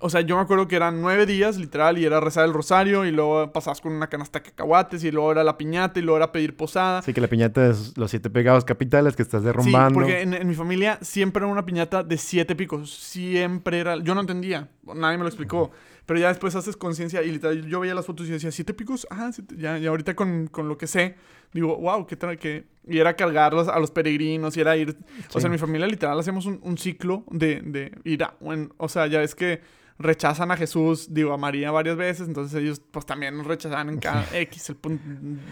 o 0.00 0.10
sea, 0.10 0.20
yo 0.20 0.36
me 0.36 0.42
acuerdo 0.42 0.68
que 0.68 0.76
eran 0.76 1.00
nueve 1.00 1.26
días, 1.26 1.56
literal, 1.58 1.98
y 1.98 2.04
era 2.04 2.20
rezar 2.20 2.44
el 2.44 2.52
rosario 2.52 3.04
y 3.04 3.10
luego 3.10 3.52
pasabas 3.52 3.80
con 3.80 3.92
una 3.92 4.08
canasta 4.08 4.40
de 4.40 4.44
cacahuates 4.50 5.04
y 5.04 5.10
luego 5.10 5.32
era 5.32 5.44
la 5.44 5.56
piñata 5.56 5.98
y 5.98 6.02
luego 6.02 6.16
era 6.16 6.32
pedir 6.32 6.56
posada. 6.56 6.98
Así 6.98 7.12
que 7.12 7.20
la 7.20 7.28
piñata 7.28 7.68
es 7.68 7.96
los 7.96 8.10
siete 8.10 8.30
pegados 8.30 8.64
capitales 8.64 9.16
que 9.16 9.22
estás 9.22 9.42
derrumbando. 9.42 9.90
Sí, 9.90 9.94
porque 9.94 10.20
en, 10.22 10.34
en 10.34 10.48
mi 10.48 10.54
familia 10.54 10.98
siempre 11.02 11.42
era 11.44 11.52
una 11.52 11.64
piñata 11.64 12.02
de 12.02 12.18
siete 12.18 12.54
picos. 12.56 12.92
Siempre 12.94 13.78
era. 13.78 13.96
Yo 13.96 14.14
no 14.14 14.20
entendía. 14.20 14.68
Nadie 14.94 15.18
me 15.18 15.24
lo 15.24 15.28
explicó. 15.28 15.70
Pero 16.12 16.20
ya 16.20 16.28
después 16.28 16.54
haces 16.54 16.76
conciencia 16.76 17.22
y 17.22 17.30
literal, 17.30 17.64
yo 17.66 17.80
veía 17.80 17.94
las 17.94 18.04
fotos 18.04 18.28
y 18.28 18.32
decía, 18.32 18.50
¿siete 18.52 18.74
picos? 18.74 19.06
Ah, 19.08 19.30
siete". 19.32 19.54
Ya, 19.56 19.78
y 19.78 19.86
ahorita 19.86 20.14
con, 20.14 20.46
con 20.48 20.68
lo 20.68 20.76
que 20.76 20.86
sé, 20.86 21.14
digo, 21.54 21.74
wow, 21.78 22.06
qué 22.06 22.16
tal 22.16 22.36
que. 22.38 22.66
Y 22.86 22.98
era 22.98 23.16
cargarlos 23.16 23.66
a 23.68 23.78
los 23.78 23.90
peregrinos 23.90 24.54
y 24.58 24.60
era 24.60 24.76
ir. 24.76 24.94
O 25.32 25.40
sea, 25.40 25.46
en 25.48 25.52
mi 25.52 25.58
familia 25.58 25.86
literal 25.86 26.18
hacemos 26.20 26.44
un, 26.44 26.60
un 26.62 26.76
ciclo 26.76 27.24
de, 27.30 27.62
de 27.62 27.92
ir 28.04 28.24
a. 28.24 28.34
en- 28.42 28.74
o 28.76 28.90
sea, 28.90 29.06
ya 29.06 29.20
ves 29.20 29.34
que 29.34 29.62
rechazan 29.98 30.50
a 30.50 30.56
Jesús, 30.58 31.14
digo, 31.14 31.32
a 31.32 31.38
María 31.38 31.70
varias 31.70 31.96
veces, 31.96 32.28
entonces 32.28 32.60
ellos 32.60 32.82
pues 32.90 33.06
también 33.06 33.34
nos 33.38 33.46
rechazan 33.46 33.88
en 33.88 33.96
cada 33.98 34.26
X, 34.34 34.68
el 34.68 34.76
punto. 34.76 35.02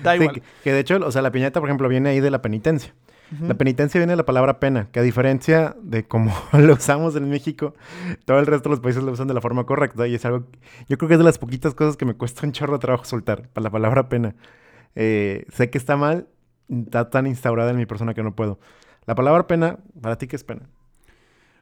Da 0.02 0.14
igual. 0.16 0.34
que, 0.34 0.42
que 0.62 0.72
de 0.74 0.80
hecho, 0.80 0.96
o 1.02 1.10
sea, 1.10 1.22
la 1.22 1.32
piñata, 1.32 1.58
por 1.60 1.70
ejemplo, 1.70 1.88
viene 1.88 2.10
ahí 2.10 2.20
de 2.20 2.30
la 2.30 2.42
penitencia. 2.42 2.94
La 3.46 3.54
penitencia 3.54 3.98
viene 4.00 4.12
de 4.12 4.16
la 4.16 4.26
palabra 4.26 4.58
pena, 4.58 4.88
que 4.90 4.98
a 4.98 5.02
diferencia 5.02 5.76
de 5.82 6.04
cómo 6.04 6.34
lo 6.52 6.72
usamos 6.74 7.14
en 7.14 7.28
México, 7.30 7.74
todo 8.24 8.38
el 8.40 8.46
resto 8.46 8.68
de 8.68 8.74
los 8.74 8.80
países 8.80 9.02
lo 9.04 9.12
usan 9.12 9.28
de 9.28 9.34
la 9.34 9.40
forma 9.40 9.64
correcta 9.64 10.06
y 10.08 10.14
es 10.16 10.24
algo, 10.24 10.46
yo 10.88 10.98
creo 10.98 11.06
que 11.08 11.14
es 11.14 11.18
de 11.18 11.24
las 11.24 11.38
poquitas 11.38 11.74
cosas 11.74 11.96
que 11.96 12.04
me 12.04 12.14
cuesta 12.14 12.44
un 12.44 12.52
chorro 12.52 12.72
de 12.72 12.80
trabajo 12.80 13.04
soltar, 13.04 13.48
para 13.50 13.62
la 13.64 13.70
palabra 13.70 14.08
pena. 14.08 14.34
Eh, 14.96 15.46
sé 15.52 15.70
que 15.70 15.78
está 15.78 15.96
mal, 15.96 16.26
está 16.68 17.08
tan 17.10 17.26
instaurada 17.28 17.70
en 17.70 17.76
mi 17.76 17.86
persona 17.86 18.14
que 18.14 18.22
no 18.24 18.34
puedo. 18.34 18.58
La 19.06 19.14
palabra 19.14 19.46
pena, 19.46 19.78
¿para 20.00 20.16
ti 20.18 20.26
qué 20.26 20.34
es 20.36 20.42
pena? 20.44 20.62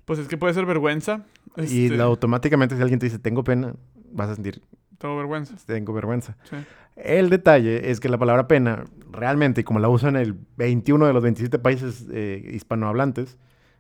Pues 0.07 0.19
es 0.19 0.27
que 0.29 0.39
puede 0.39 0.55
ser 0.55 0.65
vergüenza. 0.65 1.27
Y 1.57 1.85
este, 1.87 1.97
la- 1.99 2.05
automáticamente 2.05 2.77
si 2.77 2.81
alguien 2.83 2.99
te 2.99 3.07
dice 3.07 3.19
tengo 3.19 3.45
pena, 3.45 3.75
vas 4.11 4.31
a 4.31 4.35
sentir 4.35 4.63
Tengo 4.97 5.17
vergüenza. 5.19 5.55
tengo 5.67 5.93
vergüenza. 5.93 6.37
Sí. 6.49 6.57
El 6.97 7.29
detalle 7.31 7.91
es 7.91 8.01
que 8.01 8.09
la 8.09 8.17
palabra 8.19 8.49
pena, 8.49 8.85
realmente, 9.11 9.61
y 9.63 9.65
como 9.65 9.79
la 9.81 9.89
usan 9.89 10.17
el 10.17 10.35
21 10.57 11.07
de 11.07 11.13
los 11.13 11.23
27 11.23 11.59
países 11.59 12.07
eh, 12.13 12.51
hispanohablantes, 12.53 13.39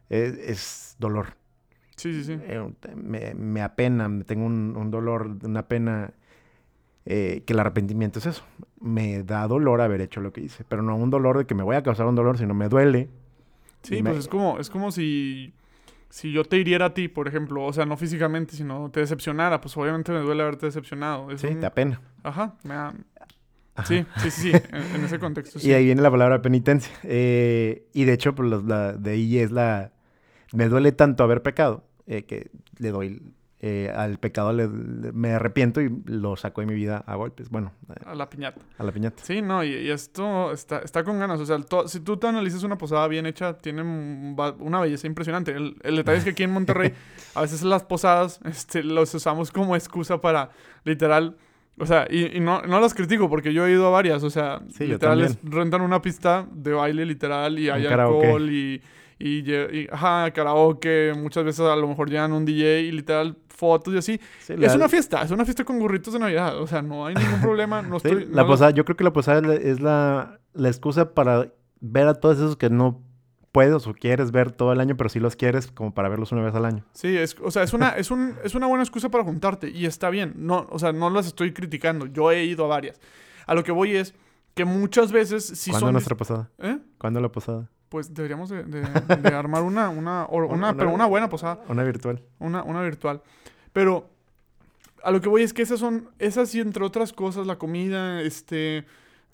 es, 0.09 0.35
es 0.38 0.97
dolor. 0.99 1.37
Sí, 1.97 2.12
sí, 2.14 2.25
sí. 2.25 2.38
Eh, 2.41 2.73
me, 2.95 3.35
me 3.35 3.62
apena, 3.62 4.09
me 4.09 4.25
tengo 4.25 4.47
un, 4.47 4.77
un 4.77 4.91
dolor, 4.91 5.37
una 5.43 5.67
pena, 5.69 6.12
eh, 7.07 7.43
que 7.47 7.53
el 7.55 7.59
arrepentimiento 7.61 8.19
es 8.19 8.27
eso. 8.27 8.45
Me 8.81 9.23
da 9.25 9.47
dolor 9.49 9.81
haber 9.81 10.01
hecho 10.01 10.21
lo 10.21 10.33
que 10.33 10.41
hice, 10.43 10.64
pero 10.69 10.83
no 10.83 10.97
un 10.97 11.11
dolor 11.11 11.38
de 11.38 11.47
que 11.47 11.55
me 11.55 11.62
voy 11.62 11.77
a 11.77 11.83
causar 11.83 12.07
un 12.07 12.14
dolor, 12.14 12.38
sino 12.38 12.55
me 12.55 12.69
duele. 12.69 13.09
Sí, 13.83 14.03
me- 14.03 14.11
pues 14.11 14.19
es 14.25 14.29
como, 14.29 14.59
es 14.59 14.71
como 14.71 14.93
si, 14.93 15.53
si 16.11 16.33
yo 16.33 16.45
te 16.45 16.57
hiriera 16.59 16.87
a 16.87 16.95
ti, 16.95 17.09
por 17.09 17.27
ejemplo. 17.29 17.64
O 17.64 17.73
sea, 17.73 17.87
no 17.87 17.97
físicamente, 17.97 18.55
sino 18.57 18.91
te 18.91 19.01
decepcionara. 19.01 19.61
Pues 19.61 19.77
obviamente 19.77 20.12
me 20.12 20.21
duele 20.21 20.43
haberte 20.43 20.67
decepcionado. 20.67 21.31
Es 21.31 21.41
Sí, 21.41 21.49
un- 21.49 21.61
te 21.61 21.67
apena. 21.67 22.01
Ajá, 22.23 22.55
me 22.64 22.75
da-. 22.75 22.95
Sí, 23.85 24.05
sí, 24.19 24.31
sí, 24.31 24.53
sí, 24.53 24.53
en, 24.95 25.05
ese 25.05 25.19
contexto. 25.19 25.59
Sí. 25.61 25.69
Y 25.71 25.73
ahí 25.73 25.85
viene 25.85 26.03
la 26.03 26.11
palabra 26.11 26.41
penitencia. 26.43 26.93
Eh, 27.05 27.87
y 27.93 28.05
de 28.05 28.12
hecho, 28.12 28.35
pues, 28.35 28.51
la- 28.64 28.93
de 28.93 29.11
ahí 29.11 29.38
es 29.38 29.51
la... 29.51 29.93
Me 30.53 30.69
duele 30.69 30.93
tanto 30.93 31.25
haber 31.25 31.43
pecado 31.43 31.85
eh, 32.07 32.25
que 32.25 32.51
le 32.79 32.91
doy... 32.91 33.23
eh, 33.61 33.93
al 33.95 34.19
pecado 34.19 34.53
le- 34.53 34.69
le- 34.69 35.12
me 35.12 35.33
arrepiento 35.33 35.81
y 35.81 35.91
lo 36.07 36.37
saco 36.37 36.61
de 36.61 36.67
mi 36.69 36.75
vida 36.75 37.03
a 37.07 37.17
golpes. 37.17 37.51
Bueno, 37.51 37.73
A 38.07 38.14
la 38.14 38.31
piñata. 38.31 38.61
a 38.79 38.85
la 38.85 38.93
piñata. 38.93 39.23
Sí, 39.25 39.43
no, 39.43 39.62
y, 39.64 39.75
y 39.75 39.91
esto 39.91 40.53
está, 40.53 40.79
está 40.79 41.03
con 41.05 41.19
ganas. 41.19 41.41
O 41.41 41.45
sea, 41.47 41.59
to- 41.59 41.87
si 41.88 42.01
tú 42.01 42.17
te 42.17 42.27
analizas 42.29 42.62
una 42.62 42.79
posada 42.79 43.07
bien 43.09 43.27
hecha, 43.27 43.59
tiene 43.59 43.83
una 43.83 44.81
belleza 44.81 45.07
impresionante. 45.07 45.53
El, 45.53 45.77
el 45.83 45.97
detalle 45.97 46.19
es 46.19 46.25
que 46.25 46.31
aquí 46.31 46.45
en 46.45 46.53
Monterrey, 46.53 46.95
a 47.35 47.41
veces 47.43 47.62
las 47.62 47.83
posadas 47.85 48.41
este, 48.45 48.83
los 48.85 49.12
usamos 49.14 49.51
como 49.51 49.75
excusa 49.77 50.21
para 50.21 50.51
literal. 50.85 51.37
O 51.81 51.87
sea, 51.87 52.07
y, 52.11 52.37
y 52.37 52.41
no, 52.41 52.62
no 52.62 52.81
las 52.81 52.95
critico 52.95 53.29
porque 53.29 53.53
yo 53.53 53.67
he 53.67 53.71
ido 53.73 53.87
a 53.87 53.91
varias. 53.91 54.23
O 54.25 54.31
sea, 54.31 54.61
Sí, 54.77 54.87
literal 54.87 55.19
les 55.21 55.38
rentan 55.43 55.81
una 55.83 56.03
pista 56.03 56.47
de 56.53 56.73
baile 56.73 57.05
literal 57.07 57.59
y 57.59 57.69
hay 57.71 57.87
alcohol 57.87 58.51
y, 58.51 58.83
y, 59.19 59.51
y, 59.53 59.88
ajá, 59.91 60.31
karaoke. 60.33 61.12
Muchas 61.17 61.45
veces 61.45 61.61
a 61.61 61.77
lo 61.77 61.87
mejor 61.88 62.09
llegan 62.11 62.33
un 62.33 62.45
DJ 62.45 62.83
y 62.83 62.93
literal 62.93 63.37
fotos 63.49 63.95
y 63.95 63.99
así. 63.99 64.21
Sí, 64.41 64.53
Es 64.55 64.61
la- 64.61 64.75
una 64.77 64.88
fiesta, 64.88 65.23
es 65.23 65.31
una 65.31 65.45
fiesta 65.45 65.64
con 65.64 65.79
gorritos 65.79 66.12
de 66.14 66.19
Navidad. 66.21 66.61
O 66.61 66.67
sea, 66.67 66.83
no 66.83 67.07
hay 67.07 67.14
ningún 67.14 67.41
problema. 67.41 67.83
No 67.83 67.99
sí, 68.01 68.09
estoy, 68.09 68.27
la 68.27 68.43
no- 68.43 68.49
posada, 68.49 68.71
yo 68.71 68.85
creo 68.85 68.97
que 68.97 69.05
la 69.05 69.12
posada 69.12 69.38
es 69.38 69.47
la, 69.47 69.55
es 69.55 69.81
la, 69.81 70.41
la 70.55 70.69
excusa 70.69 71.14
para 71.14 71.53
ver 71.81 72.07
a 72.09 72.14
todos 72.14 72.37
esos 72.38 72.57
que 72.57 72.71
no 72.71 73.03
puedes 73.52 73.87
o 73.87 73.94
quieres 73.94 74.30
ver 74.30 74.52
todo 74.52 74.72
el 74.72 74.80
año, 74.80 74.96
pero 74.96 75.08
sí 75.08 75.20
los 75.20 75.37
quieres 75.37 75.68
como 75.70 75.92
para 75.94 76.08
verlos 76.08 76.32
una 76.32 76.42
vez 76.42 76.54
al 76.54 76.64
año. 76.64 76.84
Sí, 76.92 77.16
es, 77.16 77.37
o 77.42 77.50
sea, 77.50 77.62
es 77.62 77.72
una, 77.72 77.88
es, 77.96 78.11
un, 78.11 78.34
es 78.44 78.54
una 78.54 78.66
buena 78.66 78.82
excusa 78.84 79.08
para 79.08 79.24
juntarte 79.24 79.70
y 79.70 79.87
está 79.87 80.11
bien. 80.11 80.34
No, 80.37 80.66
o 80.70 80.78
sea, 80.78 80.92
no 80.92 81.11
las 81.11 81.26
estoy 81.26 81.52
criticando. 81.52 82.06
Yo 82.06 82.30
he 82.30 82.44
ido 82.44 82.64
a 82.64 82.68
varias. 82.68 83.00
A 83.46 83.54
lo 83.54 83.64
que 83.64 83.72
voy 83.72 83.96
es 83.96 84.14
que 84.54 84.64
muchas 84.64 85.12
veces 85.12 85.44
si 85.46 85.70
¿Cuándo 85.70 85.87
son... 85.87 85.92
nuestra 85.94 86.16
posada? 86.16 86.50
¿Eh? 86.58 86.78
¿Cuándo 86.98 87.20
la 87.20 87.30
posada? 87.30 87.68
Pues 87.88 88.12
deberíamos 88.12 88.50
de, 88.50 88.64
de- 88.64 88.82
de 89.16 89.28
armar 89.34 89.62
una, 89.62 89.88
una, 89.88 90.24
o- 90.26 90.44
una, 90.44 90.54
Una- 90.70 90.74
pero 90.76 90.90
una 90.92 91.06
buena 91.06 91.28
posada, 91.30 91.61
Una 91.68 91.84
virtual. 91.84 92.22
una, 92.38 92.62
una 92.62 92.82
virtual. 92.82 93.22
Pero 93.72 94.11
a 95.02 95.11
lo 95.11 95.20
que 95.22 95.28
voy 95.30 95.42
es 95.42 95.54
que 95.54 95.62
esas 95.62 95.80
son, 95.80 96.11
esas 96.18 96.54
y 96.54 96.61
entre 96.61 96.84
otras 96.84 97.12
cosas, 97.14 97.46
la 97.46 97.56
comida, 97.56 98.20
este, 98.20 98.84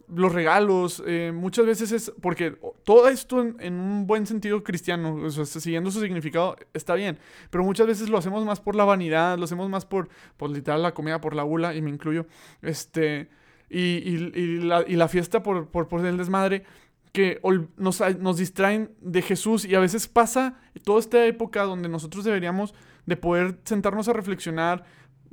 los 0.08 0.32
regalos, 0.32 1.02
eh, 1.06 1.32
muchas 1.34 1.66
veces 1.66 1.92
es, 1.92 2.12
porque 2.20 2.56
todo 2.84 3.08
esto 3.08 3.40
en, 3.40 3.74
un 3.74 4.06
buen 4.06 4.26
sentido 4.26 4.62
cristiano, 4.62 5.30
siguiendo 5.30 5.90
su 5.90 6.00
significado, 6.00 6.56
está 6.72 6.94
bien, 6.94 7.18
pero 7.50 7.64
muchas 7.64 7.86
veces 7.86 8.08
lo 8.08 8.18
hacemos 8.18 8.44
más 8.44 8.60
por 8.60 8.76
la 8.76 8.84
vanidad, 8.84 9.38
lo 9.38 9.44
hacemos 9.44 9.68
más 9.70 9.86
por, 9.86 10.08
por 10.36 10.50
literal 10.50 10.82
la 10.82 10.92
comida, 10.94 11.20
por 11.20 11.34
la 11.34 11.42
gula, 11.42 11.74
y 11.74 11.82
me 11.82 11.90
incluyo, 11.90 12.26
este, 12.62 13.28
y, 13.70 13.80
y- 13.80 14.32
y 14.34 14.60
la, 14.60 14.84
y 14.86 14.96
la 14.96 15.08
fiesta 15.08 15.42
por, 15.42 15.68
por, 15.68 15.88
por 15.88 16.04
el 16.04 16.16
desmadre, 16.16 16.64
que 17.12 17.40
nos, 17.76 18.02
nos 18.18 18.38
distraen 18.38 18.90
de 19.00 19.22
Jesús 19.22 19.64
y 19.64 19.76
a 19.76 19.80
veces 19.80 20.08
pasa 20.08 20.58
toda 20.82 20.98
esta 20.98 21.24
época 21.26 21.62
donde 21.62 21.88
nosotros 21.88 22.24
deberíamos 22.24 22.74
de 23.06 23.16
poder 23.16 23.60
sentarnos 23.64 24.08
a 24.08 24.12
reflexionar. 24.12 24.84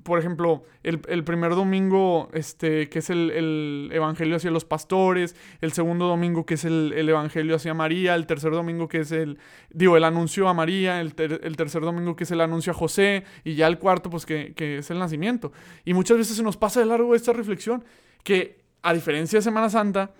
Por 0.03 0.17
ejemplo, 0.19 0.63
el, 0.83 0.99
el 1.09 1.23
primer 1.23 1.51
domingo, 1.51 2.29
este, 2.33 2.89
que 2.89 2.99
es 2.99 3.09
el, 3.09 3.29
el 3.31 3.89
Evangelio 3.93 4.35
hacia 4.35 4.49
los 4.49 4.65
pastores, 4.65 5.35
el 5.61 5.73
segundo 5.73 6.07
domingo, 6.07 6.45
que 6.45 6.55
es 6.55 6.65
el, 6.65 6.93
el 6.95 7.07
Evangelio 7.07 7.55
hacia 7.55 7.73
María, 7.73 8.15
el 8.15 8.25
tercer 8.25 8.51
domingo, 8.51 8.87
que 8.87 9.01
es 9.01 9.11
el, 9.11 9.37
digo, 9.69 9.97
el 9.97 10.03
anuncio 10.03 10.47
a 10.47 10.53
María, 10.53 11.01
el, 11.01 11.13
ter- 11.13 11.39
tercer 11.55 11.81
domingo, 11.83 12.15
que 12.15 12.23
es 12.23 12.31
el 12.31 12.41
anuncio 12.41 12.71
a 12.71 12.73
José, 12.73 13.25
y 13.43 13.53
ya 13.55 13.67
el 13.67 13.77
cuarto, 13.77 14.09
pues, 14.09 14.25
que, 14.25 14.53
que 14.55 14.79
es 14.79 14.89
el 14.89 14.97
nacimiento. 14.97 15.51
Y 15.85 15.93
muchas 15.93 16.17
veces 16.17 16.35
se 16.35 16.43
nos 16.43 16.57
pasa 16.57 16.79
de 16.79 16.87
largo 16.87 17.13
esta 17.13 17.33
reflexión, 17.33 17.83
que 18.23 18.61
a 18.81 18.93
diferencia 18.93 19.37
de 19.37 19.43
Semana 19.43 19.69
Santa, 19.69 20.11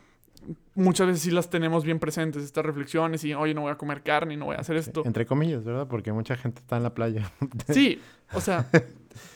muchas 0.76 1.08
veces 1.08 1.22
sí 1.22 1.32
las 1.32 1.50
tenemos 1.50 1.84
bien 1.84 2.00
presentes, 2.00 2.44
estas 2.44 2.66
reflexiones, 2.66 3.24
y 3.24 3.34
oye, 3.34 3.54
no 3.54 3.62
voy 3.62 3.72
a 3.72 3.78
comer 3.78 4.04
carne, 4.04 4.38
no 4.38 4.46
voy 4.46 4.56
a 4.56 4.60
hacer 4.60 4.76
esto. 4.76 5.04
Entre 5.06 5.26
comillas, 5.26 5.64
¿verdad? 5.64 5.88
Porque 5.88 6.12
mucha 6.12 6.36
gente 6.36 6.60
está 6.60 6.78
en 6.78 6.84
la 6.84 6.94
playa. 6.94 7.32
Sí, 7.72 8.02
o 8.34 8.42
sea, 8.42 8.68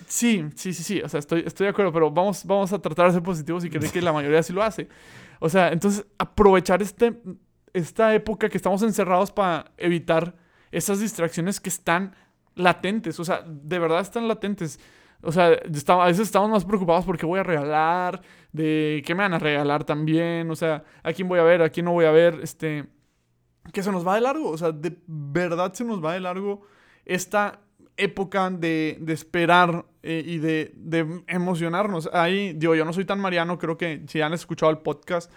sí, 0.07 0.45
sí, 0.55 0.73
sí, 0.73 0.83
sí, 0.83 1.01
o 1.01 1.09
sea, 1.09 1.19
estoy, 1.19 1.43
estoy 1.45 1.65
de 1.65 1.71
acuerdo, 1.71 1.91
pero 1.91 2.11
vamos, 2.11 2.45
vamos 2.45 2.73
a 2.73 2.79
tratar 2.79 3.07
de 3.07 3.13
ser 3.13 3.23
positivos 3.23 3.63
y 3.65 3.69
creer 3.69 3.91
que 3.91 4.01
la 4.01 4.13
mayoría 4.13 4.41
sí 4.43 4.53
lo 4.53 4.63
hace. 4.63 4.87
O 5.39 5.49
sea, 5.49 5.71
entonces, 5.71 6.05
aprovechar 6.17 6.81
este, 6.81 7.21
esta 7.73 8.13
época 8.15 8.49
que 8.49 8.57
estamos 8.57 8.81
encerrados 8.83 9.31
para 9.31 9.71
evitar 9.77 10.35
esas 10.71 10.99
distracciones 10.99 11.59
que 11.59 11.69
están 11.69 12.15
latentes, 12.55 13.19
o 13.19 13.25
sea, 13.25 13.43
de 13.45 13.79
verdad 13.79 13.99
están 13.99 14.27
latentes. 14.27 14.79
O 15.21 15.31
sea, 15.31 15.47
a 15.47 16.05
veces 16.05 16.19
estamos 16.19 16.49
más 16.49 16.65
preocupados 16.65 17.05
por 17.05 17.17
qué 17.17 17.25
voy 17.25 17.39
a 17.39 17.43
regalar, 17.43 18.21
de 18.51 19.03
qué 19.05 19.15
me 19.15 19.23
van 19.23 19.33
a 19.33 19.39
regalar 19.39 19.83
también, 19.83 20.49
o 20.51 20.55
sea, 20.55 20.83
a 21.03 21.13
quién 21.13 21.27
voy 21.27 21.39
a 21.39 21.43
ver, 21.43 21.61
a 21.61 21.69
quién 21.69 21.85
no 21.85 21.93
voy 21.93 22.05
a 22.05 22.11
ver, 22.11 22.39
este, 22.43 22.85
que 23.73 23.81
se 23.81 23.91
nos 23.91 24.05
va 24.05 24.15
de 24.15 24.21
largo, 24.21 24.49
o 24.49 24.57
sea, 24.57 24.71
de 24.71 24.97
verdad 25.07 25.73
se 25.73 25.83
nos 25.83 26.03
va 26.03 26.13
de 26.13 26.19
largo 26.19 26.61
esta 27.05 27.59
época 27.97 28.49
de, 28.49 28.97
de 28.99 29.13
esperar 29.13 29.85
eh, 30.03 30.23
y 30.25 30.37
de, 30.37 30.73
de 30.75 31.23
emocionarnos. 31.27 32.09
Ahí, 32.13 32.53
digo, 32.53 32.75
yo 32.75 32.85
no 32.85 32.93
soy 32.93 33.05
tan 33.05 33.19
mariano, 33.19 33.57
creo 33.57 33.77
que 33.77 34.03
si 34.07 34.21
han 34.21 34.33
escuchado 34.33 34.71
el 34.71 34.79
podcast, 34.79 35.31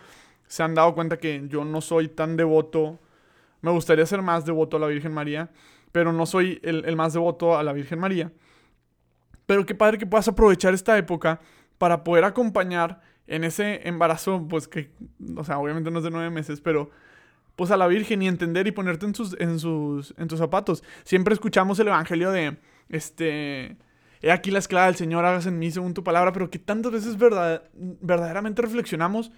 se 0.47 0.63
han 0.63 0.75
dado 0.75 0.95
cuenta 0.95 1.19
que 1.19 1.45
yo 1.49 1.65
no 1.65 1.81
soy 1.81 2.09
tan 2.09 2.37
devoto. 2.37 2.99
Me 3.61 3.71
gustaría 3.71 4.07
ser 4.07 4.23
más 4.23 4.45
devoto 4.45 4.77
a 4.77 4.81
la 4.81 4.87
Virgen 4.87 5.13
María, 5.13 5.51
pero 5.93 6.13
no 6.13 6.27
soy 6.27 6.61
el, 6.63 6.85
el 6.85 6.97
más 6.97 7.13
devoto 7.13 7.57
a 7.57 7.63
la 7.63 7.73
Virgen 7.73 7.99
María. 7.99 8.33
Pero 9.49 9.65
qué 9.65 9.75
padre 9.75 9.97
que 9.97 10.05
puedas 10.05 10.29
aprovechar 10.29 10.75
esta 10.75 10.99
época 10.99 11.41
para 11.79 12.05
poder 12.05 12.25
acompañar 12.25 13.01
en 13.27 13.45
ese 13.45 13.81
embarazo, 13.89 14.47
pues 14.47 14.69
que, 14.69 14.91
o 15.37 15.43
sea, 15.43 15.59
obviamente 15.59 15.91
no 15.91 16.01
es 16.01 16.05
de 16.05 16.11
nueve 16.11 16.29
meses, 16.29 16.61
pero 16.61 16.91
pues 17.57 17.71
a 17.71 17.79
la 17.79 17.87
Virgen 17.87 18.21
y 18.21 18.29
entender 18.29 18.67
y 18.67 18.73
ponerte 18.73 19.07
en 19.07 19.15
sus, 19.15 19.35
en 19.41 19.59
sus, 19.59 20.15
en 20.19 20.29
tus 20.29 20.39
zapatos. 20.39 20.85
Siempre 21.03 21.33
escuchamos 21.33 21.79
el 21.79 21.89
evangelio 21.89 22.31
de, 22.31 22.59
este, 22.91 23.79
he 24.21 24.31
aquí 24.31 24.51
la 24.51 24.59
esclava 24.59 24.85
del 24.85 24.97
Señor, 24.97 25.25
hagas 25.25 25.47
en 25.47 25.59
mí 25.59 25.71
según 25.71 25.95
tu 25.95 26.05
palabra, 26.05 26.31
pero 26.35 26.51
que 26.51 26.59
tantas 26.59 26.93
veces 26.93 27.17
verdad, 27.17 27.63
verdaderamente 27.73 28.61
reflexionamos 28.61 29.33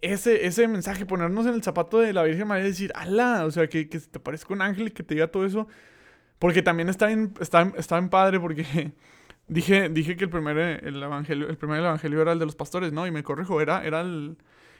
ese, 0.00 0.46
ese 0.46 0.68
mensaje, 0.68 1.06
ponernos 1.06 1.46
en 1.46 1.54
el 1.54 1.64
zapato 1.64 1.98
de 1.98 2.12
la 2.12 2.22
Virgen 2.22 2.46
María 2.46 2.66
y 2.66 2.68
decir, 2.68 2.92
ala, 2.94 3.44
o 3.46 3.50
sea, 3.50 3.68
que, 3.68 3.88
que 3.88 3.98
te 3.98 4.20
parezca 4.20 4.54
un 4.54 4.62
ángel 4.62 4.86
y 4.86 4.90
que 4.92 5.02
te 5.02 5.14
diga 5.14 5.26
todo 5.26 5.44
eso. 5.44 5.66
Porque 6.38 6.62
también 6.62 6.88
está 6.88 7.10
en, 7.10 7.34
está, 7.40 7.72
está 7.76 7.98
en 7.98 8.10
padre 8.10 8.38
porque 8.38 8.92
Dije, 9.50 9.88
dije 9.88 10.16
que 10.16 10.24
el 10.24 10.30
primer, 10.30 10.56
el, 10.86 11.02
evangelio, 11.02 11.48
el 11.48 11.58
primer 11.58 11.80
evangelio 11.80 12.22
era 12.22 12.30
el 12.30 12.38
de 12.38 12.46
los 12.46 12.54
pastores, 12.54 12.92
¿no? 12.92 13.04
Y 13.08 13.10
me 13.10 13.24
corrijo, 13.24 13.60
era, 13.60 13.84
era 13.84 14.00
el, 14.00 14.36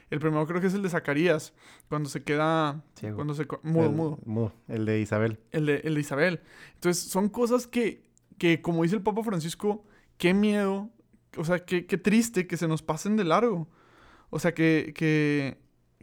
el 0.09 0.19
primero 0.21 0.47
creo 0.47 0.61
que 0.61 0.67
es 0.67 0.73
el 0.73 0.81
de 0.81 0.89
Zacarías, 0.89 1.53
cuando 1.89 2.07
se 2.07 2.23
queda... 2.23 2.81
Ciego. 2.97 3.17
Cuando 3.17 3.33
se... 3.33 3.45
Mudo, 3.63 3.85
el, 3.85 3.91
mudo. 3.91 4.19
Mudo, 4.23 4.53
el 4.69 4.85
de 4.85 5.01
Isabel. 5.01 5.39
El 5.51 5.65
de, 5.65 5.81
el 5.83 5.95
de 5.95 5.99
Isabel. 5.99 6.39
Entonces, 6.75 7.03
son 7.03 7.27
cosas 7.27 7.67
que, 7.67 8.09
que, 8.37 8.61
como 8.61 8.83
dice 8.83 8.95
el 8.95 9.01
Papa 9.01 9.23
Francisco, 9.23 9.83
qué 10.17 10.33
miedo, 10.33 10.89
o 11.35 11.43
sea, 11.43 11.59
qué, 11.59 11.85
qué 11.85 11.97
triste 11.97 12.47
que 12.47 12.55
se 12.55 12.69
nos 12.69 12.81
pasen 12.81 13.17
de 13.17 13.25
largo. 13.25 13.67
O 14.29 14.39
sea, 14.39 14.53
que, 14.53 14.93
que, 14.95 15.57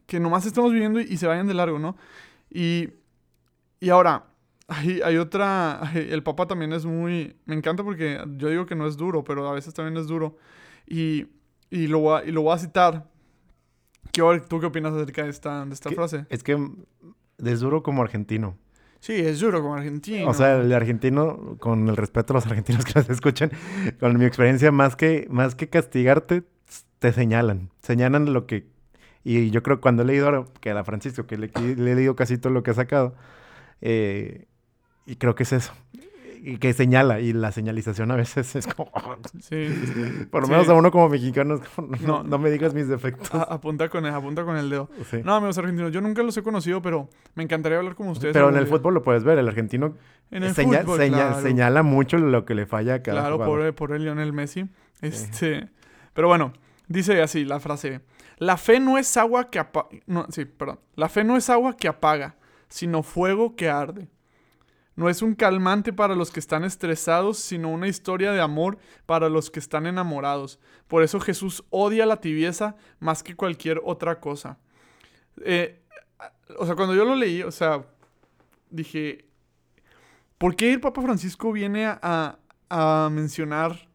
que 0.05 0.21
nomás 0.21 0.45
estamos 0.45 0.73
viviendo 0.73 1.01
y, 1.01 1.05
y 1.05 1.17
se 1.17 1.27
vayan 1.27 1.47
de 1.47 1.55
largo, 1.55 1.79
¿no? 1.79 1.97
Y, 2.51 2.91
y 3.81 3.89
ahora, 3.89 4.28
hay, 4.69 5.01
hay 5.03 5.17
otra, 5.17 5.85
hay- 5.87 6.09
el 6.11 6.23
Papa 6.23 6.47
también 6.47 6.73
es 6.73 6.85
muy, 6.85 7.35
me 7.47 7.55
encanta 7.57 7.83
porque 7.83 8.23
yo 8.37 8.49
digo 8.49 8.67
que 8.67 8.75
no 8.77 8.87
es 8.87 8.97
duro, 8.97 9.25
pero 9.25 9.49
a 9.49 9.53
veces 9.53 9.75
también 9.75 9.97
es 9.97 10.07
duro. 10.07 10.37
Y, 10.87 11.27
y, 11.71 11.87
lo, 11.89 11.99
voy 12.01 12.21
a, 12.21 12.25
y 12.25 12.31
lo 12.33 12.43
voy 12.43 12.55
a 12.55 12.59
citar. 12.59 13.07
¿Qué, 14.13 14.23
¿Tú 14.49 14.61
qué 14.61 14.67
opinas 14.67 14.93
acerca 14.95 15.25
de 15.25 15.31
esta, 15.31 15.65
de 15.67 15.75
esta 15.75 15.91
frase? 15.91 16.27
Es 16.31 16.43
que 16.43 16.59
es 17.45 17.61
duro 17.61 17.83
como 17.83 18.03
argentino. 18.03 18.57
Sí, 19.01 19.13
es 19.15 19.39
duro 19.41 19.61
como 19.63 19.75
argentino. 19.75 20.29
O 20.29 20.35
sea, 20.35 20.57
el 20.61 20.73
argentino, 20.73 21.57
con 21.61 21.89
el 21.89 21.97
respeto 21.97 22.33
a 22.33 22.37
los 22.37 22.47
argentinos 22.47 22.85
que 22.85 22.95
nos 22.99 23.09
escuchan, 23.11 23.51
con 24.01 24.19
mi 24.19 24.25
experiencia, 24.25 24.73
más 24.73 24.97
que, 24.97 25.27
más 25.31 25.55
que 25.55 25.69
castigarte, 25.69 26.43
te 26.99 27.13
señalan. 27.13 27.71
Señalan 27.83 28.33
lo 28.33 28.47
que... 28.47 28.67
Y 29.25 29.51
yo 29.51 29.63
creo 29.63 29.77
que 29.77 29.83
cuando 29.83 30.03
he 30.03 30.07
leído, 30.07 30.27
ahora, 30.27 30.45
que 30.61 30.71
a 30.71 30.75
la 30.75 30.85
Francisco, 30.85 31.27
que 31.27 31.37
le, 31.37 31.51
le 31.77 31.93
he 31.93 31.95
leído 31.95 32.17
casi 32.17 32.39
todo 32.39 32.53
lo 32.53 32.63
que 32.63 32.71
ha 32.71 32.75
sacado, 32.75 33.15
eh, 33.83 34.47
y 35.09 35.17
creo 35.17 35.35
que 35.35 35.43
es 35.43 35.53
eso. 35.53 35.73
Y 36.41 36.59
que 36.59 36.73
señala, 36.73 37.19
y 37.19 37.33
la 37.33 37.51
señalización 37.51 38.13
a 38.13 38.17
veces 38.17 38.55
es 38.55 38.67
como... 38.69 38.91
Sí, 39.41 39.67
sí, 39.69 39.87
sí. 39.95 40.25
Por 40.31 40.43
lo 40.43 40.49
menos 40.49 40.69
a 40.69 40.75
uno 40.75 40.93
como 40.93 41.09
mexicano 41.09 41.57
es 41.57 41.69
como, 41.69 41.89
no, 41.89 41.99
No. 42.07 42.23
no 42.23 42.39
me 42.39 42.49
digas 42.49 42.75
mis 42.75 42.87
defectos. 42.87 43.35
A- 43.35 43.43
apunta, 43.43 43.89
con 43.89 44.07
el, 44.07 44.15
apunta 44.15 44.45
con 44.45 44.57
el 44.57 44.71
dedo. 44.71 44.89
No, 45.25 45.35
amigos 45.35 45.59
argentinos, 45.59 45.91
yo 45.91 46.01
nunca 46.01 46.23
los 46.23 46.37
he 46.37 46.43
conocido, 46.45 46.81
pero 46.81 47.11
me 47.35 47.43
encantaría 47.43 47.79
hablar 47.79 47.97
con 47.97 48.07
ustedes. 48.09 48.33
Pero 48.35 48.51
en 48.51 48.57
el 48.57 48.65
día. 48.67 48.73
fútbol 48.77 48.95
lo 48.95 49.03
puedes 49.03 49.25
ver, 49.25 49.37
el 49.39 49.49
argentino 49.49 49.97
En 50.31 50.45
el 50.45 50.55
fútbol, 50.55 50.97
claro. 51.09 51.41
señala 51.43 51.83
mucho 51.83 52.19
lo 52.19 52.45
que 52.45 52.55
le 52.55 52.67
falla 52.67 52.95
a 52.95 53.03
cada 53.03 53.21
Claro, 53.21 53.37
jugador. 53.39 53.75
por 53.75 53.93
el 53.93 54.05
Lionel 54.05 54.33
Messi. 54.33 54.67
Este, 55.03 55.69
Pero 56.15 56.29
bueno, 56.29 56.53
dice 56.87 57.21
así 57.21 57.45
la 57.45 57.59
frase. 57.59 58.01
La 58.39 58.57
fe 58.57 58.79
no 58.79 58.97
es 58.97 59.17
agua 59.17 59.51
que 59.51 59.59
apaga... 59.59 59.89
No, 60.07 60.25
sí, 60.31 60.45
perdón. 60.45 60.79
La 60.95 61.09
fe 61.09 61.25
no 61.25 61.37
es 61.37 61.51
agua 61.51 61.77
que 61.77 61.89
apaga, 61.89 62.37
sino 62.69 63.03
fuego 63.03 63.57
que 63.57 63.69
arde. 63.69 64.09
No 64.99 65.09
es 65.09 65.23
un 65.23 65.35
calmante 65.37 65.93
para 65.93 66.17
los 66.17 66.33
que 66.33 66.41
están 66.41 66.65
estresados, 66.65 67.39
sino 67.39 67.69
una 67.71 67.87
historia 67.87 68.33
de 68.33 68.41
amor 68.41 68.79
para 69.07 69.29
los 69.29 69.49
que 69.51 69.61
están 69.61 69.87
enamorados. 69.87 70.59
Por 70.89 71.05
eso 71.05 71.21
Jesús 71.21 71.65
odia 71.71 72.05
la 72.07 72.21
tibieza 72.21 72.75
más 72.99 73.23
que 73.23 73.37
cualquier 73.37 73.81
otra 73.85 74.19
cosa. 74.21 74.59
Eh, 75.45 75.83
o 76.59 76.67
sea, 76.67 76.77
cuando 76.77 76.95
yo 76.95 77.05
lo 77.05 77.17
leí, 77.17 77.43
o 77.43 77.53
sea, 77.53 77.87
dije, 78.71 79.27
¿por 80.39 80.57
qué 80.57 80.73
el 80.73 80.81
Papa 80.81 81.03
Francisco 81.03 81.53
viene 81.53 81.87
a, 81.87 82.39
a- 82.71 83.09
mencionar 83.13 83.89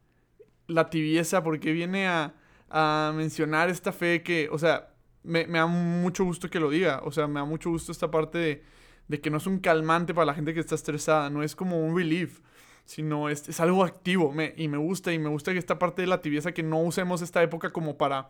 la 0.68 0.90
tibieza? 0.90 1.44
¿Por 1.44 1.60
qué 1.60 1.74
viene 1.74 2.08
a, 2.08 2.36
a 2.70 3.14
mencionar 3.16 3.70
esta 3.70 3.92
fe 3.92 4.24
que, 4.24 4.50
o 4.52 4.60
sea, 4.60 4.94
me, 5.24 5.48
me 5.48 5.60
da 5.60 5.68
mucho 5.68 6.26
gusto 6.26 6.50
que 6.50 6.60
lo 6.62 6.70
diga, 6.72 7.02
o 7.06 7.12
sea, 7.12 7.28
me 7.28 7.42
da 7.42 7.46
mucho 7.46 7.70
gusto 7.72 7.92
esta 7.92 8.12
parte 8.12 8.38
de, 8.40 8.64
de 9.08 9.22
que 9.22 9.30
no 9.30 9.38
es 9.38 9.48
un 9.48 9.60
calmante 9.60 10.14
para 10.14 10.26
la 10.26 10.34
gente 10.34 10.54
que 10.54 10.60
está 10.60 10.76
estresada, 10.76 11.30
no 11.30 11.44
es 11.44 11.56
como 11.56 11.80
un 11.80 11.96
relief, 11.96 12.42
sino 12.86 13.30
es, 13.30 13.48
es 13.48 13.60
algo 13.60 13.84
activo, 13.84 14.32
me, 14.32 14.54
y 14.58 14.68
me 14.68 14.78
gusta, 14.78 15.14
y 15.14 15.20
me 15.20 15.30
gusta 15.30 15.52
que 15.54 15.60
esta 15.60 15.80
parte 15.80 16.02
de 16.02 16.08
la 16.08 16.22
tibieza, 16.22 16.54
que 16.54 16.64
no 16.64 16.80
usemos 16.82 17.22
esta 17.22 17.42
época 17.42 17.72
como 17.72 17.98
para, 17.98 18.30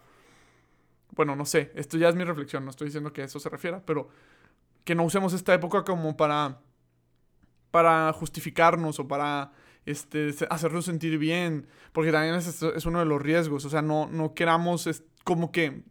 bueno, 1.12 1.36
no 1.36 1.46
sé, 1.46 1.72
esto 1.76 1.98
ya 1.98 2.10
es 2.10 2.16
mi 2.16 2.24
reflexión, 2.24 2.66
no 2.66 2.72
estoy 2.72 2.88
diciendo 2.88 3.14
que 3.14 3.22
a 3.22 3.26
eso 3.26 3.40
se 3.40 3.50
refiera, 3.50 3.82
pero 3.86 4.10
que 4.84 4.96
no 4.96 5.04
usemos 5.04 5.34
esta 5.34 5.54
época 5.54 5.84
como 5.84 6.18
para, 6.18 6.60
para 7.72 8.12
justificarnos 8.14 9.00
o 9.00 9.08
para 9.08 9.52
este, 9.86 10.34
hacernos 10.50 10.86
sentir 10.86 11.18
bien, 11.18 11.68
porque 11.92 12.12
también 12.12 12.36
es, 12.36 12.62
es 12.62 12.86
uno 12.86 13.00
de 13.00 13.06
los 13.06 13.22
riesgos, 13.22 13.66
o 13.66 13.70
sea, 13.70 13.82
no, 13.82 14.08
no 14.08 14.34
queramos, 14.34 15.04
como 15.24 15.52
que, 15.52 15.84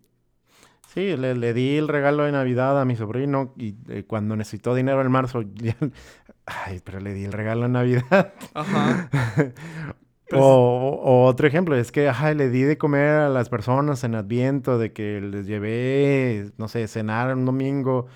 Sí, 0.95 1.17
le, 1.17 1.35
le 1.35 1.55
di 1.55 1.77
el 1.79 1.89
regalo 1.89 2.25
de 2.25 2.33
Navidad 2.33 2.79
a 2.81 2.85
mi 2.85 2.97
sobrino 2.97 3.55
y 3.57 3.75
eh, 3.89 4.05
cuando 4.07 4.37
necesitó 4.37 4.75
dinero 4.75 5.01
en 5.01 5.11
marzo, 5.11 5.43
ya- 5.55 5.77
ay, 6.47 6.81
pero 6.85 7.01
le 7.01 7.15
di 7.15 7.25
el 7.25 7.33
regalo 7.33 7.63
de 7.63 7.69
Navidad. 7.71 8.33
ajá, 8.53 9.09
o, 10.35 11.01
o 11.03 11.25
otro 11.27 11.47
ejemplo, 11.47 11.77
es 11.77 11.93
que 11.93 12.09
ajá, 12.09 12.35
le 12.35 12.51
di 12.51 12.63
de 12.63 12.79
comer 12.79 13.09
a 13.11 13.29
las 13.29 13.49
personas 13.49 14.05
en 14.05 14.15
Adviento, 14.15 14.79
de 14.79 14.93
que 14.93 15.21
les 15.21 15.47
llevé, 15.47 16.51
no 16.59 16.69
sé, 16.69 16.87
cenar 16.89 17.35
un 17.35 17.45
domingo, 17.47 18.07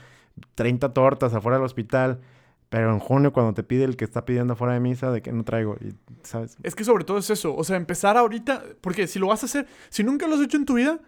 30 0.54 0.92
tortas 0.92 1.32
afuera 1.34 1.56
del 1.58 1.64
hospital, 1.64 2.20
pero 2.68 2.92
en 2.92 2.98
junio 2.98 3.32
cuando 3.32 3.54
te 3.54 3.62
pide 3.62 3.84
el 3.84 3.96
que 3.96 4.04
está 4.04 4.24
pidiendo 4.26 4.52
afuera 4.54 4.74
de 4.74 4.80
misa, 4.80 5.10
de 5.10 5.22
que 5.22 5.32
no 5.32 5.44
traigo, 5.44 5.76
y, 5.80 5.94
¿sabes? 6.22 6.58
Es 6.62 6.74
que 6.74 6.84
sobre 6.84 7.04
todo 7.04 7.18
es 7.18 7.30
eso, 7.30 7.54
o 7.56 7.64
sea, 7.64 7.76
empezar 7.76 8.16
ahorita, 8.18 8.62
porque 8.82 9.06
si 9.06 9.18
lo 9.18 9.28
vas 9.28 9.42
a 9.42 9.46
hacer, 9.46 9.66
si 9.88 10.04
nunca 10.04 10.26
lo 10.26 10.34
has 10.34 10.42
hecho 10.42 10.56
en 10.58 10.66
tu 10.66 10.74
vida, 10.74 10.98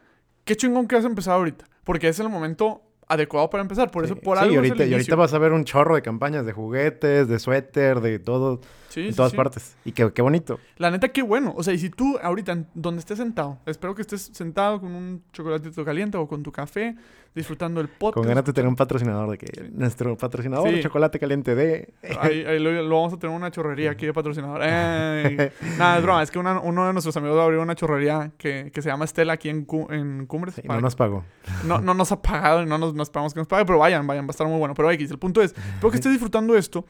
qué 0.48 0.56
chingón 0.56 0.88
que 0.88 0.96
has 0.96 1.04
empezado 1.04 1.36
ahorita, 1.36 1.66
porque 1.84 2.08
es 2.08 2.18
el 2.20 2.30
momento 2.30 2.80
adecuado 3.06 3.48
para 3.50 3.60
empezar, 3.62 3.90
por 3.90 4.04
eso, 4.04 4.14
Sí, 4.14 4.20
por 4.22 4.38
sí, 4.38 4.44
algo 4.44 4.54
y 4.54 4.56
es 4.56 4.58
ahorita, 4.70 4.84
el 4.84 4.90
y 4.90 4.92
ahorita 4.94 5.14
vas 5.16 5.34
a 5.34 5.38
ver 5.38 5.52
un 5.52 5.64
chorro 5.64 5.94
de 5.94 6.00
campañas 6.02 6.46
de 6.46 6.52
juguetes, 6.52 7.28
de 7.28 7.38
suéter, 7.38 8.00
de 8.00 8.18
todo, 8.18 8.60
Sí, 8.88 9.08
en 9.08 9.14
todas 9.14 9.30
sí. 9.32 9.36
partes. 9.36 9.76
Y 9.84 9.92
qué, 9.92 10.10
qué 10.12 10.22
bonito. 10.22 10.58
La 10.78 10.90
neta, 10.90 11.08
qué 11.10 11.20
bueno. 11.22 11.52
O 11.56 11.62
sea, 11.62 11.74
y 11.74 11.78
si 11.78 11.90
tú 11.90 12.18
ahorita, 12.22 12.64
donde 12.74 13.00
estés 13.00 13.18
sentado, 13.18 13.58
espero 13.66 13.94
que 13.94 14.00
estés 14.02 14.30
sentado 14.32 14.80
con 14.80 14.94
un 14.94 15.22
chocolatito 15.32 15.84
caliente 15.84 16.16
o 16.16 16.26
con 16.26 16.42
tu 16.42 16.50
café, 16.50 16.96
disfrutando 17.34 17.80
el 17.80 17.88
podcast. 17.88 18.14
Con 18.14 18.26
ganas 18.28 18.44
de 18.44 18.52
tener 18.52 18.68
un 18.68 18.76
patrocinador, 18.76 19.30
de 19.30 19.38
que 19.38 19.70
nuestro 19.72 20.16
patrocinador 20.16 20.68
Sí. 20.68 20.74
de 20.76 20.82
chocolate 20.82 21.18
caliente 21.18 21.54
de... 21.54 21.94
Ahí, 22.20 22.44
ahí 22.44 22.58
lo, 22.58 22.70
lo 22.82 22.96
vamos 22.96 23.12
a 23.12 23.16
tener 23.18 23.34
una 23.36 23.50
chorrería 23.50 23.90
aquí 23.92 24.06
de 24.06 24.12
patrocinador. 24.12 24.58
Nada, 25.78 25.96
es 25.98 26.02
broma. 26.02 26.22
Es 26.22 26.30
que 26.30 26.38
una- 26.38 26.60
uno 26.60 26.86
de 26.86 26.92
nuestros 26.92 27.16
amigos 27.16 27.36
va 27.38 27.42
a 27.42 27.44
abrir 27.44 27.60
una 27.60 27.74
chorrería 27.74 28.32
que, 28.38 28.70
que 28.72 28.82
se 28.82 28.88
llama 28.88 29.04
Estela 29.04 29.34
aquí 29.34 29.48
en, 29.48 29.66
en 29.90 30.26
Cumbres. 30.26 30.54
Sí, 30.56 30.62
no 30.64 30.80
nos 30.80 30.96
pagó. 30.96 31.24
no, 31.64 31.80
no 31.80 31.94
nos 31.94 32.10
ha 32.12 32.20
pagado 32.22 32.62
y 32.62 32.66
no 32.66 32.78
nos, 32.78 32.94
no 32.94 33.02
esperamos 33.02 33.34
que 33.34 33.40
nos 33.40 33.46
pague, 33.46 33.64
pero 33.64 33.78
vayan, 33.78 34.06
vayan, 34.06 34.24
va 34.24 34.28
a 34.28 34.32
estar 34.32 34.46
muy 34.46 34.58
bueno. 34.58 34.74
Pero 34.74 34.90
X, 34.90 35.10
el 35.10 35.18
punto 35.18 35.40
es, 35.42 35.52
espero 35.52 35.90
que 35.90 35.96
estés 35.96 36.12
disfrutando 36.12 36.56
esto. 36.56 36.84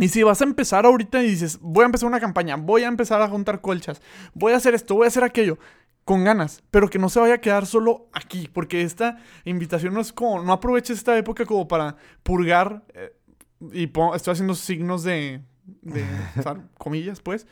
Y 0.00 0.08
si 0.08 0.22
vas 0.22 0.40
a 0.40 0.44
empezar 0.44 0.86
ahorita 0.86 1.22
y 1.24 1.26
dices, 1.30 1.58
voy 1.60 1.82
a 1.82 1.86
empezar 1.86 2.06
una 2.08 2.20
campaña, 2.20 2.54
voy 2.56 2.84
a 2.84 2.86
empezar 2.86 3.20
a 3.20 3.26
juntar 3.28 3.60
colchas, 3.60 4.00
voy 4.32 4.52
a 4.52 4.56
hacer 4.56 4.72
esto, 4.74 4.94
voy 4.94 5.06
a 5.06 5.08
hacer 5.08 5.24
aquello, 5.24 5.58
con 6.08 6.24
ganas, 6.24 6.62
pero 6.70 6.88
que 6.88 6.98
no 6.98 7.10
se 7.10 7.20
vaya 7.20 7.34
a 7.34 7.38
quedar 7.42 7.66
solo 7.66 8.08
aquí, 8.14 8.48
porque 8.50 8.80
esta 8.80 9.18
invitación 9.44 9.92
no 9.92 10.00
es 10.00 10.10
como, 10.10 10.42
no 10.42 10.54
aproveches 10.54 10.96
esta 10.96 11.18
época 11.18 11.44
como 11.44 11.68
para 11.68 11.96
purgar, 12.22 12.82
eh, 12.94 13.14
y 13.74 13.92
estoy 14.14 14.32
haciendo 14.32 14.54
signos 14.54 15.02
de, 15.02 15.42
de 15.82 16.02
o 16.38 16.42
sea, 16.42 16.66
comillas, 16.78 17.20
pues, 17.20 17.46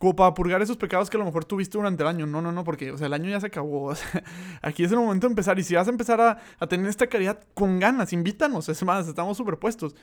como 0.00 0.16
para 0.16 0.34
purgar 0.34 0.60
esos 0.60 0.76
pecados 0.76 1.08
que 1.08 1.18
a 1.18 1.20
lo 1.20 1.24
mejor 1.24 1.44
tuviste 1.44 1.78
durante 1.78 2.02
el 2.02 2.08
año. 2.08 2.26
No, 2.26 2.42
no, 2.42 2.50
no, 2.50 2.64
porque, 2.64 2.90
o 2.90 2.98
sea, 2.98 3.06
el 3.06 3.12
año 3.12 3.30
ya 3.30 3.38
se 3.38 3.46
acabó. 3.46 3.84
o 3.90 3.94
sea, 3.94 4.24
aquí 4.60 4.82
es 4.82 4.90
el 4.90 4.98
momento 4.98 5.28
de 5.28 5.32
empezar. 5.32 5.56
Y 5.60 5.62
si 5.62 5.76
vas 5.76 5.86
a 5.86 5.90
empezar 5.90 6.20
a, 6.20 6.38
a 6.58 6.66
tener 6.66 6.88
esta 6.88 7.06
caridad 7.06 7.38
con 7.54 7.78
ganas, 7.78 8.12
invítanos. 8.12 8.68
Es 8.68 8.82
más, 8.82 9.06
estamos 9.06 9.36
superpuestos. 9.36 9.94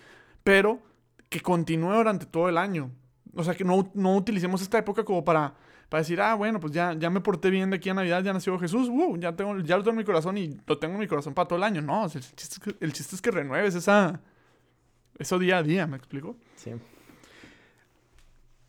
Pero 0.46 0.80
que 1.28 1.42
continúe 1.42 1.94
durante 1.94 2.26
todo 2.26 2.48
el 2.48 2.58
año. 2.58 2.90
O 3.36 3.44
sea, 3.44 3.54
que 3.54 3.66
no, 3.66 3.92
no 3.96 4.16
utilicemos 4.16 4.62
esta 4.62 4.78
época 4.78 5.04
como 5.04 5.26
para, 5.26 5.56
para 5.90 6.02
decir, 6.02 6.20
ah, 6.20 6.36
bueno, 6.36 6.60
pues 6.60 6.74
ya, 6.74 6.94
ya 6.94 7.10
me 7.10 7.22
porté 7.22 7.50
bien 7.50 7.70
de 7.70 7.78
aquí 7.78 7.90
a 7.90 7.94
Navidad, 7.94 8.24
ya 8.24 8.34
nació 8.34 8.60
Jesús, 8.60 8.90
wow, 8.90 9.18
ya, 9.18 9.36
tengo, 9.36 9.58
ya 9.60 9.78
lo 9.78 9.84
tengo 9.84 9.94
en 9.94 9.98
mi 10.00 10.04
corazón 10.04 10.38
y 10.38 10.60
lo 10.66 10.78
tengo 10.78 10.96
en 10.96 11.00
mi 11.00 11.08
corazón 11.08 11.34
para 11.34 11.48
todo 11.48 11.58
el 11.58 11.64
año. 11.64 11.82
No, 11.82 12.06
el, 12.06 12.12
chiste 12.94 13.16
es 13.16 13.22
que, 13.22 13.32
renueves 13.32 13.76
esa, 13.76 14.20
eso 15.18 15.40
día 15.40 15.60
a 15.60 15.64
día, 15.64 15.88
¿me 15.88 15.98
explico? 15.98 16.36
Sí. 16.56 16.72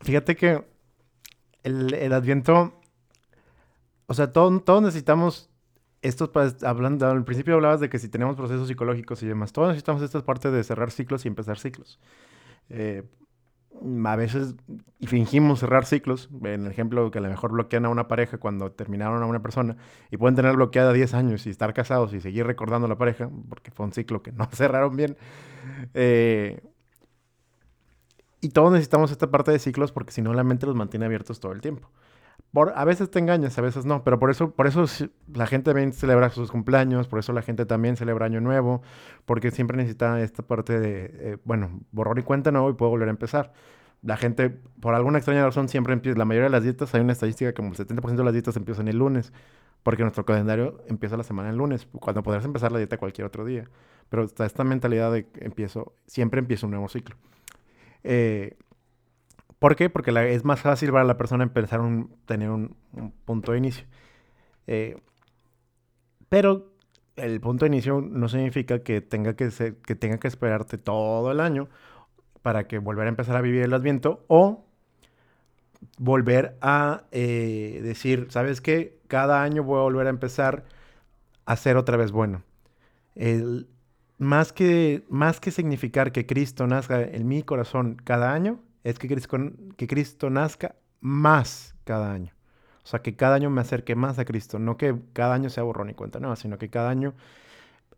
Fíjate 0.00 0.36
que 0.36 0.64
el, 1.64 1.92
el 1.94 2.12
Adviento, 2.12 2.80
o 4.06 4.14
sea, 4.14 4.32
todo- 4.32 4.60
todos 4.60 4.82
necesitamos 4.82 5.50
estos, 6.02 6.30
hablando, 6.62 7.08
al 7.08 7.24
principio 7.24 7.54
hablabas 7.54 7.80
de 7.80 7.88
que 7.88 7.98
si 7.98 8.08
tenemos 8.08 8.36
procesos 8.36 8.68
psicológicos 8.68 9.22
y 9.24 9.26
demás, 9.26 9.52
todos 9.52 9.68
necesitamos 9.68 10.02
esta 10.02 10.24
parte 10.24 10.52
de 10.52 10.62
cerrar 10.62 10.92
ciclos 10.92 11.24
y 11.24 11.28
empezar 11.28 11.58
ciclos. 11.58 11.98
Eh, 12.68 13.02
a 14.04 14.16
veces 14.16 14.54
fingimos 15.02 15.60
cerrar 15.60 15.84
ciclos. 15.84 16.28
En 16.42 16.66
el 16.66 16.70
ejemplo 16.70 17.10
que 17.10 17.18
a 17.18 17.20
lo 17.20 17.28
mejor 17.28 17.52
bloquean 17.52 17.84
a 17.84 17.88
una 17.88 18.08
pareja 18.08 18.38
cuando 18.38 18.72
terminaron 18.72 19.22
a 19.22 19.26
una 19.26 19.40
persona 19.40 19.76
y 20.10 20.16
pueden 20.16 20.34
tener 20.34 20.54
bloqueada 20.56 20.92
10 20.92 21.14
años 21.14 21.46
y 21.46 21.50
estar 21.50 21.74
casados 21.74 22.12
y 22.14 22.20
seguir 22.20 22.46
recordando 22.46 22.86
a 22.86 22.88
la 22.88 22.98
pareja 22.98 23.30
porque 23.48 23.70
fue 23.70 23.86
un 23.86 23.92
ciclo 23.92 24.22
que 24.22 24.32
no 24.32 24.48
cerraron 24.52 24.96
bien. 24.96 25.16
Eh, 25.94 26.60
y 28.40 28.50
todos 28.50 28.70
necesitamos 28.72 29.10
esta 29.10 29.30
parte 29.30 29.50
de 29.50 29.58
ciclos 29.58 29.92
porque 29.92 30.12
si 30.12 30.22
no 30.22 30.32
la 30.32 30.44
mente 30.44 30.66
los 30.66 30.74
mantiene 30.74 31.06
abiertos 31.06 31.40
todo 31.40 31.52
el 31.52 31.60
tiempo. 31.60 31.90
Por, 32.53 32.72
a 32.74 32.84
veces 32.84 33.11
te 33.11 33.18
engañas, 33.18 33.59
a 33.59 33.62
veces 33.62 33.84
no, 33.84 34.03
pero 34.05 34.18
por 34.18 34.30
eso, 34.30 34.53
por 34.53 34.66
eso 34.66 34.84
la 35.34 35.47
gente 35.47 35.70
también 35.70 35.93
celebra 35.93 36.30
sus 36.30 36.51
cumpleaños, 36.51 37.07
por 37.07 37.18
eso 37.18 37.32
la 37.32 37.43
gente 37.43 37.66
también 37.66 37.97
celebra 37.97 38.26
Año 38.26 38.41
Nuevo, 38.41 38.82
porque 39.26 39.51
siempre 39.51 39.76
necesita 39.76 40.20
esta 40.22 40.43
parte 40.43 40.80
de, 40.80 41.11
eh, 41.12 41.36
bueno, 41.45 41.80
borrón 41.93 42.18
y 42.18 42.22
cuenta 42.22 42.51
nuevo 42.51 42.70
y 42.70 42.72
puedo 42.72 42.91
volver 42.91 43.09
a 43.09 43.11
empezar. 43.11 43.53
La 44.03 44.16
gente, 44.16 44.51
por 44.51 44.95
alguna 44.95 45.18
extraña 45.18 45.45
razón, 45.45 45.68
siempre 45.68 45.93
empieza, 45.93 46.18
la 46.18 46.24
mayoría 46.24 46.45
de 46.45 46.51
las 46.51 46.62
dietas, 46.62 46.95
hay 46.95 47.01
una 47.03 47.12
estadística 47.12 47.53
como 47.53 47.68
el 47.70 47.76
70% 47.76 48.16
de 48.16 48.24
las 48.24 48.32
dietas 48.32 48.57
empiezan 48.57 48.89
el 48.89 48.97
lunes, 48.97 49.32
porque 49.82 50.03
nuestro 50.03 50.24
calendario 50.24 50.82
empieza 50.89 51.16
la 51.16 51.24
semana 51.24 51.51
el 51.51 51.57
lunes, 51.57 51.86
cuando 52.01 52.22
podrás 52.22 52.45
empezar 52.45 52.72
la 52.72 52.78
dieta 52.78 52.97
cualquier 52.97 53.26
otro 53.26 53.45
día. 53.45 53.68
Pero 54.09 54.24
está 54.24 54.47
esta 54.47 54.64
mentalidad 54.64 55.12
de 55.12 55.26
que 55.26 55.45
empiezo, 55.45 55.95
siempre 56.07 56.41
empiezo 56.41 56.66
un 56.66 56.72
nuevo 56.72 56.89
ciclo. 56.89 57.16
Eh, 58.05 58.57
¿Por 59.59 59.76
qué? 59.76 59.90
Porque 59.90 60.12
es 60.34 60.44
más 60.44 60.61
fácil 60.61 60.92
para 60.92 61.04
la 61.04 61.16
persona 61.16 61.44
empezar 61.44 61.80
a 61.80 62.06
tener 62.26 62.50
un, 62.50 62.76
punto 63.24 63.52
de 63.52 63.59
inicio. 63.59 63.86
Eh, 64.66 64.96
pero 66.28 66.72
el 67.16 67.40
punto 67.40 67.64
de 67.64 67.68
inicio 67.68 68.00
no 68.00 68.28
significa 68.28 68.82
que 68.82 69.00
tenga 69.00 69.34
que, 69.34 69.50
que 69.84 69.94
tenga 69.94 70.18
que 70.18 70.28
esperarte 70.28 70.78
todo 70.78 71.32
el 71.32 71.40
año 71.40 71.68
para 72.42 72.68
que 72.68 72.78
volver 72.78 73.06
a 73.06 73.11
empezar 73.11 73.36
a 73.36 73.40
vivir 73.40 73.62
el 73.62 73.74
adviento 73.74 74.24
o 74.28 74.64
volver 75.98 76.56
a 76.61 77.04
eh, 77.12 77.80
decir, 77.82 78.28
¿sabes 78.30 78.61
qué? 78.61 78.98
Cada 79.09 79.42
año 79.42 79.62
voy 79.62 79.78
a 79.78 79.82
volver 79.82 80.06
a 80.06 80.11
empezar 80.11 80.64
a 81.46 81.56
ser 81.56 81.76
otra 81.76 81.96
vez 81.96 82.12
bueno. 82.12 82.42
más, 84.18 84.52
que, 84.52 85.04
más 85.09 85.40
que 85.40 85.50
significar 85.50 86.12
que 86.12 86.26
Cristo 86.26 86.66
nazca 86.66 87.02
en 87.02 87.26
mi 87.26 87.42
corazón 87.42 87.96
cada 88.04 88.32
año, 88.32 88.61
es 88.84 88.98
que 88.98 89.08
Cristo, 89.08 89.38
que 89.76 89.86
Cristo 89.86 90.30
nazca 90.30 90.74
más 91.00 91.74
cada 91.84 92.12
año. 92.12 92.32
O 92.88 92.90
sea, 92.90 93.02
que 93.02 93.16
cada 93.16 93.34
año 93.34 93.50
me 93.50 93.60
acerque 93.60 93.94
más 93.94 94.18
a 94.18 94.24
Cristo. 94.24 94.58
No 94.58 94.78
que 94.78 94.96
cada 95.12 95.34
año 95.34 95.50
sea 95.50 95.62
borrón 95.62 95.90
y 95.90 95.94
cuenta 95.94 96.20
nueva, 96.20 96.36
sino 96.36 96.56
que 96.56 96.70
cada 96.70 96.88
año, 96.88 97.12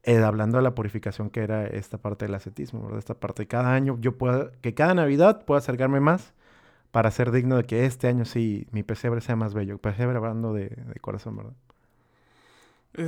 eh, 0.02 0.18
hablando 0.18 0.58
de 0.58 0.64
la 0.64 0.74
purificación 0.74 1.30
que 1.30 1.40
era 1.40 1.66
esta 1.66 1.98
parte 1.98 2.24
del 2.24 2.34
ascetismo, 2.34 2.82
¿verdad? 2.82 2.98
Esta 2.98 3.14
parte, 3.14 3.44
de 3.44 3.46
cada 3.46 3.72
año 3.72 3.98
yo 4.00 4.18
pueda, 4.18 4.50
que 4.62 4.74
cada 4.74 4.94
Navidad 4.94 5.44
pueda 5.44 5.58
acercarme 5.58 6.00
más 6.00 6.32
para 6.90 7.10
ser 7.12 7.30
digno 7.30 7.56
de 7.56 7.64
que 7.64 7.86
este 7.86 8.08
año 8.08 8.24
sí 8.24 8.66
mi 8.72 8.82
pesebre 8.82 9.20
sea 9.20 9.36
más 9.36 9.54
bello. 9.54 9.78
Pesebre 9.78 10.16
hablando 10.16 10.52
de, 10.52 10.76
corazón, 11.00 11.36
¿verdad? 11.36 11.52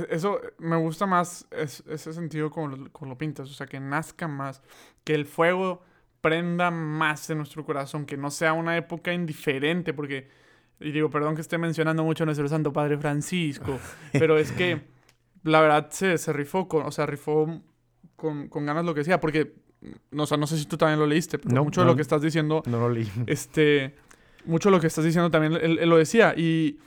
Eso 0.09 0.39
me 0.59 0.77
gusta 0.77 1.05
más 1.05 1.45
ese 1.51 2.13
sentido 2.13 2.47
lo, 2.47 2.91
como 2.93 3.11
lo 3.11 3.17
pintas, 3.17 3.49
o 3.49 3.53
sea, 3.53 3.67
que 3.67 3.81
nazca 3.81 4.29
más, 4.29 4.61
que 5.03 5.13
el 5.13 5.25
fuego 5.25 5.81
prenda 6.23 6.71
más 6.71 7.29
en 7.29 7.37
nuestro 7.37 7.65
corazón, 7.65 8.05
que 8.05 8.15
no 8.15 8.31
sea 8.31 8.53
una 8.53 8.77
época 8.77 9.13
indiferente, 9.13 9.93
porque, 9.93 10.29
y 10.79 10.91
digo, 10.93 11.09
perdón 11.09 11.35
que 11.35 11.41
esté 11.41 11.57
mencionando 11.57 12.01
mucho 12.05 12.23
a 12.23 12.25
nuestro 12.25 12.47
Santo 12.47 12.71
Padre 12.71 12.97
Francisco, 12.97 13.77
pero 14.13 14.37
es 14.37 14.53
que 14.53 14.83
la 15.43 15.59
verdad 15.59 15.89
se, 15.91 16.17
se 16.17 16.31
rifó, 16.31 16.69
con, 16.69 16.85
o 16.85 16.91
sea, 16.91 17.05
rifó 17.05 17.61
con, 18.15 18.47
con, 18.47 18.65
ganas 18.65 18.85
lo 18.85 18.93
que 18.93 19.01
decía, 19.01 19.19
porque, 19.19 19.53
no, 20.11 20.23
o 20.23 20.37
no 20.37 20.47
sé 20.47 20.57
si 20.57 20.65
tú 20.65 20.77
también 20.77 20.97
lo 20.97 21.05
leíste, 21.05 21.39
pero 21.39 21.61
mucho 21.61 21.81
de 21.81 21.87
lo 21.87 21.95
que 21.97 22.01
estás 22.01 22.21
diciendo, 22.21 22.63
no 22.67 22.79
lo 22.79 22.89
leí. 22.89 23.11
Este, 23.27 23.93
mucho 24.45 24.69
de 24.69 24.77
lo 24.77 24.79
que 24.79 24.87
estás 24.87 25.03
diciendo 25.03 25.29
también 25.29 25.59
él, 25.61 25.89
lo 25.89 25.97
decía, 25.97 26.33
y... 26.35 26.79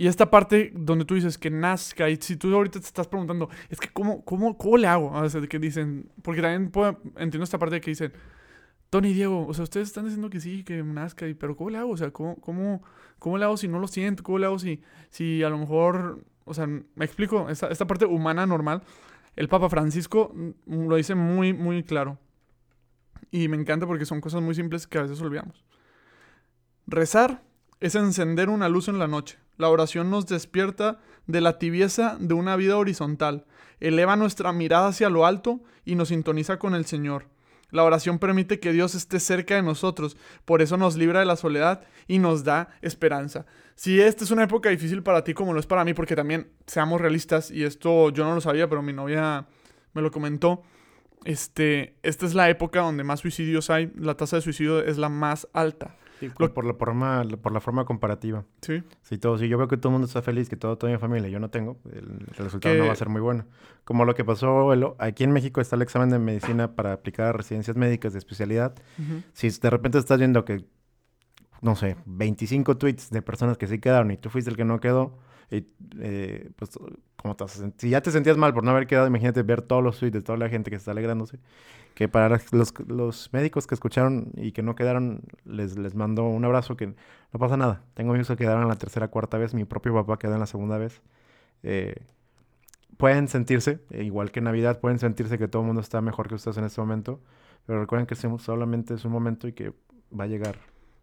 Y 0.00 0.06
esta 0.06 0.30
parte 0.30 0.70
donde 0.72 1.04
tú 1.04 1.16
dices 1.16 1.36
que 1.38 1.50
nazca, 1.50 2.08
y 2.08 2.14
si 2.20 2.36
tú 2.36 2.54
ahorita 2.54 2.78
te 2.78 2.86
estás 2.86 3.08
preguntando, 3.08 3.48
es 3.68 3.80
que 3.80 3.88
¿cómo, 3.88 4.24
cómo, 4.24 4.56
cómo 4.56 4.76
le 4.76 4.86
hago? 4.86 5.10
O 5.10 5.28
sea, 5.28 5.40
que 5.40 5.58
dicen, 5.58 6.08
porque 6.22 6.40
también 6.40 6.70
puedo, 6.70 7.00
entiendo 7.16 7.42
esta 7.42 7.58
parte 7.58 7.80
que 7.80 7.90
dicen, 7.90 8.12
Tony 8.90 9.12
Diego, 9.12 9.46
o 9.46 9.54
sea, 9.54 9.64
ustedes 9.64 9.88
están 9.88 10.04
diciendo 10.04 10.30
que 10.30 10.40
sí, 10.40 10.64
que 10.64 10.82
nazca, 10.82 11.26
pero 11.38 11.56
¿cómo 11.56 11.70
le 11.70 11.78
hago? 11.78 11.90
O 11.90 11.96
sea, 11.96 12.10
¿cómo, 12.10 12.36
cómo, 12.36 12.82
cómo 13.18 13.36
le 13.36 13.44
hago 13.44 13.56
si 13.56 13.68
no 13.68 13.78
lo 13.78 13.88
siento? 13.88 14.22
¿Cómo 14.22 14.38
le 14.38 14.46
hago 14.46 14.58
si, 14.58 14.82
si 15.10 15.42
a 15.42 15.50
lo 15.50 15.58
mejor, 15.58 16.24
o 16.44 16.54
sea, 16.54 16.66
me 16.66 17.04
explico, 17.04 17.50
esta, 17.50 17.68
esta 17.68 17.86
parte 17.86 18.06
humana 18.06 18.46
normal, 18.46 18.82
el 19.36 19.48
Papa 19.48 19.68
Francisco 19.68 20.32
mm, 20.34 20.88
lo 20.88 20.96
dice 20.96 21.14
muy, 21.14 21.52
muy 21.52 21.84
claro. 21.84 22.18
Y 23.30 23.48
me 23.48 23.56
encanta 23.56 23.86
porque 23.86 24.06
son 24.06 24.20
cosas 24.20 24.40
muy 24.40 24.54
simples 24.54 24.86
que 24.86 24.98
a 24.98 25.02
veces 25.02 25.20
olvidamos. 25.20 25.64
Rezar 26.86 27.42
es 27.80 27.94
encender 27.94 28.48
una 28.48 28.70
luz 28.70 28.88
en 28.88 28.98
la 28.98 29.06
noche. 29.06 29.38
La 29.58 29.68
oración 29.68 30.10
nos 30.10 30.26
despierta 30.26 30.98
de 31.26 31.40
la 31.42 31.58
tibieza 31.58 32.16
de 32.18 32.32
una 32.32 32.56
vida 32.56 32.78
horizontal, 32.78 33.44
eleva 33.80 34.16
nuestra 34.16 34.52
mirada 34.52 34.88
hacia 34.88 35.10
lo 35.10 35.26
alto 35.26 35.60
y 35.84 35.94
nos 35.94 36.08
sintoniza 36.08 36.58
con 36.58 36.74
el 36.74 36.86
Señor. 36.86 37.26
La 37.70 37.84
oración 37.84 38.18
permite 38.18 38.60
que 38.60 38.72
Dios 38.72 38.94
esté 38.94 39.20
cerca 39.20 39.54
de 39.54 39.62
nosotros, 39.62 40.16
por 40.44 40.62
eso 40.62 40.76
nos 40.76 40.96
libra 40.96 41.20
de 41.20 41.26
la 41.26 41.36
soledad 41.36 41.82
y 42.06 42.18
nos 42.18 42.44
da 42.44 42.70
esperanza. 42.80 43.46
Si 43.74 44.00
esta 44.00 44.24
es 44.24 44.30
una 44.30 44.44
época 44.44 44.70
difícil 44.70 45.02
para 45.02 45.22
ti 45.22 45.34
como 45.34 45.52
lo 45.52 45.60
es 45.60 45.66
para 45.66 45.84
mí, 45.84 45.94
porque 45.94 46.16
también 46.16 46.50
seamos 46.66 47.00
realistas, 47.00 47.50
y 47.50 47.64
esto 47.64 48.10
yo 48.10 48.24
no 48.24 48.34
lo 48.34 48.40
sabía, 48.40 48.68
pero 48.68 48.82
mi 48.82 48.92
novia 48.92 49.46
me 49.92 50.02
lo 50.02 50.10
comentó, 50.10 50.62
este, 51.24 51.96
esta 52.02 52.26
es 52.26 52.34
la 52.34 52.48
época 52.48 52.80
donde 52.80 53.04
más 53.04 53.20
suicidios 53.20 53.70
hay, 53.70 53.92
la 53.96 54.16
tasa 54.16 54.36
de 54.36 54.42
suicidio 54.42 54.80
es 54.80 54.98
la 54.98 55.08
más 55.08 55.48
alta 55.52 55.96
por, 56.54 56.64
la 56.64 56.74
forma, 56.74 57.24
por 57.40 57.52
la 57.52 57.60
forma 57.60 57.84
comparativa. 57.84 58.44
Sí. 58.62 58.82
Si, 59.02 59.18
todo, 59.18 59.38
si 59.38 59.48
yo 59.48 59.58
veo 59.58 59.68
que 59.68 59.76
todo 59.76 59.90
el 59.90 59.92
mundo 59.92 60.06
está 60.06 60.22
feliz, 60.22 60.48
que 60.48 60.56
todo, 60.56 60.78
mi 60.88 60.98
familia, 60.98 61.28
yo 61.28 61.38
no 61.38 61.50
tengo, 61.50 61.78
el, 61.92 62.26
resultado 62.36 62.74
no 62.76 62.86
va 62.86 62.92
a 62.92 62.96
ser 62.96 63.08
muy 63.08 63.20
bueno. 63.20 63.46
Como 63.84 64.04
lo 64.04 64.14
que 64.14 64.24
pasó, 64.24 64.96
aquí 64.98 65.24
en 65.24 65.32
México 65.32 65.60
está 65.60 65.76
el 65.76 65.82
examen 65.82 66.10
de 66.10 66.18
medicina 66.18 66.74
para 66.74 66.92
aplicar 66.92 67.26
a 67.26 67.32
residencias 67.32 67.76
médicas 67.76 68.12
de 68.12 68.18
especialidad. 68.18 68.74
Si 69.32 69.48
de 69.48 69.70
repente 69.70 69.98
estás 69.98 70.18
viendo 70.18 70.44
que, 70.44 70.64
no 71.62 71.76
sé, 71.76 71.96
25 72.06 72.76
tweets 72.76 73.10
de 73.10 73.22
personas 73.22 73.56
que 73.56 73.66
sí 73.66 73.78
quedaron 73.78 74.10
y 74.10 74.16
tú 74.16 74.30
fuiste 74.30 74.50
el 74.50 74.56
que 74.56 74.64
no 74.64 74.80
quedó, 74.80 75.18
y, 75.50 75.66
eh, 76.00 76.50
pues, 76.56 76.78
como 77.16 77.36
te 77.36 77.44
si 77.48 77.90
ya 77.90 78.00
te 78.02 78.10
sentías 78.10 78.36
mal 78.36 78.54
por 78.54 78.64
no 78.64 78.70
haber 78.70 78.86
quedado, 78.86 79.06
imagínate 79.06 79.42
ver 79.42 79.62
todos 79.62 79.82
los 79.82 79.98
tweets 79.98 80.14
de 80.14 80.22
toda 80.22 80.38
la 80.38 80.48
gente 80.48 80.70
que 80.70 80.76
está 80.76 80.90
alegrándose 80.90 81.38
que 81.98 82.06
para 82.06 82.40
los, 82.52 82.72
los, 82.86 83.32
médicos 83.32 83.66
que 83.66 83.74
escucharon 83.74 84.30
y 84.36 84.52
que 84.52 84.62
no 84.62 84.76
quedaron, 84.76 85.22
les, 85.44 85.76
les 85.76 85.96
mando 85.96 86.22
un 86.28 86.44
abrazo, 86.44 86.76
que 86.76 86.86
no 86.86 87.40
pasa 87.40 87.56
nada. 87.56 87.82
Tengo 87.94 88.12
amigos 88.12 88.28
que 88.28 88.36
quedaron 88.36 88.68
la 88.68 88.76
tercera, 88.76 89.08
cuarta 89.08 89.36
vez, 89.36 89.52
mi 89.52 89.64
propio 89.64 89.92
papá 89.94 90.16
quedó 90.16 90.34
en 90.34 90.38
la 90.38 90.46
segunda 90.46 90.78
vez. 90.78 91.02
Eh, 91.64 91.96
pueden 92.98 93.26
sentirse, 93.26 93.80
eh, 93.90 94.04
igual 94.04 94.30
que 94.30 94.38
en 94.38 94.44
Navidad, 94.44 94.78
pueden 94.78 95.00
sentirse 95.00 95.38
que 95.38 95.48
todo 95.48 95.62
el 95.62 95.66
mundo 95.66 95.80
está 95.80 96.00
mejor 96.00 96.28
que 96.28 96.36
ustedes 96.36 96.56
en 96.58 96.66
este 96.66 96.80
momento, 96.80 97.18
pero 97.66 97.80
recuerden 97.80 98.06
que 98.06 98.14
solamente 98.14 98.94
es 98.94 99.04
un 99.04 99.10
momento 99.10 99.48
y 99.48 99.52
que 99.52 99.72
va 100.16 100.22
a 100.22 100.28
llegar. 100.28 100.60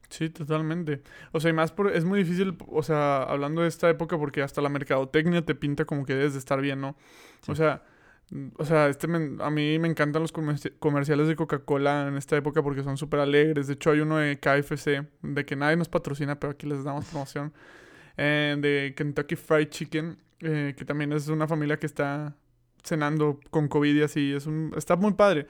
Sí, 0.10 0.30
totalmente. 0.30 1.02
O 1.32 1.40
sea, 1.40 1.50
y 1.50 1.54
más 1.54 1.72
por, 1.72 1.92
es 1.92 2.06
muy 2.06 2.20
difícil, 2.20 2.58
o 2.68 2.84
sea, 2.84 3.24
hablando 3.24 3.62
de 3.62 3.68
esta 3.68 3.90
época, 3.90 4.18
porque 4.18 4.42
hasta 4.42 4.62
la 4.62 4.70
mercadotecnia 4.70 5.44
te 5.44 5.56
pinta 5.56 5.86
como 5.86 6.06
que 6.06 6.14
debes 6.16 6.34
de 6.34 6.40
estar 6.40 6.62
bien, 6.62 6.82
¿no? 6.82 6.96
O 7.48 7.56
sea, 7.56 7.84
o 8.58 8.66
sea, 8.66 8.88
este 8.90 9.08
a 9.08 9.50
mí 9.52 9.80
me 9.80 9.88
encantan 9.88 10.22
los 10.22 10.32
comerciales 10.32 11.28
de 11.28 11.36
Coca-Cola 11.36 12.08
en 12.08 12.18
esta 12.18 12.36
época 12.36 12.64
porque 12.64 12.84
son 12.84 12.98
súper 12.98 13.20
alegres. 13.20 13.68
De 13.68 13.74
hecho, 13.74 13.92
hay 13.92 14.00
uno 14.00 14.18
de 14.18 14.40
KFC, 14.40 15.06
de 15.22 15.46
que 15.46 15.56
nadie 15.56 15.78
nos 15.78 15.90
patrocina, 15.90 16.40
pero 16.40 16.52
aquí 16.52 16.66
les 16.68 16.84
damos 16.84 17.06
promoción. 17.12 17.54
Eh, 18.18 18.56
de 18.60 18.94
Kentucky 18.96 19.36
Fried 19.36 19.70
Chicken, 19.70 20.18
eh, 20.40 20.74
que 20.78 20.86
también 20.86 21.14
es 21.14 21.28
una 21.28 21.48
familia 21.48 21.78
que 21.78 21.86
está 21.86 22.36
cenando 22.84 23.40
con 23.52 23.68
COVID 23.68 23.96
y 23.96 24.02
así. 24.02 24.34
Es 24.34 24.48
un, 24.48 24.74
está 24.76 24.96
muy 24.96 25.14
padre. 25.14 25.48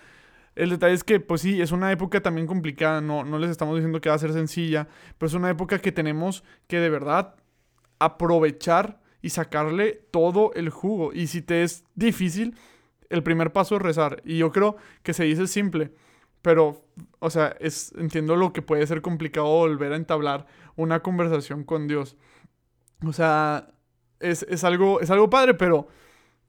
El 0.55 0.69
detalle 0.69 0.93
es 0.93 1.03
que, 1.03 1.19
pues 1.19 1.41
sí, 1.41 1.61
es 1.61 1.71
una 1.71 1.91
época 1.91 2.21
también 2.21 2.47
complicada. 2.47 3.01
No, 3.01 3.23
no 3.23 3.39
les 3.39 3.49
estamos 3.49 3.75
diciendo 3.75 3.99
que 4.01 4.09
va 4.09 4.15
a 4.15 4.19
ser 4.19 4.33
sencilla, 4.33 4.87
pero 5.17 5.27
es 5.27 5.33
una 5.33 5.49
época 5.49 5.79
que 5.79 5.91
tenemos 5.91 6.43
que 6.67 6.79
de 6.79 6.89
verdad 6.89 7.35
aprovechar 7.99 9.01
y 9.21 9.29
sacarle 9.29 10.05
todo 10.11 10.53
el 10.53 10.69
jugo. 10.69 11.11
Y 11.13 11.27
si 11.27 11.41
te 11.41 11.63
es 11.63 11.83
difícil, 11.95 12.55
el 13.09 13.23
primer 13.23 13.51
paso 13.51 13.75
es 13.75 13.81
rezar. 13.81 14.21
Y 14.23 14.37
yo 14.37 14.51
creo 14.51 14.77
que 15.03 15.13
se 15.13 15.23
dice 15.23 15.47
simple, 15.47 15.91
pero, 16.41 16.85
o 17.19 17.29
sea, 17.29 17.55
es, 17.59 17.91
entiendo 17.97 18.35
lo 18.35 18.53
que 18.53 18.61
puede 18.61 18.85
ser 18.85 19.01
complicado 19.01 19.47
volver 19.47 19.93
a 19.93 19.95
entablar 19.95 20.45
una 20.75 21.01
conversación 21.01 21.63
con 21.63 21.87
Dios. 21.87 22.17
O 23.03 23.13
sea, 23.13 23.73
es, 24.19 24.63
algo, 24.63 25.01
es 25.01 25.09
algo 25.09 25.29
padre, 25.29 25.53
pero 25.53 25.87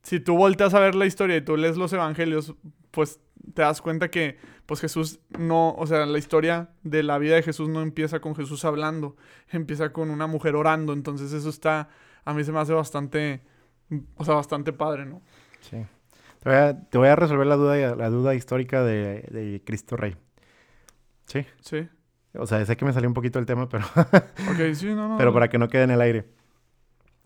si 0.06 0.20
tú 0.20 0.36
volteas 0.36 0.72
a 0.72 0.78
ver 0.78 0.94
la 0.94 1.04
historia 1.04 1.36
y 1.36 1.40
tú 1.40 1.56
lees 1.56 1.76
los 1.76 1.92
evangelios, 1.92 2.54
pues 2.92 3.18
te 3.54 3.62
das 3.62 3.82
cuenta 3.82 4.08
que 4.08 4.38
pues 4.64 4.80
Jesús 4.80 5.18
no, 5.36 5.74
o 5.74 5.84
sea, 5.84 6.06
la 6.06 6.16
historia 6.16 6.70
de 6.84 7.02
la 7.02 7.18
vida 7.18 7.34
de 7.34 7.42
Jesús 7.42 7.68
no 7.68 7.82
empieza 7.82 8.20
con 8.20 8.36
Jesús 8.36 8.64
hablando, 8.64 9.16
empieza 9.50 9.92
con 9.92 10.10
una 10.10 10.28
mujer 10.28 10.54
orando, 10.54 10.92
entonces 10.92 11.32
eso 11.32 11.48
está 11.48 11.88
a 12.24 12.34
mí 12.34 12.44
se 12.44 12.52
me 12.52 12.60
hace 12.60 12.72
bastante, 12.72 13.40
o 14.16 14.24
sea, 14.24 14.34
bastante 14.34 14.72
padre, 14.72 15.06
¿no? 15.06 15.22
Sí. 15.60 15.84
Te 16.42 16.98
voy 16.98 17.08
a, 17.08 17.16
resolver 17.16 17.48
la 17.48 17.56
duda, 17.56 17.96
la 17.96 18.08
duda 18.08 18.36
histórica 18.36 18.84
de, 18.84 19.60
Cristo 19.66 19.96
Rey. 19.96 20.16
¿Sí? 21.24 21.44
Sí. 21.60 21.88
O 22.34 22.46
sea, 22.46 22.64
sé 22.64 22.76
que 22.76 22.84
me 22.84 22.92
salió 22.92 23.08
un 23.08 23.14
poquito 23.14 23.40
el 23.40 23.46
tema, 23.46 23.68
pero, 23.68 23.84
Ok, 24.52 24.72
sí, 24.74 24.86
no, 24.86 25.08
no. 25.08 25.16
pero 25.18 25.30
no. 25.30 25.34
para 25.34 25.48
que 25.48 25.58
no 25.58 25.68
quede 25.68 25.82
en 25.82 25.90
el 25.90 26.00
aire. 26.00 26.26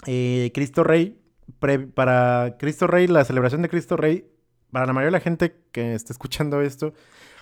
Eh, 0.06 0.50
Cristo 0.54 0.82
Rey, 0.82 1.19
para 1.58 2.56
Cristo 2.58 2.86
Rey, 2.86 3.06
la 3.06 3.24
celebración 3.24 3.62
de 3.62 3.68
Cristo 3.68 3.96
Rey, 3.96 4.26
para 4.70 4.86
la 4.86 4.92
mayoría 4.92 5.08
de 5.08 5.18
la 5.18 5.20
gente 5.20 5.56
que 5.72 5.94
está 5.94 6.12
escuchando 6.12 6.60
esto, 6.62 6.94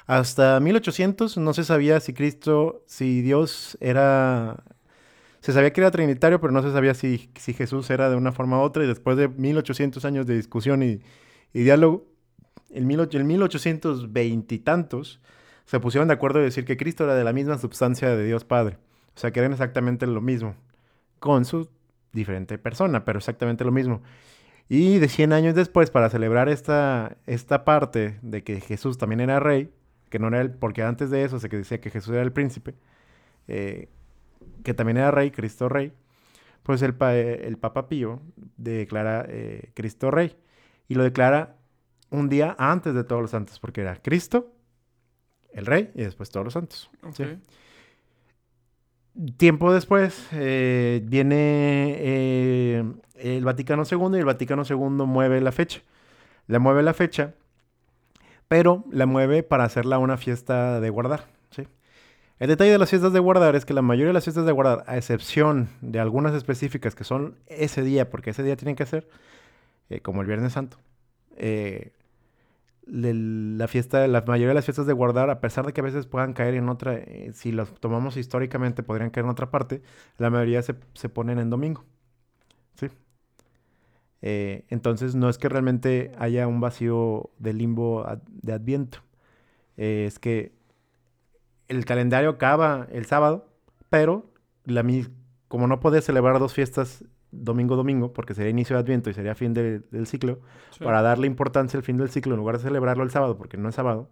hasta 0.07 0.61
1800 0.61 1.37
no 1.39 1.55
se 1.55 1.65
sabía 1.65 2.01
si 2.01 2.15
Cristo, 2.15 2.83
si 2.87 3.23
Dios 3.23 3.77
era... 3.81 4.65
Se 5.41 5.53
sabía 5.53 5.73
que 5.73 5.81
era 5.81 5.91
trinitario, 5.93 6.41
pero 6.41 6.53
no 6.53 6.63
se 6.63 6.73
sabía 6.73 6.95
si, 6.95 7.31
si 7.37 7.55
Jesús 7.55 7.91
era 7.91 8.11
de 8.11 8.17
una 8.17 8.33
forma 8.33 8.59
u 8.59 8.63
otra. 8.63 8.85
Y 8.85 8.89
después 8.89 9.17
de 9.17 9.29
1800 9.29 10.05
años 10.05 10.27
de 10.27 10.35
discusión 10.37 10.83
y, 10.83 11.01
y 11.53 11.63
diálogo, 11.63 12.07
en, 12.71 12.87
mil, 12.87 13.01
och- 13.01 13.15
en 13.15 13.27
1820 13.27 14.55
y 14.55 14.59
tantos, 14.59 15.21
se 15.65 15.81
pusieron 15.81 16.09
de 16.09 16.15
acuerdo 16.15 16.39
de 16.41 16.47
decir 16.47 16.65
que 16.65 16.77
Cristo 16.77 17.05
era 17.05 17.15
de 17.15 17.25
la 17.25 17.33
misma 17.33 17.59
substancia 17.59 18.11
de 18.17 18.25
Dios 18.27 18.45
Padre. 18.45 18.79
O 19.17 19.19
sea, 19.21 19.31
que 19.33 19.41
eran 19.41 19.53
exactamente 19.53 20.07
lo 20.07 20.21
mismo, 20.21 20.57
con 21.21 21.45
su 21.45 21.69
diferente 22.19 22.59
persona, 22.59 23.05
pero 23.05 23.19
exactamente 23.19 23.65
lo 23.65 23.73
mismo. 23.73 24.03
Y 24.69 24.99
de 24.99 25.09
100 25.09 25.33
años 25.33 25.55
después, 25.55 25.91
para 25.91 26.11
celebrar 26.11 26.49
esta, 26.49 27.17
esta 27.27 27.65
parte 27.65 28.19
de 28.23 28.45
que 28.45 28.61
Jesús 28.61 28.99
también 28.99 29.21
era 29.21 29.41
rey, 29.41 29.73
que 30.11 30.19
no 30.19 30.29
era 30.29 30.41
el, 30.41 30.51
porque 30.51 30.83
antes 30.83 31.11
de 31.11 31.25
eso 31.25 31.39
se 31.41 31.49
decía 31.49 31.81
que 31.81 31.91
Jesús 31.91 32.13
era 32.13 32.23
el 32.23 32.33
príncipe, 32.33 32.75
eh, 33.47 33.89
que 34.65 34.75
también 34.75 34.99
era 34.99 35.11
rey, 35.11 35.31
Cristo 35.31 35.69
rey, 35.69 35.93
pues 36.63 36.83
el, 36.83 36.95
el 37.03 37.57
Papa 37.57 37.89
Pío 37.89 38.21
declara 38.59 39.25
eh, 39.29 39.71
Cristo 39.75 40.11
rey 40.11 40.37
y 40.87 40.95
lo 40.95 41.03
declara 41.03 41.57
un 42.11 42.29
día 42.29 42.55
antes 42.59 42.95
de 42.95 43.05
todos 43.05 43.23
los 43.23 43.31
santos, 43.31 43.59
porque 43.61 43.81
era 43.81 43.97
Cristo, 44.03 44.53
el 45.53 45.65
rey 45.65 45.91
y 45.95 46.03
después 46.03 46.31
todos 46.31 46.45
los 46.45 46.53
santos. 46.53 46.91
Sí. 47.13 47.25
Tiempo 49.37 49.73
después 49.73 50.29
eh, 50.33 51.01
viene 51.05 51.97
eh, 51.99 52.85
el 53.17 53.45
Vaticano 53.45 53.83
II 53.91 54.11
y 54.15 54.19
el 54.19 54.25
Vaticano 54.25 54.63
II 54.69 55.07
mueve 55.07 55.41
la 55.41 55.53
fecha. 55.53 55.81
La 56.47 56.59
mueve 56.59 56.83
la 56.83 56.95
fecha, 56.95 57.35
pero 58.47 58.85
la 58.91 59.07
mueve 59.07 59.43
para 59.43 59.65
hacerla 59.65 59.99
una 59.99 60.17
fiesta 60.17 60.81
de 60.81 60.91
guardar. 60.91 61.27
El 62.39 62.49
detalle 62.49 62.71
de 62.71 62.79
las 62.79 62.91
fiestas 62.91 63.13
de 63.13 63.19
guardar 63.19 63.57
es 63.57 63.65
que 63.65 63.75
la 63.75 63.83
mayoría 63.83 64.09
de 64.09 64.13
las 64.13 64.25
fiestas 64.25 64.47
de 64.47 64.53
guardar, 64.53 64.85
a 64.87 64.97
excepción 64.97 65.69
de 65.81 65.99
algunas 65.99 66.35
específicas 66.35 66.95
que 66.95 67.03
son 67.03 67.35
ese 67.49 67.83
día, 67.83 68.11
porque 68.11 68.31
ese 68.31 68.45
día 68.45 68.57
tienen 68.57 68.77
que 68.77 68.87
ser, 68.87 69.09
eh, 69.91 70.01
como 70.01 70.21
el 70.21 70.29
Viernes 70.29 70.53
Santo, 70.53 70.79
eh, 71.37 71.91
la 72.91 73.69
fiesta, 73.69 74.07
la 74.09 74.23
mayoría 74.23 74.49
de 74.49 74.55
las 74.55 74.65
fiestas 74.65 74.87
de 74.87 74.93
guardar, 74.93 75.31
a 75.31 75.41
pesar 75.41 75.67
de 75.67 75.73
que 75.73 75.81
a 75.81 75.85
veces 75.85 76.07
puedan 76.07 76.33
caer 76.33 76.55
en 76.55 76.69
otra, 76.69 76.95
eh, 76.95 77.33
si 77.35 77.53
las 77.53 77.73
tomamos 77.75 78.17
históricamente, 78.17 78.83
podrían 78.83 79.11
caer 79.11 79.27
en 79.27 79.31
otra 79.31 79.51
parte, 79.51 79.83
la 80.17 80.31
mayoría 80.31 80.63
se, 80.63 80.75
se 80.95 81.09
ponen 81.09 81.39
en 81.39 81.51
domingo. 81.51 81.85
¿Sí? 82.75 82.89
Eh, 84.23 84.65
entonces 84.69 85.15
no 85.15 85.29
es 85.29 85.39
que 85.39 85.49
realmente 85.49 86.13
haya 86.19 86.47
un 86.47 86.61
vacío 86.61 87.31
de 87.39 87.53
limbo 87.53 88.05
de 88.29 88.53
Adviento. 88.53 88.99
Eh, 89.77 90.05
es 90.07 90.19
que 90.19 90.53
el 91.69 91.85
calendario 91.85 92.31
acaba 92.31 92.89
el 92.93 93.07
sábado, 93.07 93.49
pero 93.91 94.33
la, 94.65 94.85
como 95.49 95.67
no 95.67 95.81
puedes 95.81 96.05
celebrar 96.05 96.39
dos 96.39 96.55
fiestas 96.55 97.05
domingo-domingo, 97.31 98.13
porque 98.13 98.35
sería 98.35 98.51
inicio 98.51 98.77
de 98.77 98.83
Adviento 98.83 99.11
y 99.11 99.15
sería 99.15 99.35
fin 99.35 99.55
de- 99.55 99.81
del 99.91 100.07
ciclo, 100.07 100.41
Sí. 100.71 100.85
para 100.85 101.03
darle 101.03 101.27
importancia 101.27 101.77
al 101.79 101.85
fin 101.85 101.97
del 101.97 102.11
ciclo, 102.11 102.33
en 102.35 102.39
lugar 102.39 102.57
de 102.59 102.63
celebrarlo 102.65 103.05
el 103.05 103.11
sábado, 103.11 103.37
porque 103.37 103.57
no 103.57 103.69
es 103.69 103.75
sábado, 103.75 104.09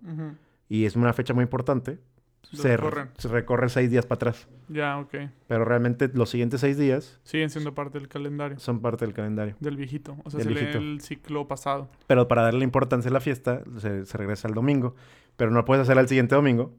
y 0.69 0.85
es 0.85 0.97
una 0.97 1.12
fecha 1.12 1.33
muy 1.35 1.43
importante, 1.43 1.99
se, 2.43 2.79
se 3.19 3.29
recorre 3.29 3.69
seis 3.69 3.91
días 3.91 4.07
para 4.07 4.17
atrás. 4.17 4.47
Ya, 4.69 4.99
ok. 4.99 5.14
Pero 5.49 5.64
realmente 5.64 6.09
los 6.14 6.31
siguientes 6.31 6.61
seis 6.61 6.79
días 6.79 7.19
Siguen 7.25 7.51
siendo 7.51 7.75
parte 7.75 7.99
del 7.99 8.07
calendario. 8.09 8.59
son 8.61 8.81
parte 8.81 9.05
del 9.05 9.14
calendario. 9.14 9.57
Del 9.59 9.77
viejito. 9.77 10.17
O 10.25 10.31
sea, 10.31 10.39
Del 10.39 10.57
se 10.57 10.62
lee 10.64 10.71
el 10.77 11.01
ciclo 11.01 11.49
pasado. 11.49 11.89
Pero 12.07 12.29
para 12.29 12.43
darle 12.43 12.62
importancia 12.62 13.11
a 13.11 13.12
la 13.12 13.19
fiesta, 13.21 13.62
se, 13.79 14.05
se 14.07 14.17
regresa 14.19 14.47
al 14.47 14.55
domingo. 14.55 14.95
Pero 15.37 15.51
no 15.51 15.64
puedes 15.64 15.83
hacer 15.83 15.99
al 15.99 16.07
siguiente 16.09 16.37
domingo, 16.37 16.73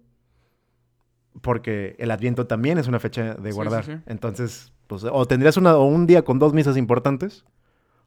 porque 1.41 1.95
el 1.99 2.11
Adviento 2.11 2.47
también 2.47 2.77
es 2.77 2.87
una 2.87 2.99
fecha 2.99 3.35
de 3.35 3.51
guardar. 3.51 3.83
sí, 3.85 3.93
sí. 3.93 3.99
Entonces, 4.07 4.71
pues, 4.87 5.03
o 5.03 5.25
tendrías 5.25 5.57
una, 5.57 5.75
o 5.77 5.85
un 5.85 6.07
día 6.07 6.23
con 6.23 6.39
dos 6.39 6.53
misas 6.53 6.77
importantes, 6.77 7.45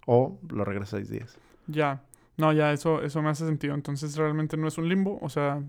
o 0.07 0.39
lo 0.49 0.65
regresas 0.65 0.91
seis 0.91 1.09
días. 1.11 1.39
Ya. 1.67 2.03
No, 2.37 2.53
ya, 2.53 2.73
eso, 2.73 3.03
eso 3.03 3.21
me 3.23 3.29
hace 3.29 3.45
sentido. 3.47 3.75
Entonces 3.75 4.17
realmente 4.17 4.57
no 4.57 4.67
es 4.67 4.79
un 4.79 4.89
limbo. 4.89 5.19
O 5.21 5.29
sea, 5.29 5.63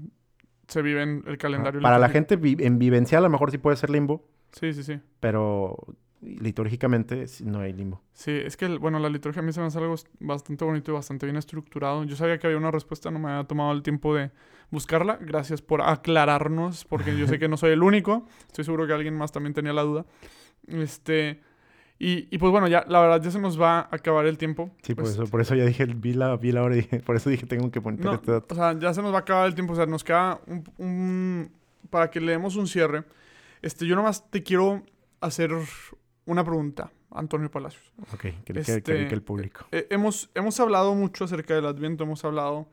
se 0.68 0.82
vive 0.82 1.04
en 1.04 1.24
el 1.28 1.38
calendario. 1.38 1.82
Para 1.82 2.00
la 2.00 2.08
gente 2.10 2.38
vi- 2.38 2.56
en 2.60 2.80
vivencial 2.80 3.24
a 3.24 3.28
lo 3.28 3.30
mejor 3.30 3.52
sí 3.52 3.58
puede 3.58 3.76
ser 3.76 3.90
limbo, 3.90 4.24
Sí, 4.54 4.74
sí, 4.74 4.84
sí. 4.84 5.00
pero 5.20 5.76
litúrgicamente 6.22 7.26
no 7.44 7.60
hay 7.62 7.74
limbo. 7.74 8.02
Sí, 8.14 8.32
es 8.32 8.56
que, 8.58 8.68
bueno, 8.78 9.00
la 9.00 9.10
liturgia 9.10 9.42
a 9.42 9.46
mí 9.46 9.52
se 9.54 9.60
me 9.60 9.66
hace 9.68 9.78
algo 9.80 9.96
bastante 10.20 10.64
bonito 10.66 10.92
y 10.92 10.94
bastante 10.94 11.26
bien 11.26 11.38
estructurado. 11.38 12.04
Yo 12.04 12.16
sabía 12.16 12.38
que 12.38 12.48
había 12.48 12.58
una 12.60 12.72
respuesta, 12.72 13.10
no 13.12 13.20
me 13.20 13.30
había 13.32 13.44
tomado 13.46 13.72
el 13.72 13.82
tiempo 13.82 14.14
de 14.16 14.32
buscarla. 14.70 15.18
Gracias 15.20 15.62
por 15.62 15.82
aclararnos, 15.82 16.86
porque 16.86 17.18
yo 17.18 17.28
sé 17.28 17.40
que 17.40 17.48
no 17.48 17.58
soy 17.58 17.72
el 17.72 17.84
único. 17.84 18.28
Estoy 18.48 18.66
seguro 18.66 18.86
que 18.88 18.94
alguien 18.94 19.16
más 19.18 19.32
también 19.32 19.54
tenía 19.54 19.74
la 19.74 19.82
duda. 19.82 20.06
Este, 20.68 21.42
y, 21.98 22.28
y 22.34 22.38
pues 22.38 22.52
bueno, 22.52 22.68
ya, 22.68 22.86
la 22.88 23.02
verdad, 23.02 23.22
ya 23.22 23.32
se 23.32 23.40
nos 23.40 23.60
va 23.60 23.80
a 23.80 23.90
acabar 23.92 24.26
el 24.28 24.38
tiempo. 24.38 24.72
Sí, 24.84 24.94
por 24.96 25.04
Pues, 25.06 25.16
eso, 25.16 25.26
por 25.28 25.42
eso 25.42 25.56
ya 25.56 25.66
dije, 25.66 25.86
vi 25.86 26.14
la, 26.14 26.36
vi 26.38 26.52
la 26.52 26.64
hora 26.64 26.76
y 26.76 26.82
dije, 26.82 27.00
por 27.00 27.16
eso 27.16 27.30
dije, 27.30 27.46
tengo 27.46 27.72
que 27.72 27.82
poner 27.82 28.04
No, 28.06 28.14
este 28.16 28.32
dato. 28.32 28.54
o 28.54 28.58
sea, 28.58 28.78
ya 28.78 28.94
se 28.94 29.02
nos 29.02 29.12
va 29.14 29.18
a 29.18 29.22
acabar 29.22 29.48
el 29.48 29.56
tiempo. 29.56 29.74
O 29.74 29.76
sea, 29.76 29.86
nos 29.88 30.04
queda 30.04 30.40
un, 30.48 30.64
un- 30.78 31.52
para 31.90 32.10
que 32.10 32.22
le 32.22 32.32
demos 32.34 32.56
un 32.56 32.68
cierre. 32.68 33.04
Este, 33.62 33.86
yo 33.86 33.96
nomás 33.96 34.30
te 34.30 34.42
quiero 34.44 34.84
hacer 35.20 35.52
una 36.32 36.44
pregunta, 36.44 36.92
Antonio 37.12 37.52
Palacios. 37.52 37.84
Ok, 38.14 38.26
que, 38.46 38.60
este, 38.60 38.82
creí 38.82 39.08
que 39.08 39.14
el 39.14 39.22
público. 39.22 39.66
Eh, 39.72 39.88
hemos, 39.90 40.30
hemos 40.34 40.60
hablado 40.60 40.96
mucho 40.96 41.26
acerca 41.26 41.54
del 41.54 41.66
Adviento, 41.66 42.04
hemos 42.04 42.24
hablado 42.24 42.68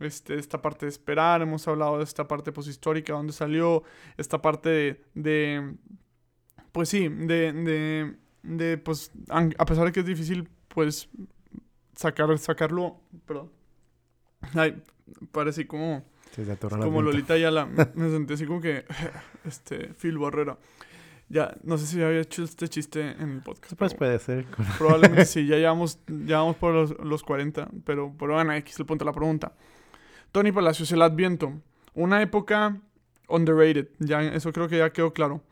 este, 0.00 0.34
de 0.34 0.40
esta 0.40 0.62
parte 0.62 0.86
de 0.86 0.90
esperar, 0.90 1.42
hemos 1.42 1.66
hablado 1.68 1.98
de 1.98 2.04
esta 2.04 2.28
parte 2.28 2.52
poshistórica, 2.52 3.12
donde 3.12 3.32
salió, 3.32 3.82
esta 4.16 4.40
parte 4.40 4.68
de, 4.68 5.04
de, 5.14 5.74
pues 6.70 6.88
sí, 6.88 7.08
de, 7.08 7.52
de, 7.52 8.16
de, 8.42 8.78
pues, 8.78 9.10
a 9.28 9.66
pesar 9.66 9.86
de 9.86 9.92
que 9.92 10.00
es 10.00 10.06
difícil, 10.06 10.48
pues, 10.68 11.08
sacar, 11.96 12.36
sacarlo, 12.38 13.00
perdón, 13.26 13.50
ay, 14.54 14.82
parece 15.32 15.66
como, 15.66 16.04
se 16.34 16.56
como. 16.56 17.02
Lolita 17.02 17.34
Ayala, 17.34 17.66
me, 17.66 17.86
me 17.94 18.10
sentí 18.10 18.34
así 18.34 18.46
como 18.46 18.60
que, 18.60 18.84
este, 19.44 19.92
Phil 19.94 20.18
Barrera. 20.18 20.56
Ya, 21.32 21.56
no 21.62 21.78
sé 21.78 21.86
si 21.86 22.02
había 22.02 22.20
hecho 22.20 22.44
este 22.44 22.68
chiste 22.68 23.00
en 23.18 23.30
el 23.30 23.40
podcast. 23.40 23.72
Pues 23.78 23.94
puede 23.94 24.18
ser. 24.18 24.44
Probablemente 24.78 25.24
sí, 25.24 25.46
ya 25.46 25.56
llevamos, 25.56 25.98
ya 26.06 26.36
vamos 26.38 26.56
por 26.56 26.74
los, 26.74 26.90
los 27.02 27.22
40, 27.22 27.70
pero, 27.86 28.14
pero 28.18 28.34
bueno, 28.34 28.52
aquí 28.52 28.70
es 28.70 28.78
el 28.78 28.84
punto 28.84 29.04
de 29.06 29.10
la 29.10 29.14
pregunta. 29.14 29.54
Tony 30.30 30.52
Palacios, 30.52 30.92
el 30.92 31.00
Adviento, 31.00 31.54
una 31.94 32.20
época 32.20 32.80
underrated, 33.28 33.88
ya 33.98 34.22
eso 34.22 34.52
creo 34.52 34.68
que 34.68 34.76
ya 34.76 34.92
quedó 34.92 35.14
claro. 35.14 35.42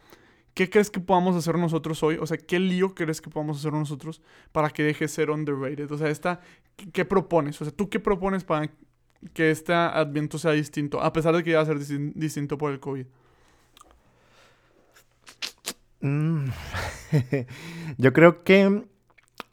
¿Qué 0.53 0.69
crees 0.69 0.91
que 0.91 1.01
podamos 1.01 1.35
hacer 1.35 1.57
nosotros 1.57 2.03
hoy? 2.03 2.19
O 2.21 2.27
sea, 2.27 2.37
¿qué 2.37 2.59
lío 2.59 2.95
crees 2.95 3.23
que 3.23 3.31
podamos 3.31 3.57
hacer 3.59 3.73
nosotros 3.73 4.21
para 4.53 4.69
que 4.69 4.83
deje 4.83 5.05
de 5.05 5.09
ser 5.09 5.31
underrated? 5.31 5.91
O 5.91 5.97
sea, 5.97 6.09
esta, 6.11 6.41
¿qué, 6.77 6.91
qué 6.91 7.05
propones? 7.07 7.59
O 7.63 7.65
sea, 7.65 7.73
¿tú 7.73 7.89
qué 7.89 8.01
propones 8.01 8.45
para 8.45 8.71
que 9.33 9.51
este 9.51 9.73
Adviento 9.73 10.37
sea 10.39 10.53
distinto? 10.53 11.01
A 11.01 11.11
pesar 11.13 11.35
de 11.35 11.43
que 11.43 11.53
ya 11.53 11.57
va 11.59 11.63
a 11.63 11.67
ser 11.67 11.79
distin- 11.79 12.13
distinto 12.15 12.59
por 12.59 12.71
el 12.73 12.81
COVID. 12.81 13.07
Mm. 16.01 16.47
Yo 17.99 18.13
creo 18.13 18.43
que 18.45 18.85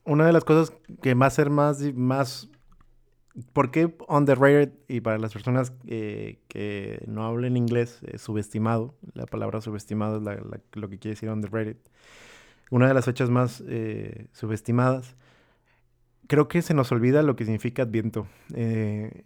una 0.05 0.25
de 0.25 0.33
las 0.33 0.43
cosas 0.43 0.73
que 1.01 1.13
va 1.13 1.25
a 1.25 1.29
ser 1.31 1.49
más, 1.49 1.81
más 1.93 2.49
¿Por 3.53 3.69
qué 3.69 3.95
underrated? 4.07 4.73
Y 4.87 5.01
para 5.01 5.19
las 5.19 5.31
personas 5.31 5.71
que 5.85 7.03
no 7.07 7.23
hablen 7.23 7.55
inglés, 7.55 7.99
eh, 8.03 8.17
subestimado. 8.17 8.95
La 9.13 9.27
palabra 9.27 9.61
subestimado 9.61 10.17
es 10.17 10.23
la- 10.23 10.41
lo 10.73 10.89
que 10.89 10.97
quiere 10.97 11.13
decir 11.15 11.29
underrated. 11.29 11.77
Una 12.71 12.87
de 12.87 12.93
las 12.95 13.05
fechas 13.05 13.29
más 13.29 13.63
eh, 13.67 14.27
subestimadas. 14.33 15.15
Creo 16.27 16.47
que 16.47 16.61
se 16.61 16.73
nos 16.73 16.91
olvida 16.91 17.21
lo 17.23 17.35
que 17.35 17.45
significa 17.45 17.83
Adviento. 17.83 18.27
Eh, 18.53 19.23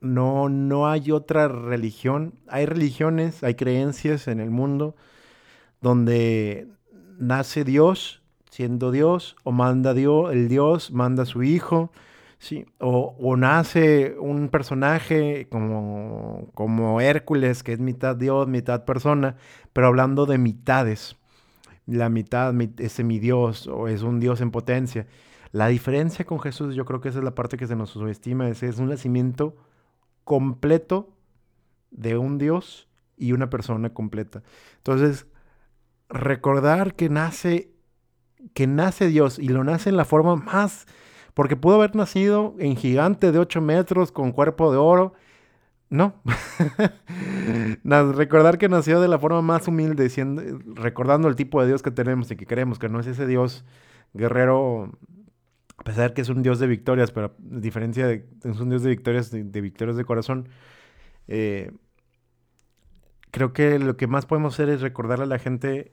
no, 0.00 0.48
no 0.48 0.88
hay 0.88 1.10
otra 1.10 1.48
religión. 1.48 2.34
Hay 2.48 2.66
religiones, 2.66 3.42
hay 3.42 3.54
creencias 3.54 4.28
en 4.28 4.40
el 4.40 4.50
mundo 4.50 4.94
donde 5.82 6.68
nace 7.18 7.64
Dios 7.64 8.22
siendo 8.50 8.90
Dios 8.90 9.36
o 9.44 9.52
manda 9.52 9.94
Dios, 9.94 10.32
el 10.32 10.48
Dios 10.48 10.92
manda 10.92 11.22
a 11.24 11.26
su 11.26 11.42
hijo, 11.42 11.90
sí, 12.38 12.66
o, 12.80 13.16
o 13.18 13.36
nace 13.36 14.16
un 14.20 14.48
personaje 14.50 15.48
como, 15.50 16.48
como 16.54 17.00
Hércules 17.00 17.62
que 17.62 17.72
es 17.72 17.80
mitad 17.80 18.16
Dios, 18.16 18.48
mitad 18.48 18.84
persona, 18.84 19.36
pero 19.72 19.86
hablando 19.88 20.26
de 20.26 20.38
mitades. 20.38 21.16
La 21.86 22.08
mitad 22.08 22.52
mi- 22.52 22.72
es 22.78 22.92
semidios 22.92 23.66
o 23.66 23.88
es 23.88 24.02
un 24.02 24.20
Dios 24.20 24.40
en 24.40 24.50
potencia. 24.50 25.06
La 25.52 25.68
diferencia 25.68 26.24
con 26.24 26.40
Jesús, 26.40 26.74
yo 26.74 26.84
creo 26.84 27.00
que 27.00 27.08
esa 27.10 27.18
es 27.18 27.24
la 27.24 27.34
parte 27.34 27.56
que 27.56 27.66
se 27.66 27.76
nos 27.76 27.90
subestima, 27.90 28.48
es, 28.48 28.62
es 28.62 28.78
un 28.78 28.88
nacimiento 28.88 29.56
completo 30.24 31.10
de 31.90 32.16
un 32.18 32.38
Dios 32.38 32.88
y 33.16 33.32
una 33.32 33.50
persona 33.50 33.90
completa. 33.94 34.42
Entonces, 34.78 35.26
recordar 36.12 36.94
que 36.94 37.08
nace, 37.08 37.72
que 38.54 38.66
nace 38.66 39.08
Dios 39.08 39.38
y 39.38 39.48
lo 39.48 39.64
nace 39.64 39.88
en 39.90 39.96
la 39.96 40.04
forma 40.04 40.36
más, 40.36 40.86
porque 41.34 41.56
pudo 41.56 41.76
haber 41.76 41.96
nacido 41.96 42.54
en 42.58 42.76
gigante 42.76 43.32
de 43.32 43.38
8 43.38 43.60
metros 43.60 44.12
con 44.12 44.32
cuerpo 44.32 44.70
de 44.70 44.78
oro. 44.78 45.14
No. 45.88 46.22
recordar 47.84 48.56
que 48.56 48.68
nació 48.68 49.00
de 49.00 49.08
la 49.08 49.18
forma 49.18 49.42
más 49.42 49.68
humilde, 49.68 50.10
recordando 50.74 51.28
el 51.28 51.36
tipo 51.36 51.60
de 51.60 51.68
Dios 51.68 51.82
que 51.82 51.90
tenemos 51.90 52.30
y 52.30 52.36
que 52.36 52.46
queremos, 52.46 52.78
que 52.78 52.88
no 52.88 53.00
es 53.00 53.06
ese 53.06 53.26
Dios 53.26 53.64
guerrero, 54.14 54.98
a 55.76 55.84
pesar 55.84 56.14
que 56.14 56.22
es 56.22 56.30
un 56.30 56.42
Dios 56.42 56.58
de 56.58 56.66
victorias, 56.66 57.12
pero 57.12 57.26
a 57.26 57.34
diferencia 57.38 58.06
de, 58.06 58.26
es 58.42 58.60
un 58.60 58.70
Dios 58.70 58.82
de 58.82 58.90
victorias, 58.90 59.30
de, 59.30 59.60
victorias 59.60 59.96
de 59.96 60.04
corazón. 60.04 60.48
Eh, 61.28 61.72
creo 63.30 63.52
que 63.52 63.78
lo 63.78 63.96
que 63.98 64.06
más 64.06 64.24
podemos 64.24 64.54
hacer 64.54 64.70
es 64.70 64.80
recordarle 64.80 65.24
a 65.24 65.28
la 65.28 65.38
gente 65.38 65.92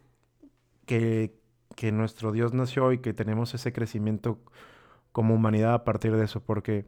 que, 0.89 1.91
nuestro 1.91 2.31
Dios 2.31 2.53
nació 2.53 2.91
y 2.91 2.97
que 2.97 3.13
tenemos 3.13 3.53
ese 3.53 3.71
crecimiento 3.71 4.39
como 5.11 5.35
humanidad 5.35 5.73
a 5.73 5.83
partir 5.83 6.15
de 6.15 6.25
eso, 6.25 6.41
porque 6.41 6.85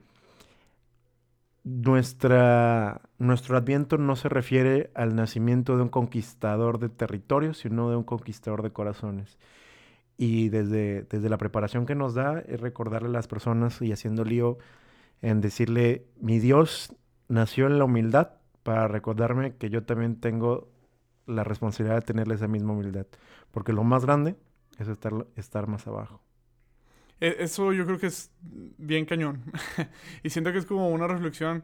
nuestra, 1.63 3.01
nuestro 3.19 3.57
adviento 3.57 3.97
no 3.97 4.15
se 4.15 4.27
refiere 4.27 4.91
al 4.95 5.15
nacimiento 5.15 5.77
de 5.77 5.83
un 5.83 5.89
conquistador 5.89 6.79
de 6.79 6.89
territorios, 6.89 7.59
sino 7.59 7.89
de 7.89 7.95
un 7.95 8.03
conquistador 8.03 8.63
de 8.63 8.71
corazones. 8.71 9.37
Y 10.17 10.49
desde, 10.49 11.03
desde 11.03 11.29
la 11.29 11.37
preparación 11.37 11.85
que 11.85 11.95
nos 11.95 12.15
da 12.15 12.39
es 12.39 12.59
recordarle 12.59 13.09
a 13.09 13.11
las 13.11 13.27
personas 13.27 13.81
y 13.81 13.91
haciendo 13.91 14.25
lío 14.25 14.57
en 15.21 15.41
decirle, 15.41 16.07
mi 16.19 16.39
Dios 16.39 16.95
nació 17.27 17.67
en 17.67 17.77
la 17.77 17.85
humildad 17.85 18.31
para 18.63 18.87
recordarme 18.87 19.55
que 19.55 19.69
yo 19.69 19.83
también 19.83 20.19
tengo 20.19 20.70
la 21.25 21.43
responsabilidad 21.43 21.95
de 21.95 22.05
tenerle 22.05 22.35
esa 22.35 22.47
misma 22.47 22.73
humildad. 22.73 23.07
Porque 23.51 23.73
lo 23.73 23.83
más 23.83 24.05
grande 24.05 24.35
es 24.77 24.87
estar, 24.87 25.13
estar 25.35 25.67
más 25.67 25.87
abajo. 25.87 26.21
E, 27.19 27.37
eso 27.39 27.71
yo 27.73 27.85
creo 27.85 27.99
que 27.99 28.07
es 28.07 28.31
bien 28.77 29.05
cañón. 29.05 29.43
y 30.23 30.29
siento 30.29 30.51
que 30.51 30.57
es 30.57 30.65
como 30.65 30.89
una 30.89 31.07
reflexión 31.07 31.63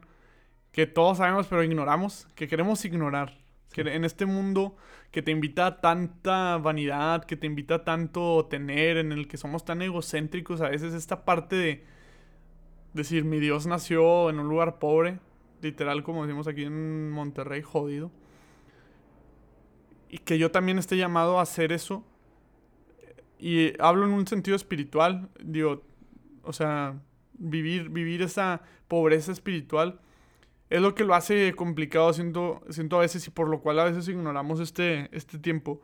que 0.72 0.86
todos 0.86 1.18
sabemos 1.18 1.46
pero 1.48 1.64
ignoramos, 1.64 2.28
que 2.34 2.48
queremos 2.48 2.84
ignorar. 2.84 3.38
Que 3.72 3.82
en 3.82 4.04
este 4.04 4.24
mundo 4.24 4.76
que 5.10 5.22
te 5.22 5.30
invita 5.30 5.66
a 5.66 5.80
tanta 5.80 6.56
vanidad, 6.56 7.24
que 7.24 7.36
te 7.36 7.46
invita 7.46 7.76
a 7.76 7.84
tanto 7.84 8.46
tener, 8.46 8.96
en 8.96 9.12
el 9.12 9.28
que 9.28 9.36
somos 9.36 9.64
tan 9.64 9.82
egocéntricos, 9.82 10.60
a 10.62 10.70
veces 10.70 10.94
esta 10.94 11.24
parte 11.24 11.56
de 11.56 11.84
decir, 12.94 13.24
mi 13.24 13.38
Dios 13.38 13.66
nació 13.66 14.30
en 14.30 14.38
un 14.38 14.48
lugar 14.48 14.78
pobre, 14.78 15.18
literal 15.60 16.02
como 16.02 16.24
decimos 16.24 16.48
aquí 16.48 16.64
en 16.64 17.10
Monterrey, 17.10 17.60
jodido 17.62 18.10
y 20.08 20.18
que 20.18 20.38
yo 20.38 20.50
también 20.50 20.78
esté 20.78 20.96
llamado 20.96 21.38
a 21.38 21.42
hacer 21.42 21.72
eso. 21.72 22.04
Y 23.38 23.80
hablo 23.80 24.06
en 24.06 24.12
un 24.12 24.26
sentido 24.26 24.56
espiritual, 24.56 25.28
digo, 25.42 25.82
o 26.42 26.52
sea, 26.52 27.00
vivir, 27.34 27.88
vivir 27.88 28.22
esa 28.22 28.62
pobreza 28.88 29.32
espiritual 29.32 30.00
es 30.70 30.80
lo 30.80 30.94
que 30.94 31.04
lo 31.04 31.14
hace 31.14 31.54
complicado, 31.54 32.12
siento, 32.12 32.62
siento 32.68 32.96
a 32.96 33.00
veces, 33.00 33.26
y 33.26 33.30
por 33.30 33.48
lo 33.48 33.60
cual 33.60 33.78
a 33.78 33.84
veces 33.84 34.08
ignoramos 34.08 34.60
este, 34.60 35.08
este 35.16 35.38
tiempo. 35.38 35.80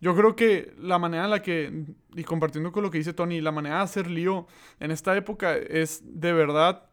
Yo 0.00 0.14
creo 0.16 0.34
que 0.34 0.74
la 0.78 0.98
manera 0.98 1.24
en 1.24 1.30
la 1.30 1.42
que, 1.42 1.84
y 2.14 2.24
compartiendo 2.24 2.72
con 2.72 2.82
lo 2.82 2.90
que 2.90 2.98
dice 2.98 3.12
Tony, 3.12 3.40
la 3.40 3.52
manera 3.52 3.76
de 3.76 3.82
hacer 3.82 4.10
lío 4.10 4.46
en 4.80 4.90
esta 4.90 5.16
época 5.16 5.56
es 5.56 6.02
de 6.04 6.32
verdad, 6.32 6.86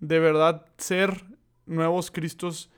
de 0.00 0.18
verdad 0.18 0.66
ser 0.76 1.24
nuevos 1.66 2.10
Cristos 2.10 2.70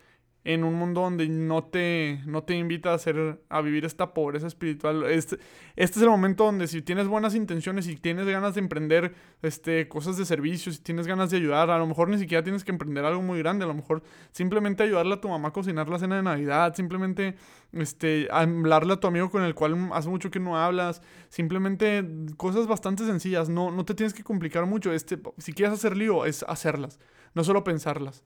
en 0.45 0.65
un 0.65 0.75
mundo 0.75 1.03
donde 1.03 1.29
no 1.29 1.65
te, 1.65 2.21
no 2.25 2.43
te 2.43 2.55
invita 2.55 2.93
a, 2.93 2.95
hacer, 2.95 3.43
a 3.51 3.61
vivir 3.61 3.85
esta 3.85 4.15
pobreza 4.15 4.47
espiritual. 4.47 5.05
Este, 5.05 5.37
este 5.77 5.99
es 5.99 6.03
el 6.03 6.09
momento 6.09 6.45
donde 6.45 6.67
si 6.67 6.81
tienes 6.81 7.09
buenas 7.09 7.35
intenciones 7.35 7.87
y 7.89 7.97
tienes 7.97 8.27
ganas 8.27 8.55
de 8.55 8.61
emprender 8.61 9.15
este, 9.43 9.87
cosas 9.89 10.17
de 10.17 10.25
servicio, 10.25 10.73
si 10.73 10.81
tienes 10.81 11.07
ganas 11.07 11.31
de 11.31 11.37
ayudar, 11.37 11.71
a 11.71 11.79
lo 11.79 11.87
mejor 11.87 12.09
ni 12.09 12.19
siquiera 12.19 12.43
tienes 12.43 12.65
que 12.65 12.71
emprender 12.71 13.05
algo 13.05 13.21
muy 13.21 13.39
grande, 13.39 13.65
a 13.65 13.69
lo 13.69 13.75
mejor 13.75 14.03
simplemente 14.31 14.83
ayudarle 14.83 15.15
a 15.15 15.21
tu 15.21 15.29
mamá 15.29 15.49
a 15.49 15.53
cocinar 15.53 15.89
la 15.91 15.99
cena 15.99 16.17
de 16.17 16.23
Navidad, 16.23 16.75
simplemente 16.75 17.35
este, 17.73 18.27
hablarle 18.31 18.95
a 18.95 18.97
tu 18.97 19.09
amigo 19.09 19.31
con 19.31 19.43
el 19.43 19.55
cual 19.55 19.91
hace 19.93 20.09
mucho 20.09 20.31
que 20.31 20.41
no 20.41 20.59
hablas, 20.59 21.03
simplemente 21.29 22.03
cosas 22.39 22.67
bastante 22.67 23.05
sencillas, 23.05 23.51
no, 23.51 23.71
no 23.71 23.85
te 23.85 23.95
tienes 23.95 24.15
que 24.15 24.25
complicar 24.25 24.65
mucho. 24.65 24.91
Este, 24.93 25.19
si 25.37 25.53
quieres 25.53 25.75
hacer 25.75 25.99
lío, 25.99 26.25
es 26.25 26.45
hacerlas, 26.49 26.99
no 27.35 27.45
solo 27.45 27.63
pensarlas 27.63 28.25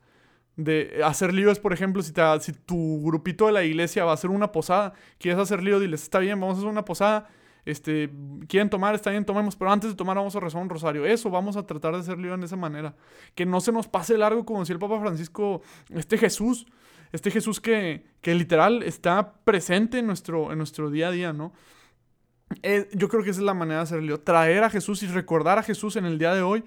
de 0.56 1.00
hacer 1.04 1.34
lío 1.34 1.50
es, 1.50 1.58
por 1.58 1.72
ejemplo, 1.72 2.02
si 2.02 2.12
tu 2.64 3.02
grupito 3.02 3.46
de 3.46 3.52
la 3.52 3.64
iglesia 3.64 4.04
va 4.04 4.12
a 4.12 4.14
hacer 4.14 4.30
una 4.30 4.52
posada, 4.52 4.92
quieres 5.18 5.40
hacer 5.40 5.62
lío, 5.62 5.80
diles, 5.80 6.02
está 6.02 6.18
bien, 6.18 6.38
vamos 6.40 6.56
a 6.56 6.58
hacer 6.58 6.70
una 6.70 6.84
posada, 6.84 7.28
este, 7.64 8.10
quieren 8.46 8.70
tomar, 8.70 8.94
está 8.94 9.10
bien, 9.10 9.24
tomemos, 9.24 9.56
pero 9.56 9.72
antes 9.72 9.90
de 9.90 9.96
tomar 9.96 10.16
vamos 10.16 10.36
a 10.36 10.40
rezar 10.40 10.62
un 10.62 10.68
rosario. 10.68 11.06
Eso, 11.06 11.30
vamos 11.30 11.56
a 11.56 11.66
tratar 11.66 11.94
de 11.94 12.00
hacer 12.00 12.18
lío 12.18 12.34
en 12.34 12.42
esa 12.42 12.56
manera. 12.56 12.94
Que 13.34 13.46
no 13.46 13.60
se 13.60 13.72
nos 13.72 13.88
pase 13.88 14.18
largo, 14.18 14.44
como 14.44 14.60
decía 14.60 14.74
el 14.74 14.80
Papa 14.80 15.00
Francisco, 15.00 15.62
este 15.90 16.18
Jesús, 16.18 16.66
este 17.12 17.30
Jesús 17.30 17.60
que, 17.60 18.04
que 18.20 18.34
literal 18.34 18.82
está 18.82 19.34
presente 19.44 19.98
en 19.98 20.06
nuestro, 20.06 20.52
en 20.52 20.58
nuestro 20.58 20.90
día 20.90 21.08
a 21.08 21.10
día, 21.10 21.32
¿no? 21.32 21.52
Eh, 22.62 22.88
yo 22.92 23.08
creo 23.08 23.24
que 23.24 23.30
esa 23.30 23.40
es 23.40 23.46
la 23.46 23.54
manera 23.54 23.78
de 23.78 23.84
hacer 23.84 24.02
lío, 24.02 24.20
traer 24.20 24.62
a 24.62 24.70
Jesús 24.70 25.02
y 25.02 25.06
recordar 25.06 25.58
a 25.58 25.62
Jesús 25.62 25.96
en 25.96 26.04
el 26.04 26.18
día 26.18 26.34
de 26.34 26.42
hoy 26.42 26.64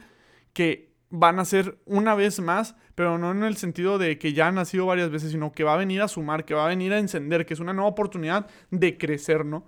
que 0.53 0.86
van 1.09 1.39
a 1.39 1.45
ser 1.45 1.77
una 1.85 2.15
vez 2.15 2.39
más, 2.39 2.75
pero 2.95 3.17
no 3.17 3.31
en 3.31 3.43
el 3.43 3.57
sentido 3.57 3.97
de 3.97 4.17
que 4.17 4.33
ya 4.33 4.47
ha 4.47 4.51
nacido 4.51 4.85
varias 4.85 5.09
veces, 5.09 5.31
sino 5.31 5.51
que 5.51 5.63
va 5.63 5.73
a 5.73 5.77
venir 5.77 6.01
a 6.01 6.07
sumar, 6.07 6.45
que 6.45 6.53
va 6.53 6.65
a 6.65 6.69
venir 6.69 6.93
a 6.93 6.99
encender, 6.99 7.45
que 7.45 7.53
es 7.53 7.59
una 7.59 7.73
nueva 7.73 7.89
oportunidad 7.89 8.47
de 8.71 8.97
crecer, 8.97 9.45
¿no? 9.45 9.65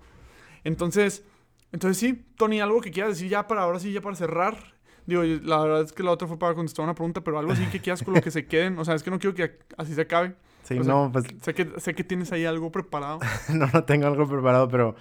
Entonces, 0.64 1.24
entonces 1.72 1.98
sí, 1.98 2.26
Tony, 2.36 2.60
algo 2.60 2.80
que 2.80 2.90
quieras 2.90 3.12
decir 3.14 3.30
ya 3.30 3.46
para 3.46 3.62
ahora 3.62 3.78
sí, 3.78 3.92
ya 3.92 4.00
para 4.00 4.16
cerrar. 4.16 4.56
Digo, 5.06 5.22
la 5.22 5.62
verdad 5.62 5.82
es 5.82 5.92
que 5.92 6.02
la 6.02 6.10
otra 6.10 6.28
fue 6.28 6.38
para 6.38 6.54
contestar 6.54 6.84
una 6.84 6.94
pregunta, 6.94 7.22
pero 7.22 7.38
algo 7.38 7.52
así 7.52 7.64
que 7.66 7.80
quieras 7.80 8.02
con 8.02 8.14
lo 8.14 8.20
que 8.20 8.30
se 8.30 8.46
queden. 8.46 8.78
O 8.78 8.84
sea, 8.84 8.94
es 8.94 9.02
que 9.02 9.10
no 9.10 9.18
quiero 9.18 9.34
que 9.34 9.58
así 9.76 9.94
se 9.94 10.02
acabe. 10.02 10.34
Sí, 10.62 10.78
no, 10.78 11.10
pues... 11.12 11.24
Sé 11.40 11.54
que, 11.54 11.68
sé 11.78 11.94
que 11.94 12.04
tienes 12.04 12.30
ahí 12.32 12.44
algo 12.44 12.70
preparado. 12.70 13.18
no, 13.54 13.66
no 13.72 13.84
tengo 13.84 14.06
algo 14.06 14.28
preparado, 14.28 14.68
pero 14.68 14.94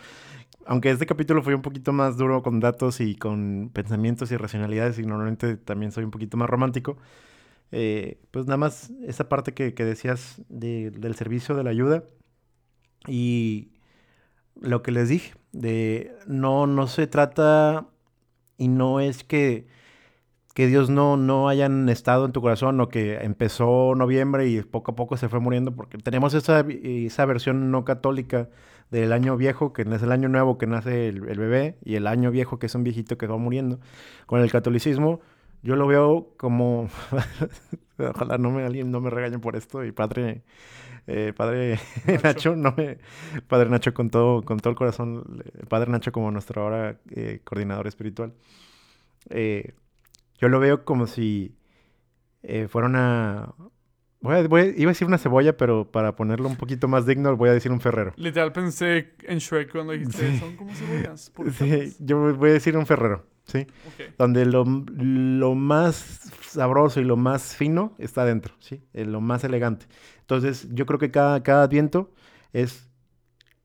aunque 0.69 0.91
este 0.91 1.07
capítulo 1.07 1.41
fue 1.41 1.55
un 1.55 1.63
poquito 1.63 1.93
más 1.93 2.15
duro 2.15 2.43
con 2.43 2.59
datos 2.59 3.01
y 3.01 3.15
con 3.15 3.71
pensamientos 3.73 4.31
y 4.31 4.37
racionalidades, 4.37 4.99
y 4.99 5.03
normalmente 5.03 5.57
también 5.57 5.91
soy 5.91 6.03
un 6.03 6.11
poquito 6.11 6.37
más 6.37 6.47
romántico, 6.47 6.97
eh, 7.71 8.19
pues 8.29 8.45
nada 8.45 8.57
más 8.57 8.91
esa 9.03 9.27
parte 9.29 9.55
que, 9.55 9.71
decías 9.71 10.39
del 10.47 11.15
servicio 11.15 11.55
de 11.55 11.63
la 11.63 11.71
ayuda 11.71 12.03
y 13.07 13.71
lo 14.61 14.83
que 14.83 14.91
les 14.91 15.09
dije, 15.09 15.33
de 15.53 16.15
no, 16.27 16.67
no 16.67 16.85
se 16.85 17.07
trata 17.07 17.87
y 18.57 18.67
no 18.67 18.99
es 18.99 19.23
que, 19.23 19.65
que 20.53 20.67
Dios 20.67 20.91
no, 20.91 21.17
no 21.17 21.49
hayan 21.49 21.89
estado 21.89 22.25
en 22.27 22.31
tu 22.31 22.41
corazón 22.41 22.79
o 22.79 22.89
que 22.89 23.15
empezó 23.23 23.95
noviembre 23.95 24.47
y 24.47 24.61
poco 24.61 24.91
a 24.91 24.95
poco 24.95 25.17
se 25.17 25.29
fue 25.29 25.39
muriendo, 25.39 25.75
porque 25.75 25.97
tenemos 25.97 26.35
esa, 26.35 26.59
esa 26.59 27.25
versión 27.25 27.71
no 27.71 27.85
católica 27.85 28.49
del 28.91 29.13
año 29.13 29.37
viejo, 29.37 29.73
que 29.73 29.83
es 29.83 30.03
el 30.03 30.11
año 30.11 30.29
nuevo 30.29 30.57
que 30.57 30.67
nace 30.67 31.07
el, 31.07 31.21
bebé, 31.21 31.77
y 31.83 31.95
el 31.95 32.07
año 32.07 32.31
viejo, 32.31 32.59
que 32.59 32.65
es 32.65 32.75
un 32.75 32.83
viejito 32.83 33.17
que 33.17 33.27
va 33.27 33.37
muriendo. 33.37 33.79
Con 34.25 34.41
el 34.41 34.51
catolicismo, 34.51 35.21
yo 35.61 35.75
lo 35.75 35.87
veo 35.87 36.33
como. 36.37 36.89
Ojalá 37.97 38.37
no 38.37 38.49
me, 38.49 38.65
alguien 38.65 38.91
no 38.91 39.01
me 39.01 39.09
regañe 39.09 39.39
por 39.39 39.55
esto, 39.55 39.83
y 39.83 39.91
padre. 39.91 40.43
Eh, 41.07 41.33
padre 41.35 41.79
Nacho. 42.23 42.55
no 42.55 42.73
me. 42.75 42.97
Padre 43.47 43.69
Nacho 43.69 43.93
con 43.93 44.09
todo, 44.09 44.43
con 44.43 44.59
todo 44.59 44.71
el 44.71 44.75
corazón. 44.75 45.43
Padre 45.67 45.91
Nacho 45.91 46.11
como 46.11 46.31
nuestro 46.31 46.63
ahora 46.63 46.99
eh, 47.11 47.41
coordinador 47.43 47.87
espiritual. 47.87 48.33
Eh, 49.29 49.73
yo 50.39 50.47
lo 50.49 50.59
veo 50.59 50.85
como 50.85 51.07
si 51.07 51.55
fuera 52.69 52.87
una, 52.87 53.53
Voy 54.21 54.35
a, 54.35 54.39
iba 54.41 54.59
a 54.59 54.93
decir 54.93 55.07
una 55.07 55.17
cebolla, 55.17 55.55
pero 55.55 55.89
para 55.89 56.15
ponerlo 56.15 56.49
un 56.49 56.57
poquito 56.57 56.89
más 56.89 57.05
digno, 57.05 57.37
voy 57.37 57.49
a 57.49 57.53
decir 57.53 57.71
un 57.71 57.79
ferrero. 57.79 58.11
Literal 58.17 58.51
pensé 58.51 59.13
en 59.23 59.37
Shrek 59.37 59.71
cuando 59.71 59.93
dijiste, 59.93 60.37
son 60.39 60.55
como 60.57 60.73
cebollas. 60.73 61.31
Sí, 61.57 61.95
yo 61.99 62.35
voy 62.35 62.49
a 62.49 62.53
decir 62.53 62.75
un 62.75 62.85
ferrero, 62.85 63.25
¿sí? 63.45 63.65
Donde 64.17 64.45
lo, 64.45 64.65
lo, 64.65 65.55
más 65.55 66.31
sabroso 66.41 66.99
y 66.99 67.05
lo 67.05 67.15
más 67.15 67.55
fino 67.55 67.95
está 67.97 68.25
dentro, 68.25 68.53
¿sí? 68.59 68.81
Eh, 68.93 69.05
lo 69.05 69.21
más 69.21 69.45
elegante. 69.45 69.85
Entonces, 70.19 70.67
yo 70.71 70.85
creo 70.85 70.99
que 70.99 71.11
cada, 71.11 71.41
cada 71.41 71.63
adviento 71.63 72.11
es 72.51 72.89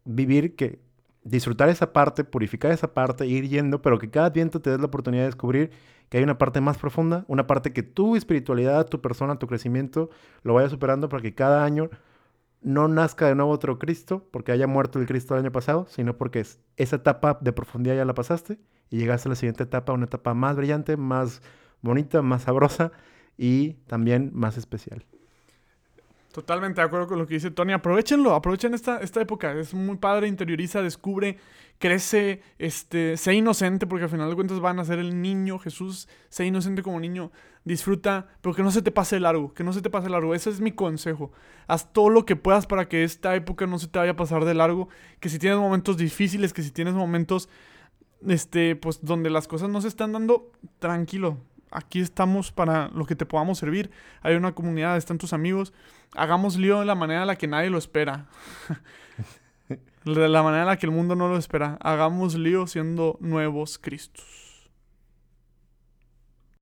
vivir 0.05 0.55
que 0.55 0.79
disfrutar 1.25 1.69
esa 1.69 1.93
parte, 1.93 2.23
purificar 2.23 2.71
esa 2.71 2.95
parte, 2.95 3.27
ir 3.27 3.49
yendo, 3.49 3.83
pero 3.83 3.99
que 3.99 4.09
cada 4.09 4.27
adviento 4.27 4.61
te 4.61 4.71
des 4.71 4.79
la 4.79 4.87
oportunidad 4.87 5.23
de 5.23 5.29
descubrir 5.29 5.71
que 6.15 6.19
hay 6.19 6.23
una 6.23 6.39
parte 6.39 6.61
más 6.61 6.79
profunda, 6.79 7.25
una 7.27 7.49
parte 7.49 7.73
que 7.73 7.83
tu 7.83 8.15
espiritualidad, 8.15 8.87
tu 8.87 9.01
persona, 9.01 9.37
tu 9.41 9.49
crecimiento 9.49 10.11
lo 10.45 10.55
vaya 10.55 10.69
superando 10.69 11.09
para 11.09 11.21
que 11.21 11.35
cada 11.35 11.65
año 11.65 11.91
no 12.63 12.87
nazca 12.87 13.27
de 13.27 13.35
nuevo 13.35 13.51
otro 13.51 13.81
Cristo 13.81 14.25
porque 14.31 14.53
haya 14.53 14.69
muerto 14.69 15.01
el 15.01 15.07
Cristo 15.07 15.35
del 15.35 15.43
año 15.43 15.51
pasado, 15.51 15.87
sino 15.89 16.17
porque 16.17 16.47
esa 16.77 16.95
etapa 16.95 17.37
de 17.41 17.53
profundidad 17.53 17.97
ya 17.97 18.05
la 18.05 18.15
pasaste 18.15 18.61
y 18.91 18.99
llegaste 18.99 19.29
a 19.29 19.31
la 19.31 19.35
siguiente 19.35 19.65
etapa, 19.65 19.93
una 19.93 20.05
etapa 20.05 20.35
más 20.35 20.55
brillante, 20.55 20.97
más 20.97 21.43
bonita, 21.83 22.23
más 22.23 22.43
sabrosa 22.43 22.93
y 23.37 23.73
también 23.89 24.31
más 24.35 24.57
especial. 24.57 25.05
Totalmente 26.35 26.81
de 26.81 26.87
acuerdo 26.89 27.07
con 27.07 27.21
lo 27.21 27.29
que 27.29 27.35
dice 27.35 27.53
Tony. 27.53 27.75
Aprovechenlo, 27.75 28.35
aprovechen 28.35 28.75
esta, 28.75 28.99
esta 28.99 29.21
época. 29.21 29.53
Es 29.53 29.73
muy 29.73 29.99
padre, 29.99 30.27
interioriza, 30.27 30.83
descubre, 30.83 31.39
crece, 31.79 32.43
este, 32.59 33.17
sé 33.17 33.35
inocente, 33.35 33.87
porque 33.87 34.07
al 34.07 34.11
final 34.11 34.29
de 34.29 34.35
cuentas 34.35 34.59
van 34.59 34.81
a 34.81 34.85
ser 34.85 34.99
el 34.99 35.23
niño 35.23 35.61
Jesús. 35.61 36.09
Sé 36.31 36.45
inocente 36.45 36.83
como 36.83 36.99
niño. 36.99 37.31
Disfruta, 37.63 38.27
pero 38.41 38.53
que 38.53 38.65
no 38.65 38.73
se 38.73 38.83
te 38.83 38.91
pase 38.91 39.21
largo, 39.21 39.55
que 39.55 39.63
no 39.63 39.73
se 39.73 39.81
te 39.81 39.91
pase 39.91 40.11
largo. 40.11 40.35
Ese 40.35 40.51
es 40.51 40.61
mi 40.61 40.73
consejo. 40.73 41.31
Haz 41.69 41.93
todo 41.93 42.09
lo 42.09 42.27
que 42.27 42.35
puedas 42.35 42.67
para 42.67 42.89
que 42.89 43.05
esta 43.05 43.37
época 43.37 43.69
no 43.69 43.79
se 43.79 43.87
te 43.87 44.01
vaya 44.01 44.11
a 44.11 44.17
pasar 44.17 44.45
de 44.45 44.55
largo. 44.55 44.89
Que 45.21 45.29
si 45.29 45.39
tienes 45.39 45.61
momentos 45.61 45.97
difíciles, 45.97 46.53
que 46.53 46.65
si 46.65 46.73
tienes 46.73 46.95
momentos, 46.95 47.49
este, 48.27 48.75
pues 48.75 49.05
donde 49.05 49.31
las 49.31 49.47
cosas 49.47 49.69
no 49.69 49.81
se 49.81 49.87
están 49.87 50.11
dando, 50.11 50.51
tranquilo 50.81 51.39
aquí 51.75 52.01
estamos 52.01 52.53
para 52.53 52.89
lo 52.89 53.05
que 53.05 53.17
te 53.17 53.27
podamos 53.27 53.59
servir. 53.59 53.91
Hay 54.23 54.37
una 54.37 54.55
comunidad, 54.55 54.97
están 54.97 55.19
tus 55.19 55.33
amigos. 55.33 55.75
Hagamos 56.15 56.57
lío 56.57 56.81
de 56.81 56.87
la 56.87 56.95
manera 56.95 57.23
en 57.23 57.27
la 57.27 57.37
que 57.37 57.49
nadie 57.49 57.69
lo 57.69 57.77
espera. 57.77 58.27
de 60.05 60.29
la 60.29 60.43
manera 60.43 60.63
en 60.63 60.69
la 60.69 60.77
que 60.79 60.87
el 60.87 60.93
mundo 60.93 61.17
no 61.17 61.29
lo 61.29 61.37
espera. 61.37 61.77
Hagamos 61.83 62.37
lío 62.37 62.67
siendo 62.67 63.19
nuevos 63.21 63.79
Cristos. 63.79 64.44